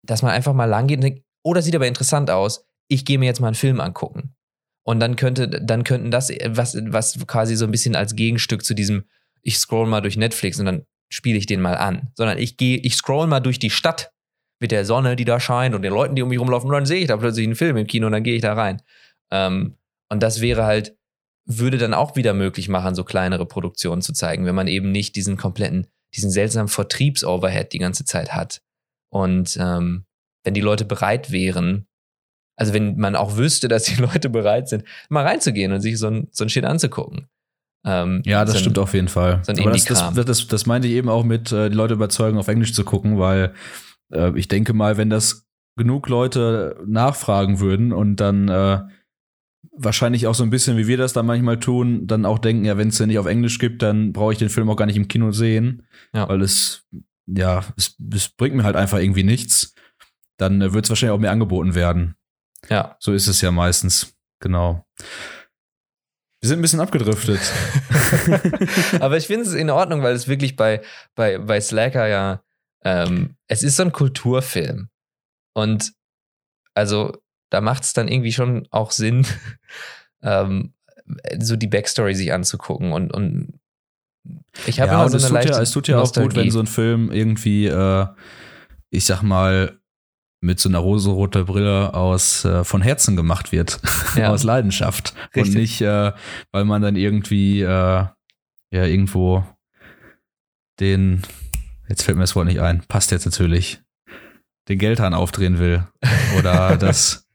dass 0.04 0.24
man 0.24 0.32
einfach 0.32 0.54
mal 0.54 0.66
lang 0.66 0.88
geht 0.88 0.98
und 0.98 1.04
denkt, 1.04 1.24
oh, 1.44 1.54
das 1.54 1.64
sieht 1.64 1.76
aber 1.76 1.88
interessant 1.88 2.30
aus, 2.30 2.66
ich 2.90 3.06
gehe 3.06 3.18
mir 3.18 3.28
jetzt 3.28 3.40
mal 3.40 3.48
einen 3.48 3.56
Film 3.56 3.80
angucken. 3.80 4.36
Und 4.84 5.00
dann 5.00 5.16
könnte, 5.16 5.48
dann 5.48 5.86
könnten 5.86 6.12
das, 6.12 6.30
was, 6.48 6.78
was 6.88 7.18
quasi 7.28 7.56
so 7.56 7.64
ein 7.64 7.72
bisschen 7.72 7.96
als 7.96 8.16
Gegenstück 8.16 8.66
zu 8.66 8.74
diesem, 8.74 9.06
ich 9.42 9.58
scroll 9.58 9.88
mal 9.88 10.02
durch 10.02 10.18
Netflix 10.18 10.60
und 10.60 10.66
dann 10.66 10.86
spiele 11.10 11.38
ich 11.38 11.46
den 11.46 11.62
mal 11.62 11.76
an, 11.76 12.10
sondern 12.16 12.38
ich 12.38 12.58
gehe, 12.58 12.78
ich 12.78 12.96
scroll 12.96 13.28
mal 13.28 13.40
durch 13.40 13.60
die 13.60 13.70
Stadt 13.70 14.12
mit 14.60 14.72
der 14.72 14.86
Sonne, 14.86 15.16
die 15.16 15.26
da 15.26 15.40
scheint 15.40 15.74
und 15.74 15.82
den 15.82 15.94
Leuten, 15.94 16.16
die 16.16 16.22
um 16.22 16.30
mich 16.30 16.40
rumlaufen 16.40 16.70
und 16.70 16.74
dann 16.74 16.86
sehe 16.86 17.02
ich 17.02 17.08
da 17.08 17.18
plötzlich 17.18 17.46
einen 17.46 17.56
Film 17.56 17.78
im 17.78 17.88
Kino 17.88 18.08
und 18.08 18.12
dann 18.12 18.24
gehe 18.24 18.36
ich 18.36 18.42
da 18.42 18.54
rein. 18.54 18.82
Ähm, 19.32 19.78
und 20.10 20.22
das 20.22 20.42
wäre 20.42 20.66
halt, 20.66 20.96
würde 21.46 21.78
dann 21.78 21.94
auch 21.94 22.16
wieder 22.16 22.34
möglich 22.34 22.70
machen, 22.70 22.96
so 22.96 23.04
kleinere 23.04 23.46
Produktionen 23.46 24.02
zu 24.02 24.14
zeigen, 24.14 24.46
wenn 24.46 24.56
man 24.56 24.68
eben 24.68 24.92
nicht 24.92 25.16
diesen 25.16 25.38
kompletten, 25.38 25.88
diesen 26.16 26.30
seltsamen 26.30 26.68
Vertriebsoverhead 26.68 27.74
die 27.74 27.80
ganze 27.80 28.06
Zeit 28.06 28.34
hat. 28.34 28.62
Und 29.12 29.58
ähm, 29.60 30.06
wenn 30.44 30.54
die 30.54 30.62
Leute 30.62 30.86
bereit 30.86 31.32
wären, 31.32 31.88
also 32.56 32.74
wenn 32.74 32.98
man 32.98 33.16
auch 33.16 33.38
wüsste, 33.38 33.68
dass 33.68 33.84
die 33.84 33.96
Leute 34.02 34.30
bereit 34.30 34.68
sind, 34.68 34.84
mal 35.08 35.26
reinzugehen 35.26 35.72
und 35.72 35.82
sich 35.82 35.98
so 35.98 36.08
ein, 36.08 36.28
so 36.32 36.44
ein 36.44 36.50
Shit 36.50 36.66
anzugucken. 36.66 37.30
Ähm, 37.86 38.22
ja, 38.26 38.44
das 38.44 38.56
so 38.56 38.60
stimmt 38.60 38.80
auf 38.80 38.94
jeden 38.94 39.08
Fall. 39.08 39.42
So 39.44 39.54
Aber 39.54 39.72
das, 39.72 39.86
das, 39.86 40.14
das, 40.14 40.48
das, 40.48 40.66
meinte 40.66 40.88
ich 40.88 40.96
eben 40.96 41.10
auch 41.10 41.24
mit, 41.24 41.52
äh, 41.52 41.70
die 41.70 41.76
Leute 41.76 41.94
überzeugen, 41.94 42.38
auf 42.38 42.48
Englisch 42.48 42.74
zu 42.74 42.84
gucken, 42.84 43.20
weil 43.20 43.54
äh, 44.14 44.38
ich 44.38 44.48
denke 44.48 44.74
mal, 44.74 44.98
wenn 44.98 45.10
das 45.10 45.48
genug 45.78 46.10
Leute 46.10 46.78
nachfragen 46.86 47.60
würden 47.60 47.94
und 47.94 48.18
dann 48.18 48.50
äh, 48.50 48.82
wahrscheinlich 49.72 50.28
auch 50.28 50.36
so 50.36 50.44
ein 50.44 50.50
bisschen, 50.50 50.78
wie 50.78 50.88
wir 50.88 50.98
das 50.98 51.14
da 51.14 51.24
manchmal 51.24 51.60
tun, 51.60 52.06
dann 52.06 52.26
auch 52.26 52.40
denken, 52.40 52.66
ja, 52.66 52.78
wenn 52.78 52.90
es 52.90 52.98
den 52.98 53.08
nicht 53.08 53.20
auf 53.20 53.26
Englisch 53.26 53.60
gibt, 53.60 53.82
dann 53.82 54.12
brauche 54.12 54.34
ich 54.34 54.40
den 54.40 54.50
Film 54.50 54.70
auch 54.70 54.76
gar 54.76 54.86
nicht 54.86 54.98
im 54.98 55.08
Kino 55.08 55.32
sehen, 55.32 55.88
ja. 56.14 56.28
weil 56.28 56.42
es, 56.42 56.86
ja, 57.28 57.64
es, 57.78 57.96
es 58.14 58.30
bringt 58.30 58.56
mir 58.56 58.64
halt 58.64 58.76
einfach 58.76 59.00
irgendwie 59.00 59.24
nichts. 59.24 59.74
Dann 60.38 60.62
äh, 60.62 60.74
wird 60.74 60.86
es 60.86 60.90
wahrscheinlich 60.90 61.16
auch 61.16 61.22
mehr 61.22 61.32
angeboten 61.32 61.76
werden. 61.76 62.16
Ja. 62.70 62.98
So 63.00 63.14
ist 63.14 63.28
es 63.28 63.40
ja 63.40 63.52
meistens. 63.52 64.14
Genau. 64.42 64.86
Wir 66.42 66.48
sind 66.48 66.60
ein 66.60 66.62
bisschen 66.62 66.80
abgedriftet. 66.80 67.42
Aber 69.02 69.18
ich 69.18 69.28
finde 69.28 69.46
es 69.46 69.54
in 69.54 69.70
Ordnung, 69.70 70.04
weil 70.04 70.14
es 70.14 70.28
wirklich 70.28 70.56
bei, 70.56 70.82
bei, 71.14 71.38
bei 71.38 71.60
Slacker 71.60 72.08
ja, 72.08 72.42
ähm, 72.84 73.36
es 73.48 73.62
ist 73.62 73.76
so 73.76 73.84
ein 73.84 73.92
Kulturfilm. 73.92 74.88
Und 75.54 75.92
also 76.74 77.18
da 77.50 77.60
macht 77.60 77.84
es 77.84 77.94
dann 77.94 78.08
irgendwie 78.08 78.32
schon 78.32 78.68
auch 78.72 78.92
Sinn, 78.92 79.26
ähm, 80.22 80.74
so 81.40 81.56
die 81.56 81.68
Backstory 81.68 82.16
sich 82.16 82.32
anzugucken. 82.32 82.94
Und, 82.94 83.14
und 83.14 83.60
ich 84.66 84.80
habe 84.80 84.92
ja, 84.92 85.02
immer 85.02 85.10
so 85.10 85.18
eine 85.18 85.34
leichte 85.34 85.54
ja, 85.54 85.62
Es 85.62 85.72
tut 85.72 85.88
ja 85.88 86.00
auch 86.00 86.14
gut, 86.14 86.36
wenn 86.36 86.52
so 86.52 86.60
ein 86.60 86.68
Film 86.68 87.12
irgendwie, 87.12 87.66
äh, 87.68 88.06
ich 88.92 89.06
sag 89.06 89.24
mal, 89.24 89.79
mit 90.42 90.60
so 90.60 90.70
einer 90.70 90.80
rosa-roter 90.80 91.44
Brille 91.44 91.94
aus 91.94 92.46
äh, 92.46 92.64
von 92.64 92.82
Herzen 92.82 93.16
gemacht 93.16 93.52
wird, 93.52 93.80
ja. 94.16 94.30
aus 94.32 94.44
Leidenschaft 94.44 95.14
Richtig. 95.36 95.44
und 95.44 95.54
nicht, 95.60 95.82
äh, 95.82 96.14
weil 96.52 96.66
man 96.66 96.82
dann 96.82 96.96
irgendwie 96.96 97.62
äh, 97.62 97.66
ja 97.66 98.14
irgendwo 98.72 99.44
den, 100.80 101.24
jetzt 101.90 102.04
fällt 102.04 102.18
mir 102.18 102.24
das 102.24 102.36
Wort 102.36 102.48
nicht 102.48 102.62
ein, 102.62 102.84
passt 102.88 103.12
jetzt 103.12 103.26
natürlich, 103.26 103.82
den 104.70 104.80
Geldhahn 104.80 105.14
aufdrehen 105.14 105.60
will 105.60 105.84
oder 106.38 106.78
das 106.80 107.30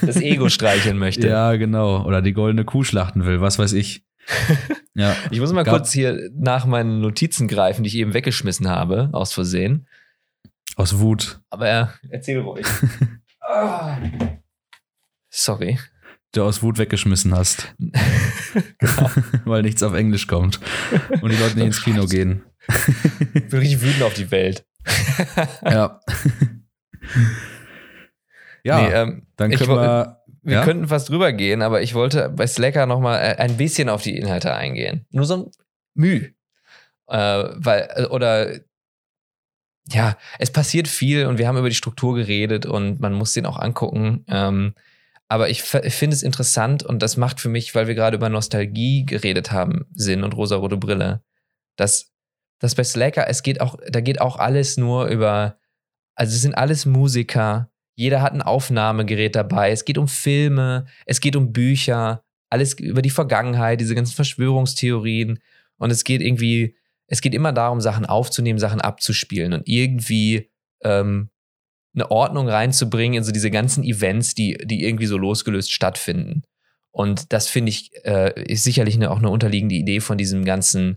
das 0.00 0.16
Ego 0.16 0.48
streicheln 0.48 0.98
möchte. 0.98 1.28
Ja, 1.28 1.54
genau. 1.56 2.04
Oder 2.04 2.22
die 2.22 2.32
goldene 2.32 2.64
Kuh 2.64 2.84
schlachten 2.84 3.24
will, 3.24 3.40
was 3.40 3.58
weiß 3.58 3.72
ich. 3.72 4.04
Ja. 4.94 5.16
Ich 5.30 5.40
muss 5.40 5.50
mal 5.54 5.62
Gab 5.62 5.72
kurz 5.74 5.90
hier 5.90 6.28
nach 6.34 6.66
meinen 6.66 7.00
Notizen 7.00 7.48
greifen, 7.48 7.82
die 7.82 7.88
ich 7.88 7.96
eben 7.96 8.12
weggeschmissen 8.12 8.68
habe, 8.68 9.08
aus 9.12 9.32
Versehen. 9.32 9.86
Aus 10.76 10.98
Wut. 10.98 11.40
Aber 11.50 11.68
ja, 11.68 11.94
erzähl 12.08 12.40
ruhig. 12.40 12.66
oh. 13.48 13.90
Sorry. 15.30 15.78
Du 16.32 16.44
aus 16.44 16.62
Wut 16.62 16.78
weggeschmissen 16.78 17.34
hast. 17.34 17.74
genau. 17.78 19.10
Weil 19.44 19.62
nichts 19.62 19.82
auf 19.82 19.94
Englisch 19.94 20.26
kommt. 20.26 20.60
Und 21.20 21.30
die 21.30 21.36
Leute 21.36 21.56
nicht 21.56 21.66
ins 21.66 21.82
Kino 21.82 22.06
gehen. 22.06 22.42
ich 23.34 23.48
bin 23.48 23.58
richtig 23.58 23.82
wütend 23.82 24.02
auf 24.02 24.14
die 24.14 24.30
Welt. 24.30 24.64
ja. 25.62 26.00
ja, 28.64 28.80
nee, 28.80 28.92
ähm, 28.94 29.26
dann 29.36 29.50
können 29.50 29.62
ich, 29.62 29.68
wir. 29.68 30.22
Wir 30.44 30.56
ja? 30.56 30.64
könnten 30.64 30.88
fast 30.88 31.08
drüber 31.08 31.32
gehen, 31.32 31.62
aber 31.62 31.82
ich 31.82 31.94
wollte 31.94 32.28
bei 32.30 32.46
Slacker 32.46 32.86
nochmal 32.86 33.20
äh, 33.20 33.36
ein 33.36 33.56
bisschen 33.56 33.88
auf 33.88 34.02
die 34.02 34.16
Inhalte 34.16 34.52
eingehen. 34.54 35.06
Nur 35.10 35.24
so 35.24 35.36
ein 35.36 35.50
Müh. 35.94 36.32
Äh, 37.06 37.44
weil, 37.54 38.08
oder 38.10 38.50
ja, 39.88 40.16
es 40.38 40.50
passiert 40.50 40.88
viel 40.88 41.26
und 41.26 41.38
wir 41.38 41.48
haben 41.48 41.58
über 41.58 41.68
die 41.68 41.74
Struktur 41.74 42.14
geredet 42.14 42.66
und 42.66 43.00
man 43.00 43.12
muss 43.12 43.32
den 43.32 43.46
auch 43.46 43.58
angucken. 43.58 44.24
Ähm, 44.28 44.74
aber 45.28 45.48
ich, 45.48 45.62
ich 45.82 45.94
finde 45.94 46.14
es 46.14 46.22
interessant 46.22 46.82
und 46.82 47.02
das 47.02 47.16
macht 47.16 47.40
für 47.40 47.48
mich, 47.48 47.74
weil 47.74 47.86
wir 47.86 47.94
gerade 47.94 48.16
über 48.16 48.28
Nostalgie 48.28 49.04
geredet 49.06 49.50
haben, 49.50 49.86
Sinn 49.94 50.24
und 50.24 50.36
rosa-rote 50.36 50.76
Brille, 50.76 51.22
dass, 51.76 52.12
dass 52.58 52.74
bei 52.74 52.84
Slacker, 52.84 53.28
es 53.28 53.42
geht 53.42 53.60
auch, 53.60 53.78
da 53.88 54.00
geht 54.00 54.20
auch 54.20 54.36
alles 54.36 54.76
nur 54.76 55.06
über, 55.06 55.58
also 56.14 56.34
es 56.34 56.42
sind 56.42 56.54
alles 56.54 56.86
Musiker, 56.86 57.70
jeder 57.94 58.22
hat 58.22 58.34
ein 58.34 58.42
Aufnahmegerät 58.42 59.34
dabei, 59.34 59.70
es 59.70 59.84
geht 59.84 59.98
um 59.98 60.06
Filme, 60.06 60.86
es 61.06 61.20
geht 61.20 61.34
um 61.34 61.52
Bücher, 61.52 62.24
alles 62.50 62.78
über 62.78 63.00
die 63.02 63.10
Vergangenheit, 63.10 63.80
diese 63.80 63.94
ganzen 63.94 64.14
Verschwörungstheorien 64.14 65.38
und 65.78 65.90
es 65.90 66.04
geht 66.04 66.20
irgendwie 66.20 66.76
es 67.12 67.20
geht 67.20 67.34
immer 67.34 67.52
darum, 67.52 67.82
Sachen 67.82 68.06
aufzunehmen, 68.06 68.58
Sachen 68.58 68.80
abzuspielen 68.80 69.52
und 69.52 69.68
irgendwie 69.68 70.50
ähm, 70.82 71.28
eine 71.94 72.10
Ordnung 72.10 72.48
reinzubringen 72.48 73.18
in 73.18 73.22
so 73.22 73.32
diese 73.32 73.50
ganzen 73.50 73.84
Events, 73.84 74.34
die, 74.34 74.56
die 74.64 74.82
irgendwie 74.82 75.04
so 75.04 75.18
losgelöst 75.18 75.70
stattfinden. 75.70 76.42
Und 76.90 77.34
das 77.34 77.48
finde 77.48 77.68
ich, 77.68 77.90
äh, 78.06 78.42
ist 78.50 78.64
sicherlich 78.64 78.94
eine, 78.94 79.10
auch 79.10 79.18
eine 79.18 79.28
unterliegende 79.28 79.74
Idee 79.74 80.00
von 80.00 80.16
diesem 80.16 80.46
ganzen, 80.46 80.96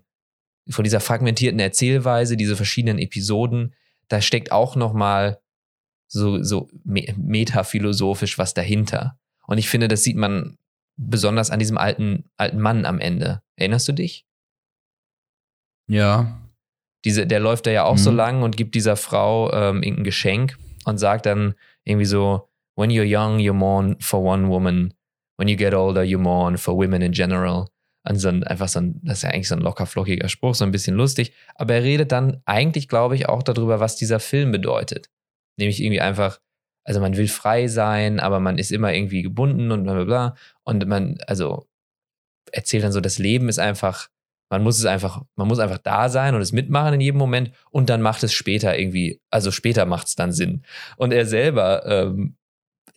von 0.70 0.86
dieser 0.86 1.02
fragmentierten 1.02 1.60
Erzählweise, 1.60 2.38
diese 2.38 2.56
verschiedenen 2.56 2.98
Episoden. 2.98 3.76
Da 4.08 4.22
steckt 4.22 4.54
auch 4.54 4.78
nochmal 4.78 5.42
so, 6.08 6.42
so 6.42 6.70
metaphilosophisch 6.86 8.38
was 8.38 8.54
dahinter. 8.54 9.20
Und 9.48 9.58
ich 9.58 9.68
finde, 9.68 9.90
das 9.90 10.04
sieht 10.04 10.16
man 10.16 10.56
besonders 10.96 11.52
an 11.52 11.60
diesem 11.60 11.78
alten, 11.78 12.24
alten 12.38 12.62
Mann 12.62 12.86
am 12.86 13.02
Ende. 13.02 13.42
Erinnerst 13.58 13.90
du 13.90 13.92
dich? 13.92 14.26
Ja. 15.88 16.42
Diese, 17.04 17.28
der 17.28 17.40
läuft 17.40 17.68
da 17.68 17.72
ja 17.72 17.84
auch 17.84 17.96
mhm. 17.96 18.00
so 18.00 18.12
lang 18.12 18.42
und 18.44 18.58
gibt 18.58 18.76
dieser 18.76 18.96
Frau 18.96 19.52
ähm, 19.54 19.84
irgendein 19.84 20.06
Geschenk 20.06 20.58
und 20.86 20.98
sagt 20.98 21.26
dann 21.26 21.56
irgendwie 21.84 22.06
so, 22.06 22.50
when 22.76 22.90
you're 22.90 23.06
young, 23.06 23.40
you 23.40 23.54
mourn 23.54 23.96
for 24.00 24.22
one 24.22 24.50
woman. 24.50 24.94
When 25.38 25.48
you 25.48 25.58
get 25.58 25.74
older, 25.74 26.04
you 26.04 26.18
mourn 26.18 26.58
for 26.58 26.76
women 26.76 27.02
in 27.02 27.12
general. 27.12 27.68
Und 28.08 28.18
so 28.18 28.30
ein, 28.30 28.44
einfach 28.44 28.68
so 28.68 28.80
ein, 28.80 29.02
das 29.04 29.18
ist 29.18 29.24
ja 29.24 29.30
eigentlich 29.32 29.48
so 29.48 29.56
ein 29.56 29.62
locker 29.62 29.86
flockiger 29.86 30.30
Spruch, 30.30 30.56
so 30.56 30.64
ein 30.64 30.72
bisschen 30.72 30.96
lustig. 30.96 31.34
Aber 31.56 31.74
er 31.74 31.84
redet 31.84 32.12
dann 32.12 32.42
eigentlich, 32.46 32.88
glaube 32.88 33.16
ich, 33.16 33.28
auch 33.28 33.44
darüber, 33.44 33.80
was 33.80 33.96
dieser 33.96 34.20
Film 34.20 34.52
bedeutet. 34.52 35.10
Nämlich 35.58 35.82
irgendwie 35.82 36.02
einfach, 36.02 36.40
also 36.86 37.00
man 37.00 37.18
will 37.18 37.28
frei 37.28 37.68
sein, 37.68 38.20
aber 38.20 38.40
man 38.40 38.58
ist 38.58 38.72
immer 38.72 38.94
irgendwie 38.94 39.24
gebunden 39.24 39.72
und 39.72 39.84
bla 39.84 39.94
bla 39.94 40.04
bla. 40.04 40.36
Und 40.64 40.86
man, 40.88 41.18
also 41.26 41.68
erzählt 42.52 42.84
dann 42.84 42.92
so, 42.92 43.02
das 43.02 43.18
Leben 43.18 43.50
ist 43.50 43.60
einfach, 43.60 44.08
man 44.50 44.64
muss 44.64 44.78
es 44.78 44.86
einfach, 44.86 45.24
man 45.36 45.48
muss 45.48 45.60
einfach 45.60 45.80
da 45.80 46.10
sein 46.10 46.36
und 46.36 46.42
es 46.42 46.52
mitmachen 46.52 46.94
in 46.94 47.02
jedem 47.02 47.18
Moment 47.18 47.52
und 47.72 47.90
dann 47.90 48.02
macht 48.02 48.24
es 48.24 48.34
später 48.34 48.78
irgendwie, 48.78 49.22
also 49.30 49.52
später 49.52 49.86
macht 49.86 50.08
es 50.08 50.16
dann 50.16 50.32
Sinn. 50.32 50.64
Und 50.98 51.12
er 51.12 51.26
selber 51.26 51.86
ähm, 51.86 52.36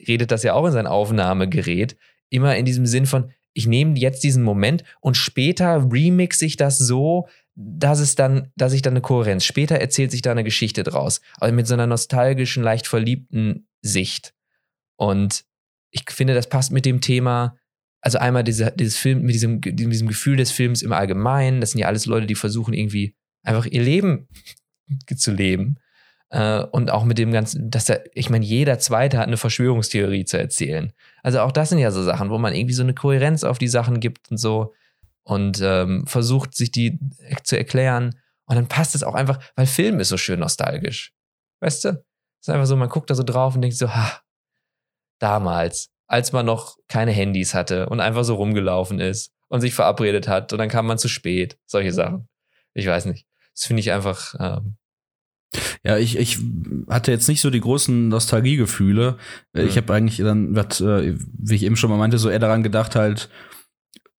redet 0.07 0.31
das 0.31 0.43
ja 0.43 0.55
auch 0.55 0.67
in 0.67 0.73
sein 0.73 0.87
Aufnahmegerät, 0.87 1.97
immer 2.29 2.57
in 2.57 2.65
diesem 2.65 2.87
Sinn 2.87 3.07
von, 3.07 3.33
ich 3.55 3.67
nehme 3.67 3.99
jetzt 3.99 4.23
diesen 4.23 4.45
Moment 4.45 4.85
und 5.01 5.17
später 5.17 5.89
remixe 5.91 6.45
ich 6.45 6.57
das 6.57 6.79
so, 6.79 7.29
dass 7.55 7.99
es 7.99 8.15
dann, 8.15 8.53
dass 8.55 8.73
ich 8.73 8.83
dann 8.83 8.93
eine 8.93 9.01
Kohärenz. 9.01 9.45
Später 9.45 9.77
erzählt 9.77 10.13
sich 10.13 10.23
da 10.23 10.31
eine 10.31 10.45
Geschichte 10.45 10.85
draus. 10.85 11.21
Also 11.39 11.53
mit 11.53 11.67
so 11.67 11.75
einer 11.75 11.89
nostalgischen, 11.89 12.63
leicht 12.63 12.87
verliebten 12.87 13.67
Sicht. 13.83 14.33
Und 14.97 15.45
ich 15.91 16.05
finde, 16.09 16.35
das 16.35 16.49
passt 16.49 16.71
mit 16.71 16.85
dem 16.85 17.01
Thema, 17.01 17.57
also 18.01 18.19
einmal 18.19 18.45
diese, 18.45 18.73
dieses 18.73 18.97
Film, 18.97 19.23
mit 19.23 19.35
diesem, 19.35 19.61
diesem 19.61 20.09
Gefühl 20.09 20.37
des 20.37 20.51
Films 20.51 20.83
im 20.83 20.93
Allgemeinen. 20.93 21.61
Das 21.61 21.73
sind 21.73 21.81
ja 21.81 21.89
alles 21.89 22.07
Leute, 22.07 22.27
die 22.27 22.35
versuchen 22.35 22.75
irgendwie 22.75 23.15
einfach 23.43 23.67
ihr 23.67 23.83
Leben 23.83 24.29
zu 25.17 25.33
leben. 25.33 25.79
Äh, 26.31 26.63
und 26.65 26.91
auch 26.91 27.05
mit 27.05 27.19
dem 27.19 27.33
ganzen, 27.33 27.71
dass 27.71 27.87
da, 27.87 27.97
ich 28.15 28.31
meine, 28.31 28.45
jeder 28.45 28.79
Zweite 28.79 29.19
hat 29.19 29.27
eine 29.27 29.37
Verschwörungstheorie 29.37 30.25
zu 30.25 30.39
erzählen. 30.39 30.93
Also 31.23 31.41
auch 31.41 31.53
das 31.53 31.71
sind 31.71 31.79
ja 31.79 31.91
so 31.91 32.03
Sachen, 32.03 32.31
wo 32.31 32.39
man 32.39 32.55
irgendwie 32.55 32.75
so 32.75 32.83
eine 32.83 32.95
Kohärenz 32.95 33.45
auf 33.45 33.59
die 33.59 33.69
Sachen 33.69 34.01
gibt 34.01 34.31
und 34.31 34.37
so 34.37 34.75
und 35.23 35.61
ähm, 35.63 36.07
versucht, 36.07 36.55
sich 36.55 36.71
die 36.71 36.99
zu 37.45 37.57
erklären. 37.57 38.19
Und 38.47 38.57
dann 38.57 38.69
passt 38.69 38.95
es 38.95 39.03
auch 39.03 39.15
einfach, 39.15 39.39
weil 39.57 39.67
Film 39.67 40.01
ist 40.01 40.09
so 40.09 40.17
schön 40.17 40.41
nostalgisch. 40.41 41.13
Weißt 41.61 41.85
du? 41.85 41.89
Es 41.89 42.49
ist 42.49 42.51
einfach 42.51 42.67
so, 42.67 42.77
man 42.77 42.89
guckt 42.89 43.11
da 43.11 43.15
so 43.15 43.23
drauf 43.23 43.55
und 43.55 43.63
denkt 43.63 43.77
so, 43.77 43.93
ha, 43.95 44.23
damals, 45.19 45.91
als 46.09 46.33
man 46.33 46.47
noch 46.47 46.77
keine 46.89 47.13
Handys 47.13 47.55
hatte 47.55 47.89
und 47.89 48.01
einfach 48.01 48.25
so 48.25 48.35
rumgelaufen 48.35 48.99
ist 48.99 49.33
und 49.49 49.61
sich 49.61 49.75
verabredet 49.75 50.27
hat 50.27 50.53
und 50.53 50.59
dann 50.59 50.69
kam 50.69 50.87
man 50.87 50.99
zu 50.99 51.09
spät. 51.09 51.59
Solche 51.67 51.93
Sachen. 51.93 52.29
Ich 52.75 52.87
weiß 52.87 53.05
nicht. 53.07 53.27
Das 53.55 53.67
finde 53.67 53.81
ich 53.81 53.93
einfach, 53.93 54.35
ähm, 54.41 54.77
ja, 55.85 55.97
ich, 55.97 56.19
ich 56.19 56.39
hatte 56.89 57.11
jetzt 57.11 57.29
nicht 57.29 57.41
so 57.41 57.51
die 57.51 57.61
großen 57.61 58.09
Nostalgiegefühle. 58.09 59.17
Mhm. 59.53 59.67
Ich 59.67 59.77
habe 59.77 59.93
eigentlich 59.95 60.19
dann, 60.19 60.55
äh, 60.57 61.15
wie 61.17 61.55
ich 61.55 61.63
eben 61.63 61.77
schon 61.77 61.91
mal 61.91 61.97
meinte, 61.97 62.19
so 62.19 62.31
eher 62.31 62.39
daran 62.39 62.63
gedacht, 62.63 62.97
halt 62.97 63.29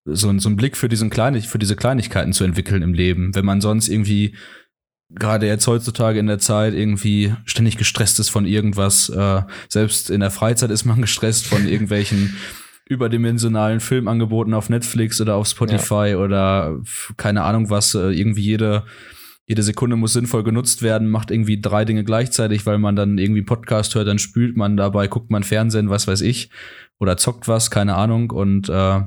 so, 0.05 0.37
so 0.39 0.49
einen 0.49 0.55
Blick 0.55 0.77
für, 0.77 0.89
diesen 0.89 1.09
Kleinig 1.09 1.47
für 1.47 1.59
diese 1.59 1.75
Kleinigkeiten 1.75 2.33
zu 2.33 2.43
entwickeln 2.43 2.81
im 2.81 2.93
Leben. 2.93 3.35
Wenn 3.35 3.45
man 3.45 3.61
sonst 3.61 3.89
irgendwie 3.89 4.35
gerade 5.09 5.47
jetzt 5.47 5.67
heutzutage 5.67 6.19
in 6.19 6.27
der 6.27 6.39
Zeit 6.39 6.73
irgendwie 6.73 7.33
ständig 7.45 7.77
gestresst 7.77 8.19
ist 8.19 8.29
von 8.29 8.45
irgendwas. 8.45 9.09
Äh, 9.09 9.41
selbst 9.67 10.09
in 10.09 10.19
der 10.19 10.31
Freizeit 10.31 10.71
ist 10.71 10.85
man 10.85 11.01
gestresst 11.01 11.47
von 11.47 11.67
irgendwelchen 11.67 12.35
überdimensionalen 12.87 13.79
Filmangeboten 13.79 14.53
auf 14.53 14.69
Netflix 14.69 15.21
oder 15.21 15.35
auf 15.35 15.47
Spotify 15.47 16.09
ja. 16.11 16.17
oder 16.17 16.79
keine 17.17 17.43
Ahnung 17.43 17.69
was. 17.69 17.95
Äh, 17.95 18.11
irgendwie 18.11 18.43
jede 18.43 18.85
jede 19.49 19.63
Sekunde 19.63 19.95
muss 19.95 20.13
sinnvoll 20.13 20.43
genutzt 20.43 20.83
werden, 20.83 21.09
macht 21.09 21.31
irgendwie 21.31 21.59
drei 21.59 21.83
Dinge 21.83 22.03
gleichzeitig, 22.03 22.67
weil 22.67 22.77
man 22.77 22.95
dann 22.95 23.17
irgendwie 23.17 23.41
Podcast 23.41 23.95
hört, 23.95 24.07
dann 24.07 24.19
spült 24.19 24.55
man 24.55 24.77
dabei, 24.77 25.07
guckt 25.07 25.31
man 25.31 25.41
Fernsehen, 25.41 25.89
was 25.89 26.07
weiß 26.07 26.21
ich, 26.21 26.51
oder 26.99 27.17
zockt 27.17 27.47
was, 27.47 27.71
keine 27.71 27.95
Ahnung. 27.95 28.29
Und 28.29 28.69
äh, 28.69 29.01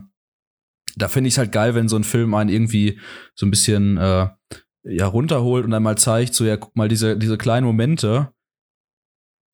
da 0.97 1.09
finde 1.09 1.29
ich 1.29 1.35
es 1.35 1.39
halt 1.39 1.53
geil, 1.53 1.77
wenn 1.77 1.89
so 1.89 1.95
ein 1.95 2.03
Film 2.03 2.35
einen 2.35 2.51
irgendwie 2.51 2.99
so 3.37 3.47
ein 3.47 3.51
bisschen 3.51 3.99
äh, 3.99 4.31
ja 4.85 5.07
runterholt 5.07 5.65
und 5.65 5.75
einmal 5.75 5.99
zeigt, 5.99 6.35
so 6.35 6.45
ja, 6.45 6.57
guck 6.57 6.75
mal, 6.77 6.89
diese, 6.89 7.17
diese 7.17 7.39
kleinen 7.39 7.67
Momente, 7.67 8.33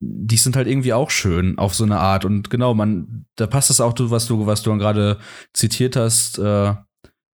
die 0.01 0.37
sind 0.37 0.55
halt 0.55 0.67
irgendwie 0.67 0.93
auch 0.93 1.11
schön 1.11 1.57
auf 1.57 1.75
so 1.75 1.83
eine 1.83 1.99
Art. 1.99 2.25
Und 2.25 2.49
genau, 2.49 2.73
man, 2.73 3.25
da 3.35 3.47
passt 3.47 3.69
es 3.69 3.81
auch, 3.81 3.93
was 3.97 4.27
du, 4.27 4.45
was 4.45 4.63
du 4.63 4.77
gerade 4.77 5.19
zitiert 5.53 5.95
hast, 5.95 6.39
äh, 6.39 6.73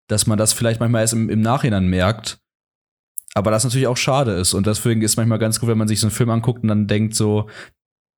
dass 0.08 0.26
man 0.26 0.38
das 0.38 0.52
vielleicht 0.52 0.80
manchmal 0.80 1.02
erst 1.02 1.12
im, 1.12 1.28
im 1.28 1.40
Nachhinein 1.40 1.86
merkt 1.86 2.38
aber 3.34 3.50
das 3.50 3.64
natürlich 3.64 3.88
auch 3.88 3.96
schade 3.96 4.32
ist. 4.32 4.54
Und 4.54 4.66
deswegen 4.66 5.02
ist 5.02 5.16
manchmal 5.16 5.40
ganz 5.40 5.60
gut, 5.60 5.68
wenn 5.68 5.78
man 5.78 5.88
sich 5.88 6.00
so 6.00 6.06
einen 6.06 6.14
Film 6.14 6.30
anguckt 6.30 6.62
und 6.62 6.68
dann 6.68 6.86
denkt 6.86 7.14
so, 7.14 7.48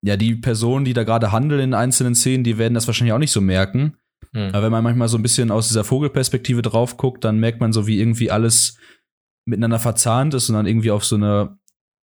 ja, 0.02 0.16
die 0.16 0.34
Personen, 0.34 0.84
die 0.84 0.92
da 0.92 1.04
gerade 1.04 1.32
handeln 1.32 1.60
in 1.60 1.74
einzelnen 1.74 2.14
Szenen, 2.14 2.44
die 2.44 2.58
werden 2.58 2.74
das 2.74 2.86
wahrscheinlich 2.86 3.14
auch 3.14 3.18
nicht 3.18 3.32
so 3.32 3.40
merken. 3.40 3.96
Hm. 4.34 4.50
Aber 4.52 4.64
wenn 4.64 4.72
man 4.72 4.84
manchmal 4.84 5.08
so 5.08 5.16
ein 5.16 5.22
bisschen 5.22 5.50
aus 5.50 5.68
dieser 5.68 5.84
Vogelperspektive 5.84 6.60
drauf 6.60 6.98
guckt, 6.98 7.24
dann 7.24 7.40
merkt 7.40 7.60
man 7.60 7.72
so, 7.72 7.86
wie 7.86 7.98
irgendwie 7.98 8.30
alles 8.30 8.76
miteinander 9.46 9.78
verzahnt 9.78 10.34
ist 10.34 10.48
und 10.48 10.56
dann 10.56 10.66
irgendwie 10.66 10.90
auf 10.90 11.04
so 11.04 11.16
eine 11.16 11.58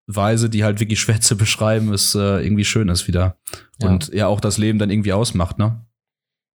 Weise, 0.06 0.48
die 0.48 0.64
halt 0.64 0.80
wirklich 0.80 1.00
schwer 1.00 1.20
zu 1.20 1.36
beschreiben 1.36 1.92
ist, 1.92 2.14
äh, 2.14 2.40
irgendwie 2.40 2.64
schön 2.64 2.88
ist 2.88 3.06
wieder. 3.08 3.36
Ja. 3.80 3.88
Und 3.88 4.08
ja 4.12 4.26
auch 4.26 4.40
das 4.40 4.58
Leben 4.58 4.78
dann 4.78 4.90
irgendwie 4.90 5.12
ausmacht, 5.12 5.58
ne? 5.58 5.84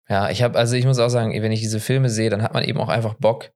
Ja, 0.10 0.30
ich 0.30 0.42
habe, 0.42 0.58
also 0.58 0.76
ich 0.76 0.86
muss 0.86 1.00
auch 1.00 1.10
sagen, 1.10 1.34
wenn 1.42 1.52
ich 1.52 1.60
diese 1.60 1.82
Filme 1.82 2.10
sehe, 2.10 2.30
dann 2.30 2.42
hat 2.42 2.54
man 2.54 2.64
eben 2.64 2.80
auch 2.80 2.88
einfach 2.88 3.16
Bock, 3.16 3.52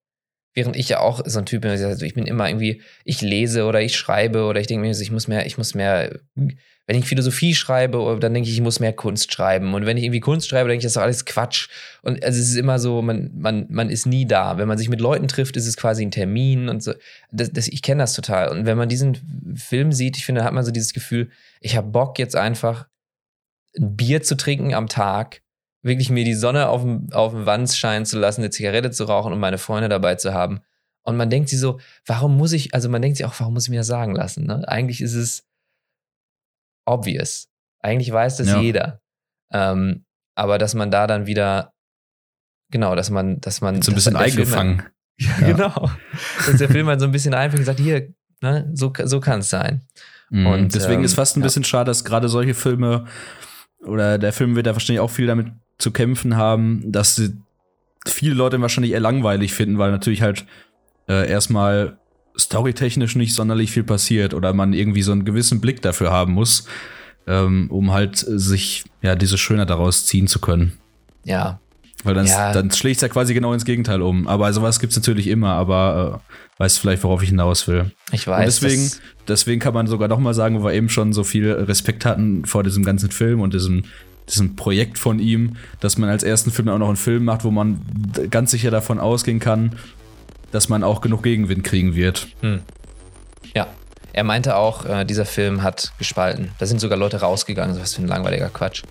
Während 0.54 0.76
ich 0.76 0.90
ja 0.90 1.00
auch 1.00 1.22
so 1.26 1.40
ein 1.40 1.46
Typ 1.46 1.62
bin, 1.62 1.72
also 1.72 2.06
ich 2.06 2.14
bin 2.14 2.26
immer 2.26 2.50
irgendwie, 2.50 2.82
ich 3.06 3.22
lese 3.22 3.66
oder 3.66 3.82
ich 3.82 3.96
schreibe 3.96 4.44
oder 4.44 4.60
ich 4.60 4.68
denke 4.68 4.86
mir, 4.86 4.92
ich 4.92 5.12
muss 5.12 5.28
mehr, 5.28 5.46
ich 5.46 5.58
muss 5.58 5.76
mehr, 5.76 6.20
wenn 6.36 6.98
ich 6.98 7.06
Philosophie 7.06 7.56
schreibe, 7.56 8.18
dann 8.20 8.34
denke 8.34 8.50
ich, 8.50 8.56
ich 8.56 8.62
muss 8.62 8.82
mehr 8.82 8.92
Kunst 8.92 9.32
schreiben. 9.32 9.74
Und 9.74 9.86
wenn 9.86 9.96
ich 9.96 10.04
irgendwie 10.04 10.20
Kunst 10.20 10.50
schreibe, 10.50 10.68
denke 10.68 10.80
ich, 10.80 10.84
das 10.84 10.92
ist 10.92 10.98
doch 10.98 11.04
alles 11.04 11.24
Quatsch. 11.24 11.70
Und 12.02 12.22
also 12.22 12.38
es 12.38 12.50
ist 12.50 12.58
immer 12.58 12.80
so, 12.80 13.02
man, 13.02 13.32
man, 13.34 13.68
man 13.70 13.90
ist 13.90 14.06
nie 14.06 14.26
da. 14.26 14.58
Wenn 14.58 14.68
man 14.68 14.78
sich 14.78 14.90
mit 14.90 15.00
Leuten 15.00 15.30
trifft, 15.30 15.56
ist 15.56 15.68
es 15.68 15.78
quasi 15.78 16.06
ein 16.06 16.12
Termin 16.12 16.68
und 16.68 16.84
so. 16.84 16.94
Das, 17.32 17.52
das, 17.52 17.70
ich 17.70 17.82
kenne 17.82 18.04
das 18.04 18.14
total. 18.14 18.50
Und 18.50 18.66
wenn 18.66 18.78
man 18.78 18.90
diesen 18.90 19.56
Film 19.56 19.94
sieht, 19.94 20.18
ich 20.18 20.26
finde, 20.26 20.44
hat 20.44 20.54
man 20.54 20.66
so 20.66 20.72
dieses 20.72 20.92
Gefühl, 20.92 21.30
ich 21.62 21.78
habe 21.78 21.88
Bock 21.88 22.20
jetzt 22.20 22.36
einfach 22.36 22.88
ein 23.78 23.96
Bier 23.96 24.22
zu 24.22 24.36
trinken 24.36 24.74
am 24.74 24.90
Tag 24.90 25.42
wirklich 25.84 26.10
mir 26.10 26.26
die 26.26 26.34
Sonne 26.34 26.70
auf 26.70 26.82
dem, 26.82 27.10
auf 27.12 27.32
dem 27.34 27.46
Wand 27.46 27.72
scheinen 27.72 28.06
zu 28.06 28.20
lassen, 28.20 28.42
eine 28.42 28.50
Zigarette 28.50 28.92
zu 28.92 29.06
rauchen 29.06 29.34
und 29.34 29.40
meine 29.40 29.58
Freunde 29.58 29.90
dabei 29.90 30.16
zu 30.16 30.34
haben. 30.34 30.62
Und 31.04 31.18
man 31.18 31.30
denkt 31.30 31.50
sich 31.50 31.60
so, 31.60 31.80
warum 32.06 32.38
muss 32.38 32.52
ich, 32.52 32.74
also 32.74 32.88
man 32.90 33.02
denkt 33.02 33.18
sich 33.18 33.26
auch, 33.26 33.34
warum 33.40 33.56
muss 33.56 33.64
ich 33.64 33.70
mir 33.72 33.80
das 33.80 33.88
sagen 33.88 34.14
lassen? 34.14 34.46
Ne? 34.46 34.68
Eigentlich 34.68 35.02
ist 35.02 35.16
es 35.16 35.48
obvious. 36.86 37.50
Eigentlich 37.80 38.12
weiß 38.12 38.38
das 38.38 38.48
ja. 38.48 38.62
jeder. 38.62 39.02
Ähm, 39.52 40.06
aber 40.36 40.58
dass 40.58 40.76
man 40.76 40.92
da 40.92 41.08
dann 41.08 41.26
wieder, 41.26 41.74
genau, 42.70 42.96
dass 42.96 43.10
man, 43.10 43.42
dass 43.42 43.62
man. 43.62 43.82
So 43.82 43.92
ein 43.92 43.96
bisschen 43.96 44.16
eingefangen. 44.16 44.84
ja, 45.18 45.30
ja, 45.42 45.48
genau. 45.54 45.90
dass 46.46 46.58
der 46.58 46.70
Film 46.70 46.88
halt 46.88 47.00
so 47.00 47.08
ein 47.08 47.12
bisschen 47.12 47.34
einfängt 47.34 47.62
und 47.62 47.66
sagt, 47.66 47.80
hier, 47.80 48.14
ne, 48.42 48.70
so, 48.74 48.94
so 49.04 49.20
kann 49.20 49.40
es 49.40 49.50
sein. 49.50 49.82
Mhm. 50.30 50.46
Und 50.46 50.76
deswegen 50.76 51.00
ähm, 51.00 51.06
ist 51.06 51.16
fast 51.16 51.36
ein 51.36 51.42
bisschen 51.42 51.64
schade, 51.64 51.90
dass 51.90 52.06
gerade 52.06 52.30
solche 52.30 52.54
Filme 52.54 53.06
oder 53.84 54.20
der 54.20 54.32
Film 54.32 54.56
wird 54.56 54.68
ja 54.68 54.74
wahrscheinlich 54.74 55.00
auch 55.00 55.10
viel 55.10 55.26
damit 55.26 55.48
zu 55.82 55.92
kämpfen 55.92 56.38
haben, 56.38 56.92
dass 56.92 57.16
sie 57.16 57.34
viele 58.06 58.36
Leute 58.36 58.62
wahrscheinlich 58.62 58.94
eher 58.94 59.00
langweilig 59.00 59.54
finden, 59.54 59.78
weil 59.78 59.92
natürlich 59.92 60.22
halt 60.22 60.46
äh, 61.08 61.30
erstmal 61.30 61.98
storytechnisch 62.38 63.16
nicht 63.16 63.34
sonderlich 63.34 63.72
viel 63.72 63.84
passiert 63.84 64.34
oder 64.34 64.54
man 64.54 64.74
irgendwie 64.74 65.02
so 65.02 65.12
einen 65.12 65.26
gewissen 65.26 65.60
Blick 65.60 65.82
dafür 65.82 66.12
haben 66.12 66.34
muss, 66.34 66.66
ähm, 67.28 67.70
um 67.70 67.92
halt 67.92 68.18
sich 68.18 68.86
ja 69.02 69.16
diese 69.16 69.38
Schönheit 69.38 69.70
daraus 69.70 70.06
ziehen 70.06 70.28
zu 70.28 70.40
können. 70.40 70.74
Ja. 71.24 71.60
Weil 72.04 72.16
dann, 72.16 72.26
ja. 72.26 72.52
dann 72.52 72.72
schlägt 72.72 72.98
es 72.98 73.02
ja 73.02 73.10
quasi 73.10 73.34
genau 73.34 73.54
ins 73.54 73.66
Gegenteil 73.66 74.02
um. 74.02 74.28
Aber 74.28 74.52
sowas 74.54 74.80
gibt 74.80 74.92
es 74.92 74.98
natürlich 74.98 75.28
immer, 75.28 75.54
aber 75.54 76.22
äh, 76.24 76.60
weißt 76.60 76.80
vielleicht, 76.80 77.04
worauf 77.04 77.22
ich 77.22 77.30
hinaus 77.30 77.68
will. 77.68 77.92
Ich 78.12 78.26
weiß. 78.26 78.40
Und 78.40 78.46
deswegen, 78.46 78.92
deswegen 79.28 79.60
kann 79.60 79.74
man 79.74 79.86
sogar 79.86 80.08
noch 80.08 80.20
mal 80.20 80.34
sagen, 80.34 80.60
wo 80.60 80.66
wir 80.66 80.74
eben 80.74 80.90
schon 80.90 81.14
so 81.14 81.24
viel 81.24 81.52
Respekt 81.52 82.06
hatten 82.06 82.46
vor 82.46 82.64
diesem 82.64 82.84
ganzen 82.84 83.12
Film 83.12 83.42
und 83.42 83.54
diesem 83.54 83.84
diesem 84.30 84.56
Projekt 84.56 84.98
von 84.98 85.20
ihm, 85.20 85.58
dass 85.80 85.98
man 85.98 86.10
als 86.10 86.24
ersten 86.24 86.52
Film 86.52 86.70
auch 86.70 86.78
noch 86.78 86.88
einen 86.88 86.98
Film 86.98 87.26
macht, 87.26 87.44
wo 87.44 87.52
man 87.52 87.82
ganz 88.30 88.52
sicher 88.52 88.72
davon 88.72 89.00
ausgehen 89.00 89.40
kann, 89.40 89.78
dass 90.52 90.70
man 90.70 90.84
auch 90.84 91.02
genug 91.02 91.24
Gegenwind 91.24 91.64
kriegen 91.64 91.96
wird. 91.96 92.28
Hm. 92.42 92.62
Ja, 93.54 93.68
er 94.14 94.24
meinte 94.24 94.56
auch, 94.56 94.86
äh, 94.86 95.06
dieser 95.06 95.26
Film 95.26 95.64
hat 95.64 95.94
gespalten. 95.98 96.52
Da 96.60 96.66
sind 96.66 96.80
sogar 96.80 96.98
Leute 96.98 97.22
rausgegangen, 97.22 97.76
so 97.76 97.82
was 97.82 97.96
für 97.96 98.02
ein 98.02 98.08
langweiliger 98.08 98.50
Quatsch. 98.50 98.84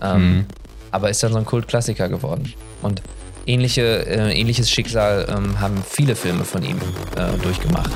Ähm, 0.00 0.36
mhm. 0.36 0.46
Aber 0.90 1.10
ist 1.10 1.22
dann 1.22 1.32
so 1.32 1.38
ein 1.38 1.46
Kultklassiker 1.46 2.08
geworden. 2.08 2.52
Und 2.82 3.02
ähnliche, 3.46 4.06
äh, 4.06 4.38
ähnliches 4.38 4.70
Schicksal 4.70 5.26
ähm, 5.28 5.60
haben 5.60 5.82
viele 5.88 6.16
Filme 6.16 6.44
von 6.44 6.62
ihm 6.62 6.78
äh, 7.16 7.36
durchgemacht. 7.42 7.90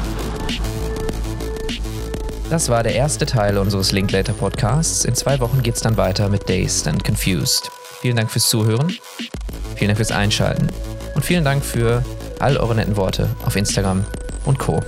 Das 2.48 2.68
war 2.68 2.84
der 2.84 2.94
erste 2.94 3.26
Teil 3.26 3.58
unseres 3.58 3.90
Linklater 3.90 4.32
Podcasts. 4.32 5.04
In 5.04 5.16
zwei 5.16 5.40
Wochen 5.40 5.64
geht 5.64 5.74
es 5.74 5.80
dann 5.80 5.96
weiter 5.96 6.28
mit 6.28 6.48
Dazed 6.48 6.86
and 6.86 7.02
Confused. 7.04 7.70
Vielen 8.00 8.16
Dank 8.16 8.30
fürs 8.30 8.48
Zuhören, 8.48 8.96
vielen 9.74 9.88
Dank 9.88 9.96
fürs 9.96 10.12
Einschalten 10.12 10.68
und 11.16 11.24
vielen 11.24 11.44
Dank 11.44 11.64
für 11.64 12.04
all 12.38 12.56
eure 12.56 12.76
netten 12.76 12.96
Worte 12.96 13.28
auf 13.44 13.56
Instagram 13.56 14.04
und 14.44 14.60
Co. 14.60 14.80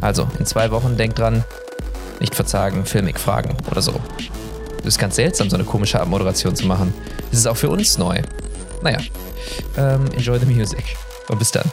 Also, 0.00 0.26
in 0.38 0.46
zwei 0.46 0.70
Wochen 0.70 0.96
denkt 0.96 1.18
dran, 1.18 1.44
nicht 2.18 2.34
verzagen, 2.34 2.86
Filmik 2.86 3.20
fragen 3.20 3.54
oder 3.70 3.82
so. 3.82 3.92
Das 4.78 4.86
ist 4.86 4.98
ganz 4.98 5.16
seltsam, 5.16 5.50
so 5.50 5.56
eine 5.56 5.64
komische 5.64 6.00
Abmoderation 6.00 6.56
zu 6.56 6.66
machen. 6.66 6.94
Das 7.30 7.40
ist 7.40 7.46
auch 7.46 7.56
für 7.58 7.68
uns 7.68 7.98
neu. 7.98 8.22
Naja, 8.82 8.98
ähm, 9.76 10.06
enjoy 10.12 10.38
the 10.38 10.46
music. 10.46 10.84
Und 11.28 11.38
bis 11.38 11.50
dann. 11.50 11.70